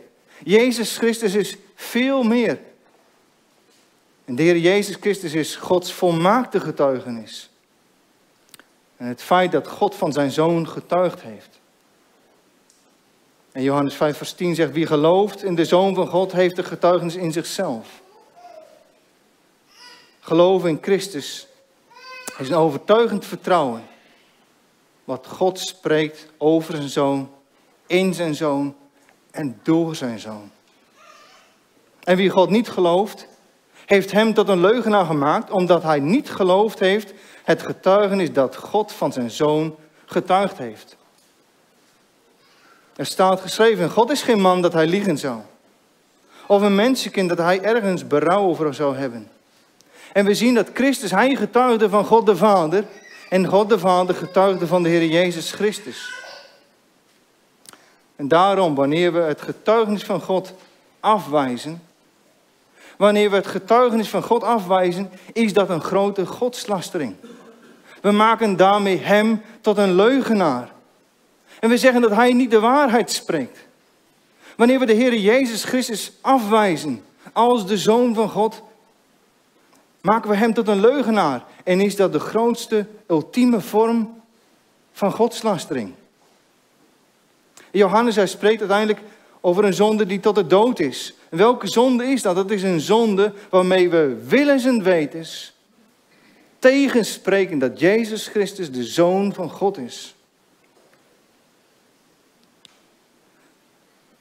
Jezus 0.45 0.97
Christus 0.97 1.35
is 1.35 1.57
veel 1.75 2.23
meer. 2.23 2.59
En 4.25 4.35
de 4.35 4.43
Heer 4.43 4.59
Jezus 4.59 4.97
Christus 5.01 5.35
is 5.35 5.57
Gods 5.57 5.93
volmaakte 5.93 6.61
getuigenis. 6.61 7.51
En 9.03 9.09
het 9.09 9.23
feit 9.23 9.53
dat 9.53 9.69
God 9.69 9.95
van 9.95 10.13
zijn 10.13 10.31
zoon 10.31 10.69
getuigd 10.69 11.23
heeft. 11.23 11.61
En 13.53 13.63
Johannes 13.63 13.95
5, 13.95 14.17
vers 14.17 14.33
10 14.33 14.55
zegt: 14.55 14.73
Wie 14.73 14.87
gelooft 14.87 15.43
in 15.43 15.55
de 15.55 15.65
zoon 15.65 15.95
van 15.95 16.07
God, 16.07 16.33
heeft 16.33 16.57
de 16.57 16.63
getuigenis 16.63 17.15
in 17.15 17.33
zichzelf. 17.33 18.03
Geloven 20.21 20.69
in 20.69 20.79
Christus 20.81 21.47
is 22.39 22.49
een 22.49 22.55
overtuigend 22.55 23.27
vertrouwen. 23.27 23.83
Wat 25.05 25.27
God 25.27 25.59
spreekt 25.59 26.27
over 26.39 26.77
zijn 26.77 26.89
zoon, 26.89 27.31
in 27.87 28.15
zijn 28.15 28.35
zoon 28.35 28.77
en 29.31 29.61
door 29.63 29.95
zijn 29.95 30.19
zoon. 30.19 30.51
En 32.01 32.17
wie 32.17 32.31
God 32.31 32.51
niet 32.51 32.69
gelooft, 32.69 33.27
heeft 33.87 34.13
hem 34.13 34.35
tot 34.35 34.49
een 34.49 34.61
leugenaar 34.61 35.07
gemaakt, 35.07 35.51
omdat 35.51 35.83
hij 35.83 36.01
niet 36.01 36.31
geloofd 36.31 36.79
heeft 36.79 37.13
het 37.45 37.63
getuigenis 37.63 38.33
dat 38.33 38.57
God 38.57 38.93
van 38.93 39.13
zijn 39.13 39.31
zoon 39.31 39.77
getuigd 40.07 40.59
heeft. 40.59 40.97
Er 42.97 43.07
staat 43.07 43.41
geschreven, 43.41 43.91
God 43.91 44.11
is 44.11 44.23
geen 44.23 44.41
man 44.41 44.63
dat 44.63 44.73
hij 44.73 44.87
liegen 44.87 45.19
zou. 45.19 45.41
Of 46.47 46.63
een 46.63 46.75
mensenkind 46.75 47.29
dat 47.29 47.39
hij 47.39 47.63
ergens 47.63 48.07
berouw 48.07 48.43
over 48.43 48.75
zou 48.75 48.97
hebben. 48.97 49.31
En 50.13 50.25
we 50.25 50.35
zien 50.35 50.55
dat 50.55 50.71
Christus, 50.75 51.11
hij 51.11 51.35
getuigde 51.35 51.89
van 51.89 52.05
God 52.05 52.27
de 52.27 52.37
Vader. 52.37 52.85
En 53.29 53.47
God 53.47 53.69
de 53.69 53.79
Vader 53.79 54.15
getuigde 54.15 54.67
van 54.67 54.83
de 54.83 54.89
Heer 54.89 55.05
Jezus 55.07 55.53
Christus. 55.53 56.13
En 58.17 58.29
daarom, 58.29 58.75
wanneer 58.75 59.13
we 59.13 59.19
het 59.19 59.43
getuigenis 59.43 60.03
van 60.03 60.21
God 60.21 60.53
afwijzen, 61.01 61.83
wanneer 62.97 63.31
we 63.31 63.37
het 63.37 63.47
getuigenis 63.47 64.09
van 64.09 64.23
God 64.23 64.45
afwijzen, 64.45 65.11
is 65.33 65.53
dat 65.53 65.69
een 65.69 65.81
grote 65.81 66.27
godslastering. 66.27 67.15
We 68.01 68.11
maken 68.11 68.57
daarmee 68.57 68.99
Hem 68.99 69.43
tot 69.61 69.79
een 69.79 69.95
leugenaar. 69.95 70.73
En 71.61 71.69
we 71.69 71.77
zeggen 71.77 72.01
dat 72.01 72.11
Hij 72.11 72.33
niet 72.33 72.51
de 72.51 72.61
waarheid 72.61 73.11
spreekt. 73.11 73.59
Wanneer 74.57 74.79
we 74.79 74.87
de 74.87 74.93
Heer 74.93 75.15
Jezus 75.15 75.65
Christus 75.65 76.13
afwijzen 76.21 77.05
als 77.33 77.67
de 77.67 77.79
Zoon 77.79 78.15
van 78.15 78.29
God, 78.29 78.63
maken 80.01 80.31
we 80.31 80.37
Hem 80.37 80.55
tot 80.55 80.69
een 80.69 80.81
leugenaar. 80.81 81.45
En 81.65 81.81
is 81.81 81.97
dat 81.97 82.13
de 82.13 82.21
grootste, 82.21 82.87
ultieme 83.07 83.61
vorm 83.61 84.23
van 84.93 85.13
godslastering. 85.13 85.95
Johannes, 87.71 88.17
hij 88.17 88.27
spreekt 88.27 88.61
uiteindelijk 88.61 89.01
over 89.41 89.65
een 89.65 89.75
zonde 89.75 90.07
die 90.07 90.21
tot 90.21 90.35
de 90.35 90.47
dood 90.47 90.81
is. 90.81 91.15
En 91.33 91.39
welke 91.39 91.69
zonde 91.69 92.05
is 92.05 92.23
dat? 92.23 92.35
Dat 92.35 92.51
is 92.51 92.63
een 92.63 92.81
zonde 92.81 93.33
waarmee 93.51 93.89
we 93.89 94.25
willens 94.29 94.65
en 94.65 94.83
wetens 94.83 95.53
tegenspreken 96.59 97.59
dat 97.59 97.81
Jezus 97.81 98.27
Christus 98.27 98.71
de 98.71 98.85
Zoon 98.85 99.35
van 99.35 99.51
God 99.51 99.79
is. 99.79 100.15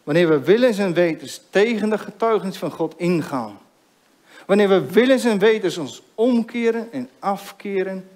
Wanneer 0.03 0.27
we 0.29 0.39
willens 0.39 0.77
en 0.77 0.93
wetens 0.93 1.41
tegen 1.49 1.89
de 1.89 1.97
getuigenis 1.97 2.57
van 2.57 2.71
God 2.71 2.93
ingaan. 2.97 3.59
Wanneer 4.45 4.69
we 4.69 4.91
willens 4.91 5.23
en 5.23 5.39
wetens 5.39 5.77
ons 5.77 6.01
omkeren 6.15 6.91
en 6.91 7.09
afkeren 7.19 8.09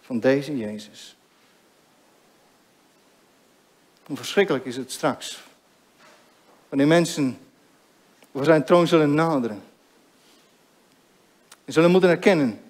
van 0.00 0.20
deze 0.20 0.56
Jezus. 0.56 1.16
Hoe 4.06 4.16
verschrikkelijk 4.16 4.64
is 4.64 4.76
het 4.76 4.92
straks. 4.92 5.42
Wanneer 6.68 6.86
mensen 6.86 7.38
voor 8.34 8.44
zijn 8.44 8.64
troon 8.64 8.86
zullen 8.86 9.14
naderen. 9.14 9.62
En 11.64 11.72
zullen 11.72 11.90
moeten 11.90 12.10
erkennen. 12.10 12.60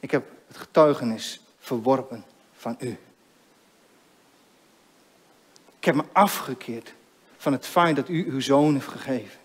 Ik 0.00 0.10
heb 0.10 0.24
het 0.46 0.56
getuigenis 0.56 1.40
verworpen 1.58 2.24
van 2.56 2.76
u. 2.78 2.98
Ik 5.78 5.84
heb 5.84 5.94
me 5.94 6.04
afgekeerd 6.12 6.94
van 7.36 7.52
het 7.52 7.66
feit 7.66 7.96
dat 7.96 8.08
u 8.08 8.30
uw 8.30 8.40
zoon 8.40 8.74
heeft 8.74 8.88
gegeven. 8.88 9.38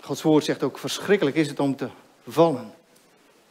Gods 0.00 0.22
woord 0.22 0.44
zegt 0.44 0.62
ook, 0.62 0.78
verschrikkelijk 0.78 1.36
is 1.36 1.48
het 1.48 1.60
om 1.60 1.76
te 1.76 1.88
vallen 2.26 2.74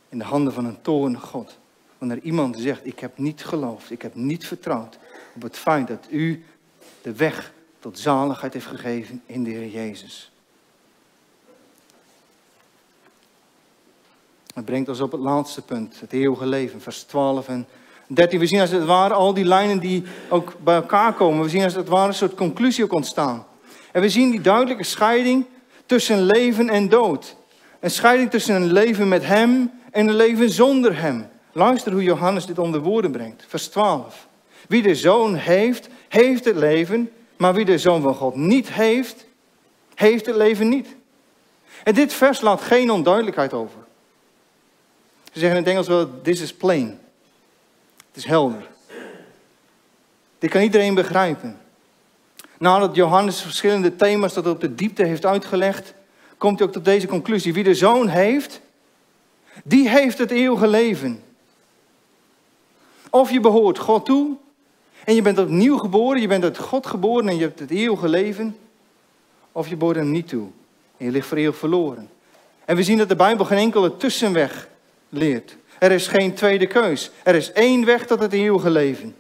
in 0.10 0.18
de 0.18 0.24
handen 0.24 0.54
van 0.54 0.66
een 0.66 0.82
toorn 0.82 1.20
God. 1.20 1.58
Wanneer 1.98 2.20
iemand 2.20 2.60
zegt, 2.60 2.86
ik 2.86 3.00
heb 3.00 3.18
niet 3.18 3.46
geloofd, 3.46 3.92
ik 3.92 4.02
heb 4.02 4.16
niet 4.16 4.48
vertrouwd 4.48 4.98
op 5.36 5.42
het 5.42 5.58
feit 5.58 5.88
dat 5.88 6.08
u 6.10 6.46
de 7.04 7.14
weg 7.14 7.54
tot 7.80 8.00
zaligheid 8.00 8.54
heeft 8.54 8.66
gegeven 8.66 9.22
in 9.26 9.44
de 9.44 9.50
Heer 9.50 9.68
Jezus. 9.68 10.32
Het 14.54 14.66
brengt 14.66 14.90
ons 14.90 15.00
op 15.00 15.12
het 15.12 15.22
laatste 15.22 15.62
punt, 15.62 16.00
het 16.00 16.14
eeuwige 16.14 16.46
leven, 16.46 16.82
vers 16.82 17.04
12 17.04 17.48
en 17.48 17.68
13. 18.08 18.40
We 18.40 18.46
zien 18.46 18.60
als 18.60 18.70
het 18.70 18.86
ware 18.86 19.14
al 19.14 19.34
die 19.34 19.46
lijnen 19.46 19.80
die 19.80 20.04
ook 20.30 20.54
bij 20.64 20.76
elkaar 20.76 21.14
komen. 21.14 21.44
We 21.44 21.50
zien 21.50 21.64
als 21.64 21.74
het 21.74 21.88
ware 21.88 22.08
een 22.08 22.14
soort 22.14 22.36
conclusie 22.36 22.84
ook 22.84 22.94
ontstaan. 22.94 23.46
En 23.92 24.02
we 24.02 24.10
zien 24.10 24.32
die 24.32 24.42
duidelijke 24.42 24.84
scheiding 24.84 25.46
tussen 25.86 26.22
leven 26.22 26.70
en 26.70 26.90
dood. 26.90 27.36
Een 27.80 27.92
scheiding 27.92 28.30
tussen 28.30 28.56
een 28.56 28.72
leven 28.72 29.08
met 29.08 29.26
Hem 29.26 29.72
en 29.92 30.08
een 30.08 30.16
leven 30.16 30.50
zonder 30.50 31.00
Hem. 31.00 31.28
Luister 31.52 31.92
hoe 31.92 32.04
Johannes 32.04 32.46
dit 32.46 32.60
onder 32.60 32.82
woorden 32.82 33.12
brengt. 33.12 33.46
Vers 33.48 33.68
12. 33.68 34.28
Wie 34.68 34.82
de 34.82 34.96
zoon 34.96 35.36
heeft, 35.36 35.90
heeft 36.14 36.46
het 36.46 36.56
leven. 36.56 37.12
Maar 37.38 37.54
wie 37.54 37.66
de 37.66 37.78
zoon 37.78 38.02
van 38.02 38.16
God 38.16 38.36
niet 38.36 38.72
heeft, 38.72 39.26
heeft 39.96 40.26
het 40.26 40.36
leven 40.36 40.70
niet. 40.70 40.96
En 41.84 41.94
dit 41.94 42.14
vers 42.14 42.42
laat 42.42 42.62
geen 42.62 42.92
onduidelijkheid 42.92 43.54
over. 43.54 43.80
Ze 45.32 45.40
zeggen 45.40 45.58
in 45.58 45.64
het 45.64 45.72
Engels 45.72 45.88
wel, 45.88 46.22
this 46.22 46.42
is 46.42 46.54
plain. 46.54 47.00
Het 48.08 48.18
is 48.18 48.26
helder. 48.26 48.70
Dit 50.40 50.50
kan 50.50 50.62
iedereen 50.62 50.94
begrijpen. 50.94 51.60
Nadat 52.58 52.96
Johannes 52.96 53.42
verschillende 53.42 53.96
thema's 53.96 54.34
dat 54.34 54.48
op 54.48 54.62
de 54.62 54.76
diepte 54.76 55.04
heeft 55.04 55.26
uitgelegd, 55.26 55.94
komt 56.38 56.60
hij 56.60 56.68
ook 56.68 56.74
tot 56.74 56.86
deze 56.86 57.08
conclusie. 57.08 57.54
Wie 57.54 57.64
de 57.64 57.76
zoon 57.76 58.08
heeft, 58.08 58.62
die 59.64 59.90
heeft 59.90 60.18
het 60.18 60.32
eeuwige 60.32 60.68
leven. 60.68 61.24
Of 63.10 63.32
je 63.32 63.40
behoort 63.40 63.78
God 63.78 64.06
toe 64.06 64.38
en 65.06 65.16
je 65.16 65.22
bent 65.22 65.38
opnieuw 65.38 65.78
geboren, 65.78 66.22
je 66.22 66.28
bent 66.28 66.44
uit 66.44 66.58
God 66.58 66.88
geboren 66.88 67.28
en 67.28 67.36
je 67.36 67.42
hebt 67.42 67.60
het 67.60 67.72
eeuwige 67.72 68.08
leven. 68.08 68.58
Of 69.52 69.68
je 69.68 69.76
behoort 69.76 69.98
hem 69.98 70.12
niet 70.12 70.28
toe 70.28 70.48
en 70.98 71.06
je 71.06 71.12
ligt 71.12 71.28
voor 71.28 71.38
eeuwig 71.38 71.58
verloren. 71.58 72.10
En 72.66 72.76
we 72.76 72.84
zien 72.84 72.98
dat 72.98 73.10
de 73.10 73.16
Bijbel 73.16 73.46
geen 73.46 73.58
enkele 73.58 73.98
tussenweg 73.98 74.68
leert. 75.10 75.58
Er 75.80 75.92
is 75.92 76.08
geen 76.08 76.34
tweede 76.34 76.68
keus. 76.68 77.12
Er 77.24 77.36
is 77.36 77.52
één 77.52 77.86
weg 77.86 78.06
tot 78.06 78.20
het 78.20 78.34
eeuwige 78.34 78.70
leven. 78.70 79.16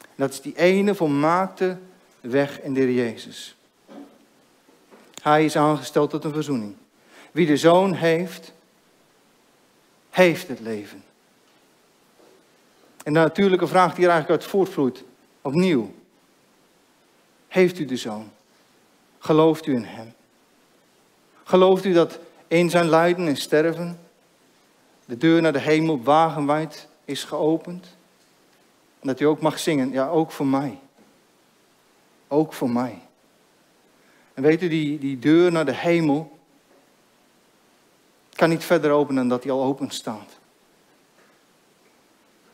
En 0.00 0.16
dat 0.16 0.30
is 0.30 0.40
die 0.40 0.56
ene 0.56 0.94
volmaakte 0.94 1.78
weg 2.20 2.60
in 2.60 2.74
de 2.74 2.80
Heer 2.80 2.92
Jezus. 2.92 3.56
Hij 5.22 5.44
is 5.44 5.56
aangesteld 5.56 6.10
tot 6.10 6.24
een 6.24 6.32
verzoening. 6.32 6.74
Wie 7.32 7.46
de 7.46 7.56
zoon 7.56 7.94
heeft, 7.94 8.52
heeft 10.10 10.48
het 10.48 10.60
leven. 10.60 11.04
En 13.04 13.12
de 13.12 13.18
natuurlijke 13.18 13.66
vraag 13.66 13.94
die 13.94 14.04
er 14.04 14.10
eigenlijk 14.10 14.42
uit 14.42 14.50
voortvloeit, 14.50 15.04
opnieuw. 15.42 15.94
Heeft 17.48 17.78
u 17.78 17.84
de 17.84 17.96
zoon? 17.96 18.30
Gelooft 19.18 19.66
u 19.66 19.74
in 19.74 19.84
hem? 19.84 20.12
Gelooft 21.44 21.84
u 21.84 21.92
dat 21.92 22.18
in 22.48 22.70
zijn 22.70 22.88
lijden 22.88 23.26
en 23.26 23.36
sterven 23.36 24.00
de 25.04 25.16
deur 25.16 25.42
naar 25.42 25.52
de 25.52 25.60
hemel 25.60 26.02
wagenwijd 26.02 26.88
is 27.04 27.24
geopend? 27.24 27.96
En 29.00 29.06
dat 29.08 29.20
u 29.20 29.24
ook 29.24 29.40
mag 29.40 29.58
zingen, 29.58 29.92
ja, 29.92 30.08
ook 30.08 30.30
voor 30.30 30.46
mij. 30.46 30.78
Ook 32.28 32.52
voor 32.52 32.70
mij. 32.70 32.98
En 34.34 34.42
weet 34.42 34.62
u, 34.62 34.68
die, 34.68 34.98
die 34.98 35.18
deur 35.18 35.52
naar 35.52 35.64
de 35.64 35.74
hemel 35.74 36.38
kan 38.34 38.48
niet 38.48 38.64
verder 38.64 38.90
openen 38.90 39.20
dan 39.20 39.28
dat 39.28 39.42
die 39.42 39.52
al 39.52 39.62
open 39.62 39.90
staat. 39.90 40.38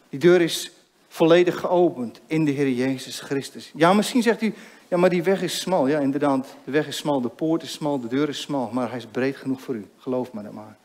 Die 0.09 0.21
deur 0.21 0.41
is 0.41 0.71
volledig 1.17 1.61
geopend 1.61 2.21
in 2.27 2.45
de 2.45 2.51
Heer 2.51 2.71
Jezus 2.71 3.21
Christus. 3.21 3.71
Ja, 3.75 3.93
misschien 3.93 4.23
zegt 4.23 4.43
u, 4.43 4.55
ja, 4.89 4.97
maar 4.97 5.11
die 5.11 5.23
weg 5.23 5.43
is 5.43 5.61
smal. 5.61 5.87
Ja, 5.87 5.99
inderdaad, 5.99 6.47
de 6.65 6.71
weg 6.71 6.87
is 6.87 6.97
smal, 6.97 7.21
de 7.21 7.29
poort 7.29 7.63
is 7.63 7.73
smal, 7.73 8.01
de 8.01 8.09
deur 8.09 8.29
is 8.29 8.41
smal, 8.41 8.71
maar 8.73 8.89
hij 8.89 8.99
is 8.99 9.07
breed 9.07 9.37
genoeg 9.37 9.61
voor 9.61 9.75
u. 9.75 9.89
Geloof 9.99 10.33
me 10.33 10.43
dat 10.43 10.53
maar. 10.53 10.77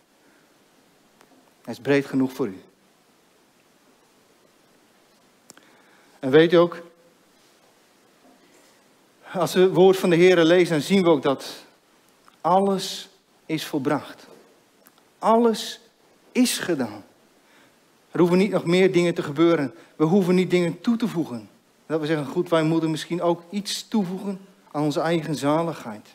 Hij 1.63 1.73
is 1.73 1.79
breed 1.79 2.05
genoeg 2.05 2.33
voor 2.33 2.47
u. 2.47 2.61
En 6.19 6.29
weet 6.29 6.53
u 6.53 6.55
ook, 6.55 6.81
als 9.33 9.53
we 9.53 9.59
het 9.59 9.73
woord 9.73 9.97
van 9.97 10.09
de 10.09 10.15
Heer 10.15 10.43
lezen, 10.43 10.73
dan 10.73 10.81
zien 10.81 11.03
we 11.03 11.09
ook 11.09 11.23
dat 11.23 11.65
alles 12.41 13.09
is 13.45 13.65
volbracht. 13.65 14.27
Alles 15.19 15.79
is 16.31 16.57
gedaan. 16.57 17.03
Er 18.11 18.19
hoeven 18.19 18.37
niet 18.37 18.51
nog 18.51 18.65
meer 18.65 18.91
dingen 18.91 19.13
te 19.13 19.23
gebeuren. 19.23 19.73
We 19.95 20.03
hoeven 20.05 20.35
niet 20.35 20.49
dingen 20.49 20.81
toe 20.81 20.95
te 20.95 21.07
voegen. 21.07 21.49
Dat 21.85 21.99
we 21.99 22.05
zeggen, 22.05 22.25
goed, 22.25 22.49
wij 22.49 22.63
moeten 22.63 22.91
misschien 22.91 23.21
ook 23.21 23.43
iets 23.49 23.87
toevoegen 23.87 24.39
aan 24.71 24.83
onze 24.83 24.99
eigen 24.99 25.35
zaligheid. 25.35 26.07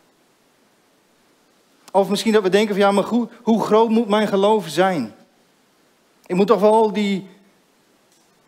Of 1.93 2.09
misschien 2.09 2.33
dat 2.33 2.43
we 2.43 2.49
denken 2.49 2.75
van 2.75 2.85
ja, 2.85 2.91
maar 2.91 3.05
goed, 3.05 3.31
hoe 3.43 3.63
groot 3.63 3.91
moet 3.91 4.09
mijn 4.09 4.29
geloof 4.29 4.69
zijn? 4.69 5.15
Ik 6.27 6.37
moet 6.37 6.47
toch 6.47 6.61
wel 6.61 6.93
die, 6.93 7.29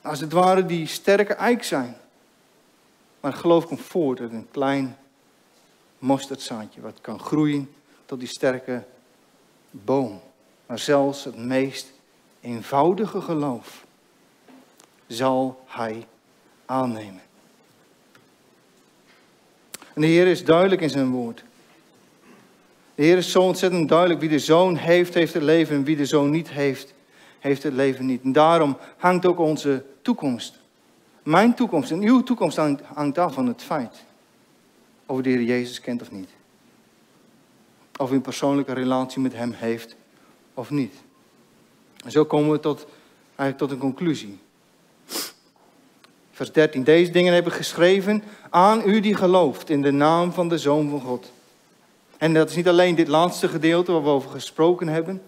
als 0.03 0.21
het 0.21 0.33
ware, 0.33 0.67
die 0.67 0.87
sterke 0.87 1.35
eik 1.35 1.65
zijn. 1.65 1.97
Maar 3.21 3.33
geloof 3.33 3.67
komt 3.67 3.81
voort 3.81 4.21
uit 4.21 4.33
een 4.33 4.49
klein 4.51 4.97
mosterdzaadje, 5.99 6.81
wat 6.81 7.01
kan 7.01 7.21
groeien 7.21 7.75
tot 8.07 8.19
die 8.19 8.29
sterke 8.29 8.85
boom. 9.71 10.21
Maar 10.67 10.79
zelfs 10.79 11.25
het 11.25 11.37
meest 11.37 11.93
eenvoudige 12.41 13.21
geloof 13.21 13.87
zal 15.07 15.65
hij 15.67 16.07
aannemen. 16.67 17.21
En 19.95 20.01
de 20.01 20.07
Heer 20.07 20.27
is 20.27 20.45
duidelijk 20.45 20.81
in 20.81 20.91
zijn 20.91 21.11
woord. 21.11 21.45
De 22.95 23.03
Heer 23.03 23.17
is 23.17 23.31
zo 23.31 23.43
ontzettend 23.43 23.89
duidelijk. 23.89 24.21
Wie 24.21 24.29
de 24.29 24.39
zoon 24.39 24.77
heeft, 24.77 25.15
heeft 25.15 25.35
het 25.35 25.43
leven. 25.43 25.77
En 25.77 25.85
wie 25.85 25.97
de 25.97 26.07
zoon 26.07 26.31
niet 26.31 26.51
heeft, 26.51 26.95
heeft 27.39 27.63
het 27.63 27.73
leven 27.73 28.07
niet. 28.07 28.23
En 28.23 28.33
daarom 28.33 28.77
hangt 28.97 29.27
ook 29.27 29.39
onze 29.39 29.85
toekomst. 30.03 30.61
Mijn 31.23 31.55
toekomst 31.55 31.91
en 31.91 32.03
uw 32.03 32.23
toekomst 32.23 32.57
hangt 32.95 33.19
af 33.19 33.35
van 33.35 33.47
het 33.47 33.63
feit. 33.63 34.05
Of 35.07 35.19
u 35.19 35.23
de 35.23 35.29
Heer 35.29 35.43
Jezus 35.43 35.81
kent 35.81 36.03
of 36.03 36.11
niet. 36.11 36.31
Of 37.97 38.11
u 38.11 38.15
een 38.15 38.21
persoonlijke 38.21 38.73
relatie 38.73 39.21
met 39.21 39.35
Hem 39.35 39.53
heeft 39.53 39.97
of 40.55 40.71
niet. 40.71 40.95
En 42.05 42.11
zo 42.11 42.25
komen 42.25 42.51
we 42.51 42.61
tot, 42.61 42.87
eigenlijk 43.37 43.59
tot 43.59 43.71
een 43.71 43.79
conclusie. 43.79 44.39
Vers 46.33 46.53
13. 46.53 46.85
Deze 46.85 47.11
dingen 47.11 47.35
heb 47.35 47.47
ik 47.47 47.53
geschreven 47.53 48.23
aan 48.51 48.83
u 48.89 49.01
die 49.01 49.15
gelooft 49.15 49.71
in 49.71 49.83
de 49.83 49.91
naam 49.91 50.33
van 50.33 50.49
de 50.49 50.59
Zoon 50.59 50.91
van 50.91 51.01
God. 51.01 51.33
En 52.19 52.35
dat 52.35 52.51
is 52.51 52.57
niet 52.57 52.69
alleen 52.69 52.95
dit 52.95 53.09
laatste 53.09 53.49
gedeelte 53.49 53.93
waar 53.93 54.03
we 54.03 54.09
over 54.09 54.31
gesproken 54.31 54.89
hebben. 54.89 55.23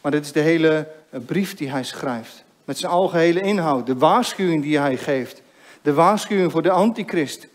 Maar 0.00 0.10
dit 0.10 0.24
is 0.24 0.32
de 0.32 0.40
hele 0.40 0.88
brief 1.10 1.54
die 1.54 1.70
hij 1.70 1.84
schrijft. 1.84 2.44
Met 2.64 2.78
zijn 2.78 2.92
algehele 2.92 3.40
inhoud. 3.40 3.86
De 3.86 3.96
waarschuwing 3.96 4.62
die 4.62 4.78
hij 4.78 4.96
geeft. 4.96 5.42
De 5.82 5.92
waarschuwing 5.92 6.52
voor 6.52 6.62
de 6.62 6.70
antichrist. 6.70 7.46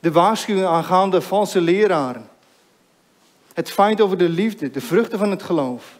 De 0.00 0.12
waarschuwing 0.12 0.66
aangaande 0.66 1.20
valse 1.20 1.60
leraren. 1.60 2.28
Het 3.52 3.70
feit 3.70 4.00
over 4.00 4.18
de 4.18 4.28
liefde, 4.28 4.70
de 4.70 4.80
vruchten 4.80 5.18
van 5.18 5.30
het 5.30 5.42
geloof. 5.42 5.97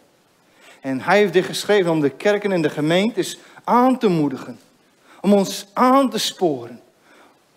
En 0.81 1.01
hij 1.01 1.19
heeft 1.19 1.33
dit 1.33 1.45
geschreven 1.45 1.91
om 1.91 2.01
de 2.01 2.11
kerken 2.11 2.53
en 2.53 2.63
de 2.63 2.71
gemeentes 2.71 3.39
aan 3.65 3.99
te 3.99 4.09
moedigen. 4.09 4.59
Om 5.21 5.33
ons 5.33 5.67
aan 5.73 6.11
te 6.11 6.19
sporen. 6.19 6.81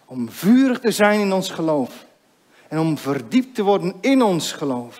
Om 0.06 0.30
vurig 0.30 0.80
te 0.80 0.92
zijn 0.92 1.20
in 1.20 1.34
ons 1.34 1.50
geloof. 1.50 2.06
En 2.68 2.80
om 2.80 2.98
verdiept 2.98 3.56
te 3.56 3.64
worden 3.64 3.96
in 4.02 4.22
ons 4.22 4.52
geloof. 4.52 4.98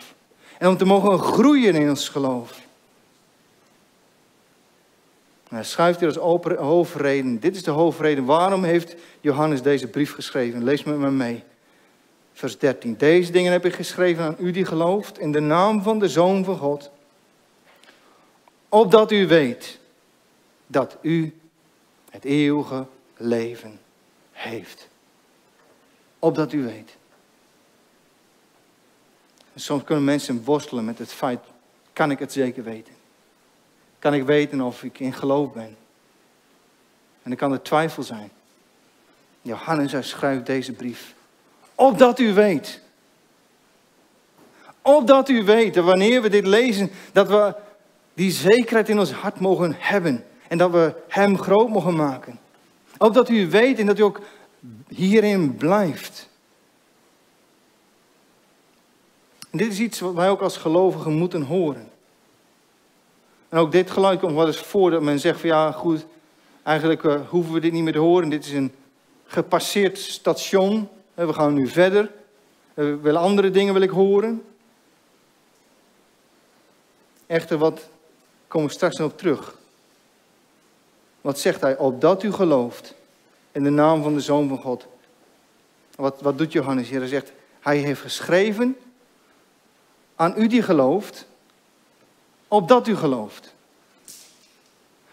En 0.58 0.68
om 0.68 0.78
te 0.78 0.86
mogen 0.86 1.20
groeien 1.20 1.76
in 1.76 1.90
ons 1.90 2.10
geloof. 2.10 2.60
hij 5.50 5.64
schrijft 5.64 6.00
hier 6.00 6.20
als 6.20 6.46
hoofdreden. 6.58 7.40
Dit 7.40 7.56
is 7.56 7.64
de 7.64 7.72
hoofdreden. 7.72 8.26
Waarom 8.26 8.64
heeft 8.64 8.96
Johannes 9.22 9.62
deze 9.62 9.88
brief 9.88 10.14
geschreven? 10.14 10.64
Lees 10.64 10.84
met 10.84 10.98
me 10.98 11.12
mee. 11.12 11.44
Vers 12.34 12.58
13. 12.58 12.96
Deze 12.98 13.32
dingen 13.32 13.52
heb 13.52 13.66
ik 13.66 13.74
geschreven 13.74 14.24
aan 14.24 14.36
u 14.40 14.52
die 14.52 14.66
gelooft 14.66 15.20
in 15.20 15.32
de 15.32 15.40
naam 15.40 15.82
van 15.82 16.00
de 16.00 16.10
Zoon 16.10 16.44
van 16.44 16.58
God. 16.58 16.92
Opdat 18.74 19.12
u 19.12 19.28
weet 19.28 19.80
dat 20.68 20.98
u 21.02 21.40
het 22.10 22.24
eeuwige 22.24 22.86
leven 23.18 23.80
heeft. 24.32 24.88
Opdat 26.20 26.54
u 26.54 26.64
weet. 26.64 26.96
soms 29.56 29.84
kunnen 29.84 30.04
mensen 30.04 30.44
worstelen 30.44 30.86
met 30.86 30.98
het 30.98 31.12
feit, 31.12 31.40
kan 31.94 32.12
ik 32.12 32.20
het 32.20 32.32
zeker 32.32 32.64
weten? 32.64 32.94
Kan 34.00 34.14
ik 34.14 34.24
weten 34.24 34.62
of 34.62 34.84
ik 34.84 35.00
in 35.00 35.14
geloof 35.14 35.54
ben? 35.54 35.78
En 37.24 37.30
dan 37.30 37.36
kan 37.36 37.52
er 37.52 37.62
twijfel 37.62 38.04
zijn. 38.04 38.32
Johannes, 39.42 40.10
schrijft 40.10 40.46
deze 40.46 40.74
brief. 40.74 41.14
Opdat 41.76 42.20
u 42.20 42.34
weet. 42.34 42.82
Opdat 44.82 45.30
u 45.30 45.44
weet 45.44 45.76
wanneer 45.76 46.22
we 46.22 46.30
dit 46.30 46.46
lezen, 46.46 46.92
dat 47.12 47.28
we 47.28 47.56
die 48.14 48.32
zekerheid 48.32 48.90
in 48.90 49.00
ons 49.00 49.12
hart 49.12 49.40
mogen 49.40 49.76
hebben. 49.78 50.26
En 50.48 50.58
dat 50.58 50.72
we 50.72 50.94
Hem 51.08 51.38
groot 51.38 51.70
mogen 51.70 51.96
maken. 51.96 52.40
Opdat 52.98 53.30
u 53.30 53.50
weet 53.50 53.80
en 53.80 53.86
dat 53.86 54.00
u 54.00 54.02
ook 54.02 54.22
hierin 54.88 55.56
blijft. 55.56 56.30
Dit 59.52 59.72
is 59.72 59.80
iets 59.80 60.00
wat 60.00 60.14
wij 60.14 60.30
ook 60.30 60.42
als 60.42 60.58
gelovigen 60.58 61.14
moeten 61.14 61.42
horen. 61.42 61.90
En 63.50 63.58
ook 63.58 63.72
dit 63.72 63.92
geluid 63.92 64.20
komt 64.20 64.36
wel 64.36 64.48
eens 64.48 64.58
voor 64.58 64.92
dat 64.92 65.02
men 65.02 65.20
zegt 65.20 65.40
van 65.40 65.50
ja 65.50 65.72
goed, 65.72 66.06
eigenlijk 66.64 67.04
uh, 67.04 67.20
hoeven 67.30 67.54
we 67.54 67.60
dit 67.60 67.72
niet 67.72 67.84
meer 67.84 67.94
te 67.94 68.00
horen. 68.00 68.30
Dit 68.30 68.46
is 68.46 68.52
een 68.52 68.74
gepasseerd 69.26 69.98
station. 69.98 70.90
We 71.14 71.34
gaan 71.34 71.54
nu 71.54 71.68
verder. 71.68 72.12
We 72.74 72.96
willen 72.96 73.22
andere 73.22 73.52
dingen 73.52 73.74
wil 73.74 73.82
ik 73.82 73.90
horen. 73.90 74.44
Echter, 77.28 77.58
wat 77.58 77.90
komen 78.52 78.68
we 78.68 78.74
straks 78.74 78.98
nog 78.98 79.12
op 79.12 79.18
terug. 79.18 79.56
Wat 81.22 81.40
zegt 81.40 81.62
hij? 81.62 81.78
Opdat 81.78 82.24
u 82.24 82.32
gelooft 82.32 82.94
in 83.52 83.64
de 83.64 83.70
naam 83.70 84.04
van 84.04 84.14
de 84.14 84.20
Zoon 84.20 84.48
van 84.48 84.58
God. 84.58 84.88
Wat, 85.96 86.22
wat 86.22 86.38
doet 86.38 86.52
Johannes 86.52 86.90
hier? 86.90 87.00
Hij 87.00 87.08
zegt, 87.08 87.32
hij 87.60 87.78
heeft 87.78 88.02
geschreven 88.02 88.78
aan 90.16 90.34
u 90.38 90.48
die 90.48 90.62
gelooft, 90.62 91.26
opdat 92.48 92.88
u 92.88 92.96
gelooft. 92.96 93.54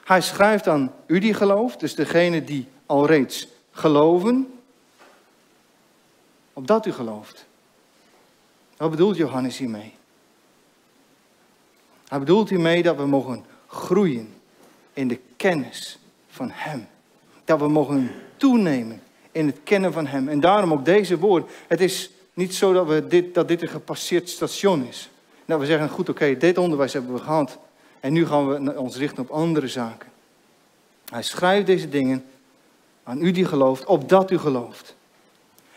Hij 0.05 0.20
schrijft 0.20 0.68
aan 0.68 0.95
u 1.07 1.18
die 1.18 1.34
gelooft, 1.34 1.80
dus 1.80 1.95
degene 1.95 2.45
die 2.45 2.68
al 2.86 3.07
reeds 3.07 3.49
geloven, 3.70 4.61
opdat 6.53 6.86
u 6.86 6.93
gelooft. 6.93 7.47
Wat 8.76 8.91
bedoelt 8.91 9.16
Johannes 9.16 9.59
hiermee? 9.59 9.97
Hij 12.09 12.19
bedoelt 12.19 12.49
hiermee 12.49 12.83
dat 12.83 12.97
we 12.97 13.07
mogen 13.07 13.45
groeien 13.67 14.35
in 14.93 15.09
de 15.09 15.21
kennis 15.37 15.99
van 16.29 16.51
Hem. 16.53 16.87
Dat 17.45 17.59
we 17.59 17.69
mogen 17.69 18.11
toenemen 18.37 19.03
in 19.33 19.47
het 19.47 19.59
kennen 19.65 19.93
van 19.93 20.07
Hem. 20.07 20.29
En 20.29 20.41
daarom 20.41 20.73
ook 20.73 20.85
deze 20.85 21.19
woord. 21.19 21.51
Het 21.67 21.81
is 21.81 22.11
niet 22.35 22.55
zo 22.55 22.73
dat, 22.73 22.87
we 22.87 23.07
dit, 23.07 23.35
dat 23.35 23.49
dit 23.49 23.63
een 23.63 23.69
gepasseerd 23.69 24.29
station 24.29 24.87
is. 24.87 25.11
Dat 25.45 25.61
we 25.61 25.67
zeggen, 25.67 25.89
goed 25.89 26.09
oké, 26.09 26.37
dit 26.37 26.59
onderwijs 26.59 26.93
hebben 26.93 27.13
we 27.13 27.21
gehad. 27.21 27.59
En 28.01 28.13
nu 28.13 28.27
gaan 28.27 28.49
we 28.49 28.79
ons 28.79 28.97
richten 28.97 29.23
op 29.23 29.31
andere 29.31 29.69
zaken. 29.69 30.09
Hij 31.11 31.23
schrijft 31.23 31.67
deze 31.67 31.89
dingen 31.89 32.25
aan 33.03 33.23
u 33.23 33.31
die 33.31 33.45
gelooft, 33.45 33.85
opdat 33.85 34.31
u 34.31 34.39
gelooft. 34.39 34.97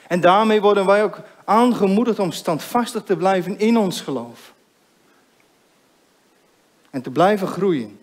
En 0.08 0.20
daarmee 0.20 0.62
worden 0.62 0.86
wij 0.86 1.04
ook 1.04 1.20
aangemoedigd 1.46 2.20
om 2.20 2.32
standvastig 2.32 3.04
te 3.04 3.16
blijven 3.16 3.60
in 3.60 3.78
ons 3.78 4.02
geloof. 4.02 4.54
En 6.92 7.02
te 7.02 7.10
blijven 7.10 7.48
groeien. 7.48 8.00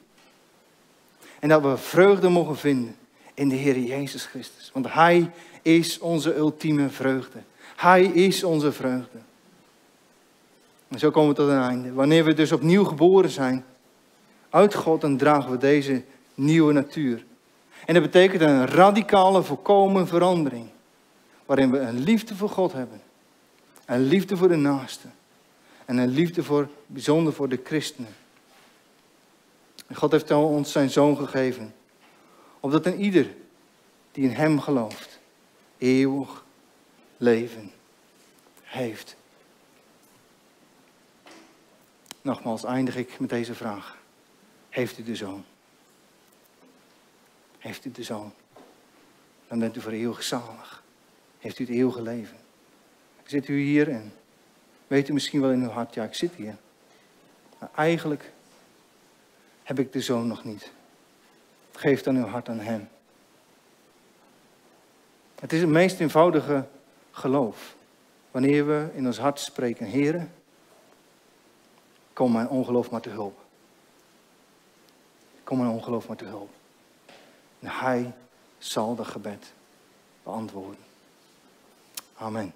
En 1.39 1.49
dat 1.49 1.63
we 1.63 1.77
vreugde 1.77 2.29
mogen 2.29 2.57
vinden 2.57 2.97
in 3.35 3.49
de 3.49 3.55
Heer 3.55 3.79
Jezus 3.79 4.25
Christus. 4.25 4.71
Want 4.73 4.93
Hij 4.93 5.31
is 5.63 5.99
onze 5.99 6.37
ultieme 6.37 6.89
vreugde. 6.89 7.39
Hij 7.77 8.05
is 8.05 8.45
onze 8.45 8.73
vreugde. 8.73 9.19
En 10.89 10.99
zo 10.99 11.11
komen 11.11 11.31
we 11.31 11.37
tot 11.37 11.49
een 11.49 11.63
einde. 11.63 11.93
Wanneer 11.93 12.25
we 12.25 12.35
dus 12.35 12.53
opnieuw 12.53 12.85
geboren 12.85 13.31
zijn, 13.31 13.65
uit 14.51 14.75
God, 14.75 15.01
dan 15.01 15.17
dragen 15.17 15.51
we 15.51 15.57
deze 15.57 16.03
nieuwe 16.35 16.73
natuur. 16.73 17.25
En 17.87 17.95
dat 17.95 18.03
betekent 18.03 18.43
een 18.43 18.67
radicale, 18.67 19.43
volkomen 19.43 20.07
verandering. 20.07 20.69
Waarin 21.47 21.71
we 21.71 21.79
een 21.79 21.99
liefde 21.99 22.35
voor 22.35 22.49
God 22.51 22.73
hebben. 22.73 23.01
Een 23.87 24.03
liefde 24.03 24.37
voor 24.37 24.49
de 24.49 24.57
naaste. 24.57 25.09
En 25.85 25.97
een 25.97 26.09
liefde 26.09 26.43
voor, 26.43 26.69
bijzonder 26.87 27.33
voor 27.33 27.49
de 27.49 27.61
christenen. 27.65 28.15
En 29.89 29.95
God 29.97 30.13
heeft 30.13 30.31
ons 30.31 30.73
zijn 30.73 30.91
zoon 30.91 31.17
gegeven. 31.17 31.75
Opdat 32.61 32.87
een 32.87 33.01
ieder 33.01 33.35
die 34.13 34.25
in 34.25 34.35
hem 34.35 34.61
gelooft, 34.61 35.19
eeuwig 35.79 36.45
leven 37.17 37.73
heeft. 38.63 39.17
Nogmaals 42.23 42.65
eindig 42.65 42.97
ik 42.97 43.21
met 43.21 43.29
deze 43.29 43.55
vraag. 43.55 43.97
Heeft 44.69 44.99
u 44.99 45.03
de 45.03 45.17
zoon? 45.17 45.45
Heeft 47.59 47.85
u 47.85 47.91
de 47.91 48.03
zoon? 48.03 48.33
Dan 49.49 49.59
bent 49.59 49.77
u 49.77 49.81
voor 49.81 49.93
eeuwig 49.93 50.23
zalig. 50.23 50.83
Heeft 51.39 51.59
u 51.59 51.65
het 51.65 51.73
eeuwige 51.73 52.03
leven? 52.03 52.37
Zit 53.25 53.49
u 53.49 53.61
hier 53.61 53.89
en 53.89 54.13
weet 54.87 55.09
u 55.09 55.13
misschien 55.13 55.41
wel 55.41 55.51
in 55.51 55.63
uw 55.63 55.69
hart, 55.69 55.95
ja, 55.95 56.05
ik 56.05 56.15
zit 56.15 56.35
hier. 56.35 56.57
Maar 57.59 57.71
eigenlijk 57.75 58.33
heb 59.69 59.79
ik 59.79 59.93
de 59.93 60.01
zoon 60.01 60.27
nog 60.27 60.45
niet. 60.45 60.71
Geef 61.73 62.03
dan 62.03 62.17
uw 62.17 62.25
hart 62.25 62.49
aan 62.49 62.61
hem. 62.61 62.89
Het 65.41 65.53
is 65.53 65.61
het 65.61 65.71
meest 65.71 66.01
eenvoudige 66.01 66.67
geloof. 67.11 67.75
Wanneer 68.31 68.67
we 68.67 68.89
in 68.95 69.07
ons 69.07 69.19
hart 69.19 69.41
spreken, 69.41 69.87
Heren, 69.87 70.33
kom 72.13 72.33
mijn 72.33 72.49
ongeloof 72.49 72.91
maar 72.91 73.01
te 73.01 73.09
hulp. 73.09 73.39
Kom 75.45 75.59
mijn 75.59 75.71
ongeloof 75.71 76.09
maar 76.09 76.17
te 76.17 76.25
hulp. 76.25 76.51
En 77.61 77.69
hij 77.69 78.13
zal 78.59 78.95
dat 78.95 79.07
gebed 79.07 79.53
beantwoorden. 80.23 80.85
Amen. 82.17 82.53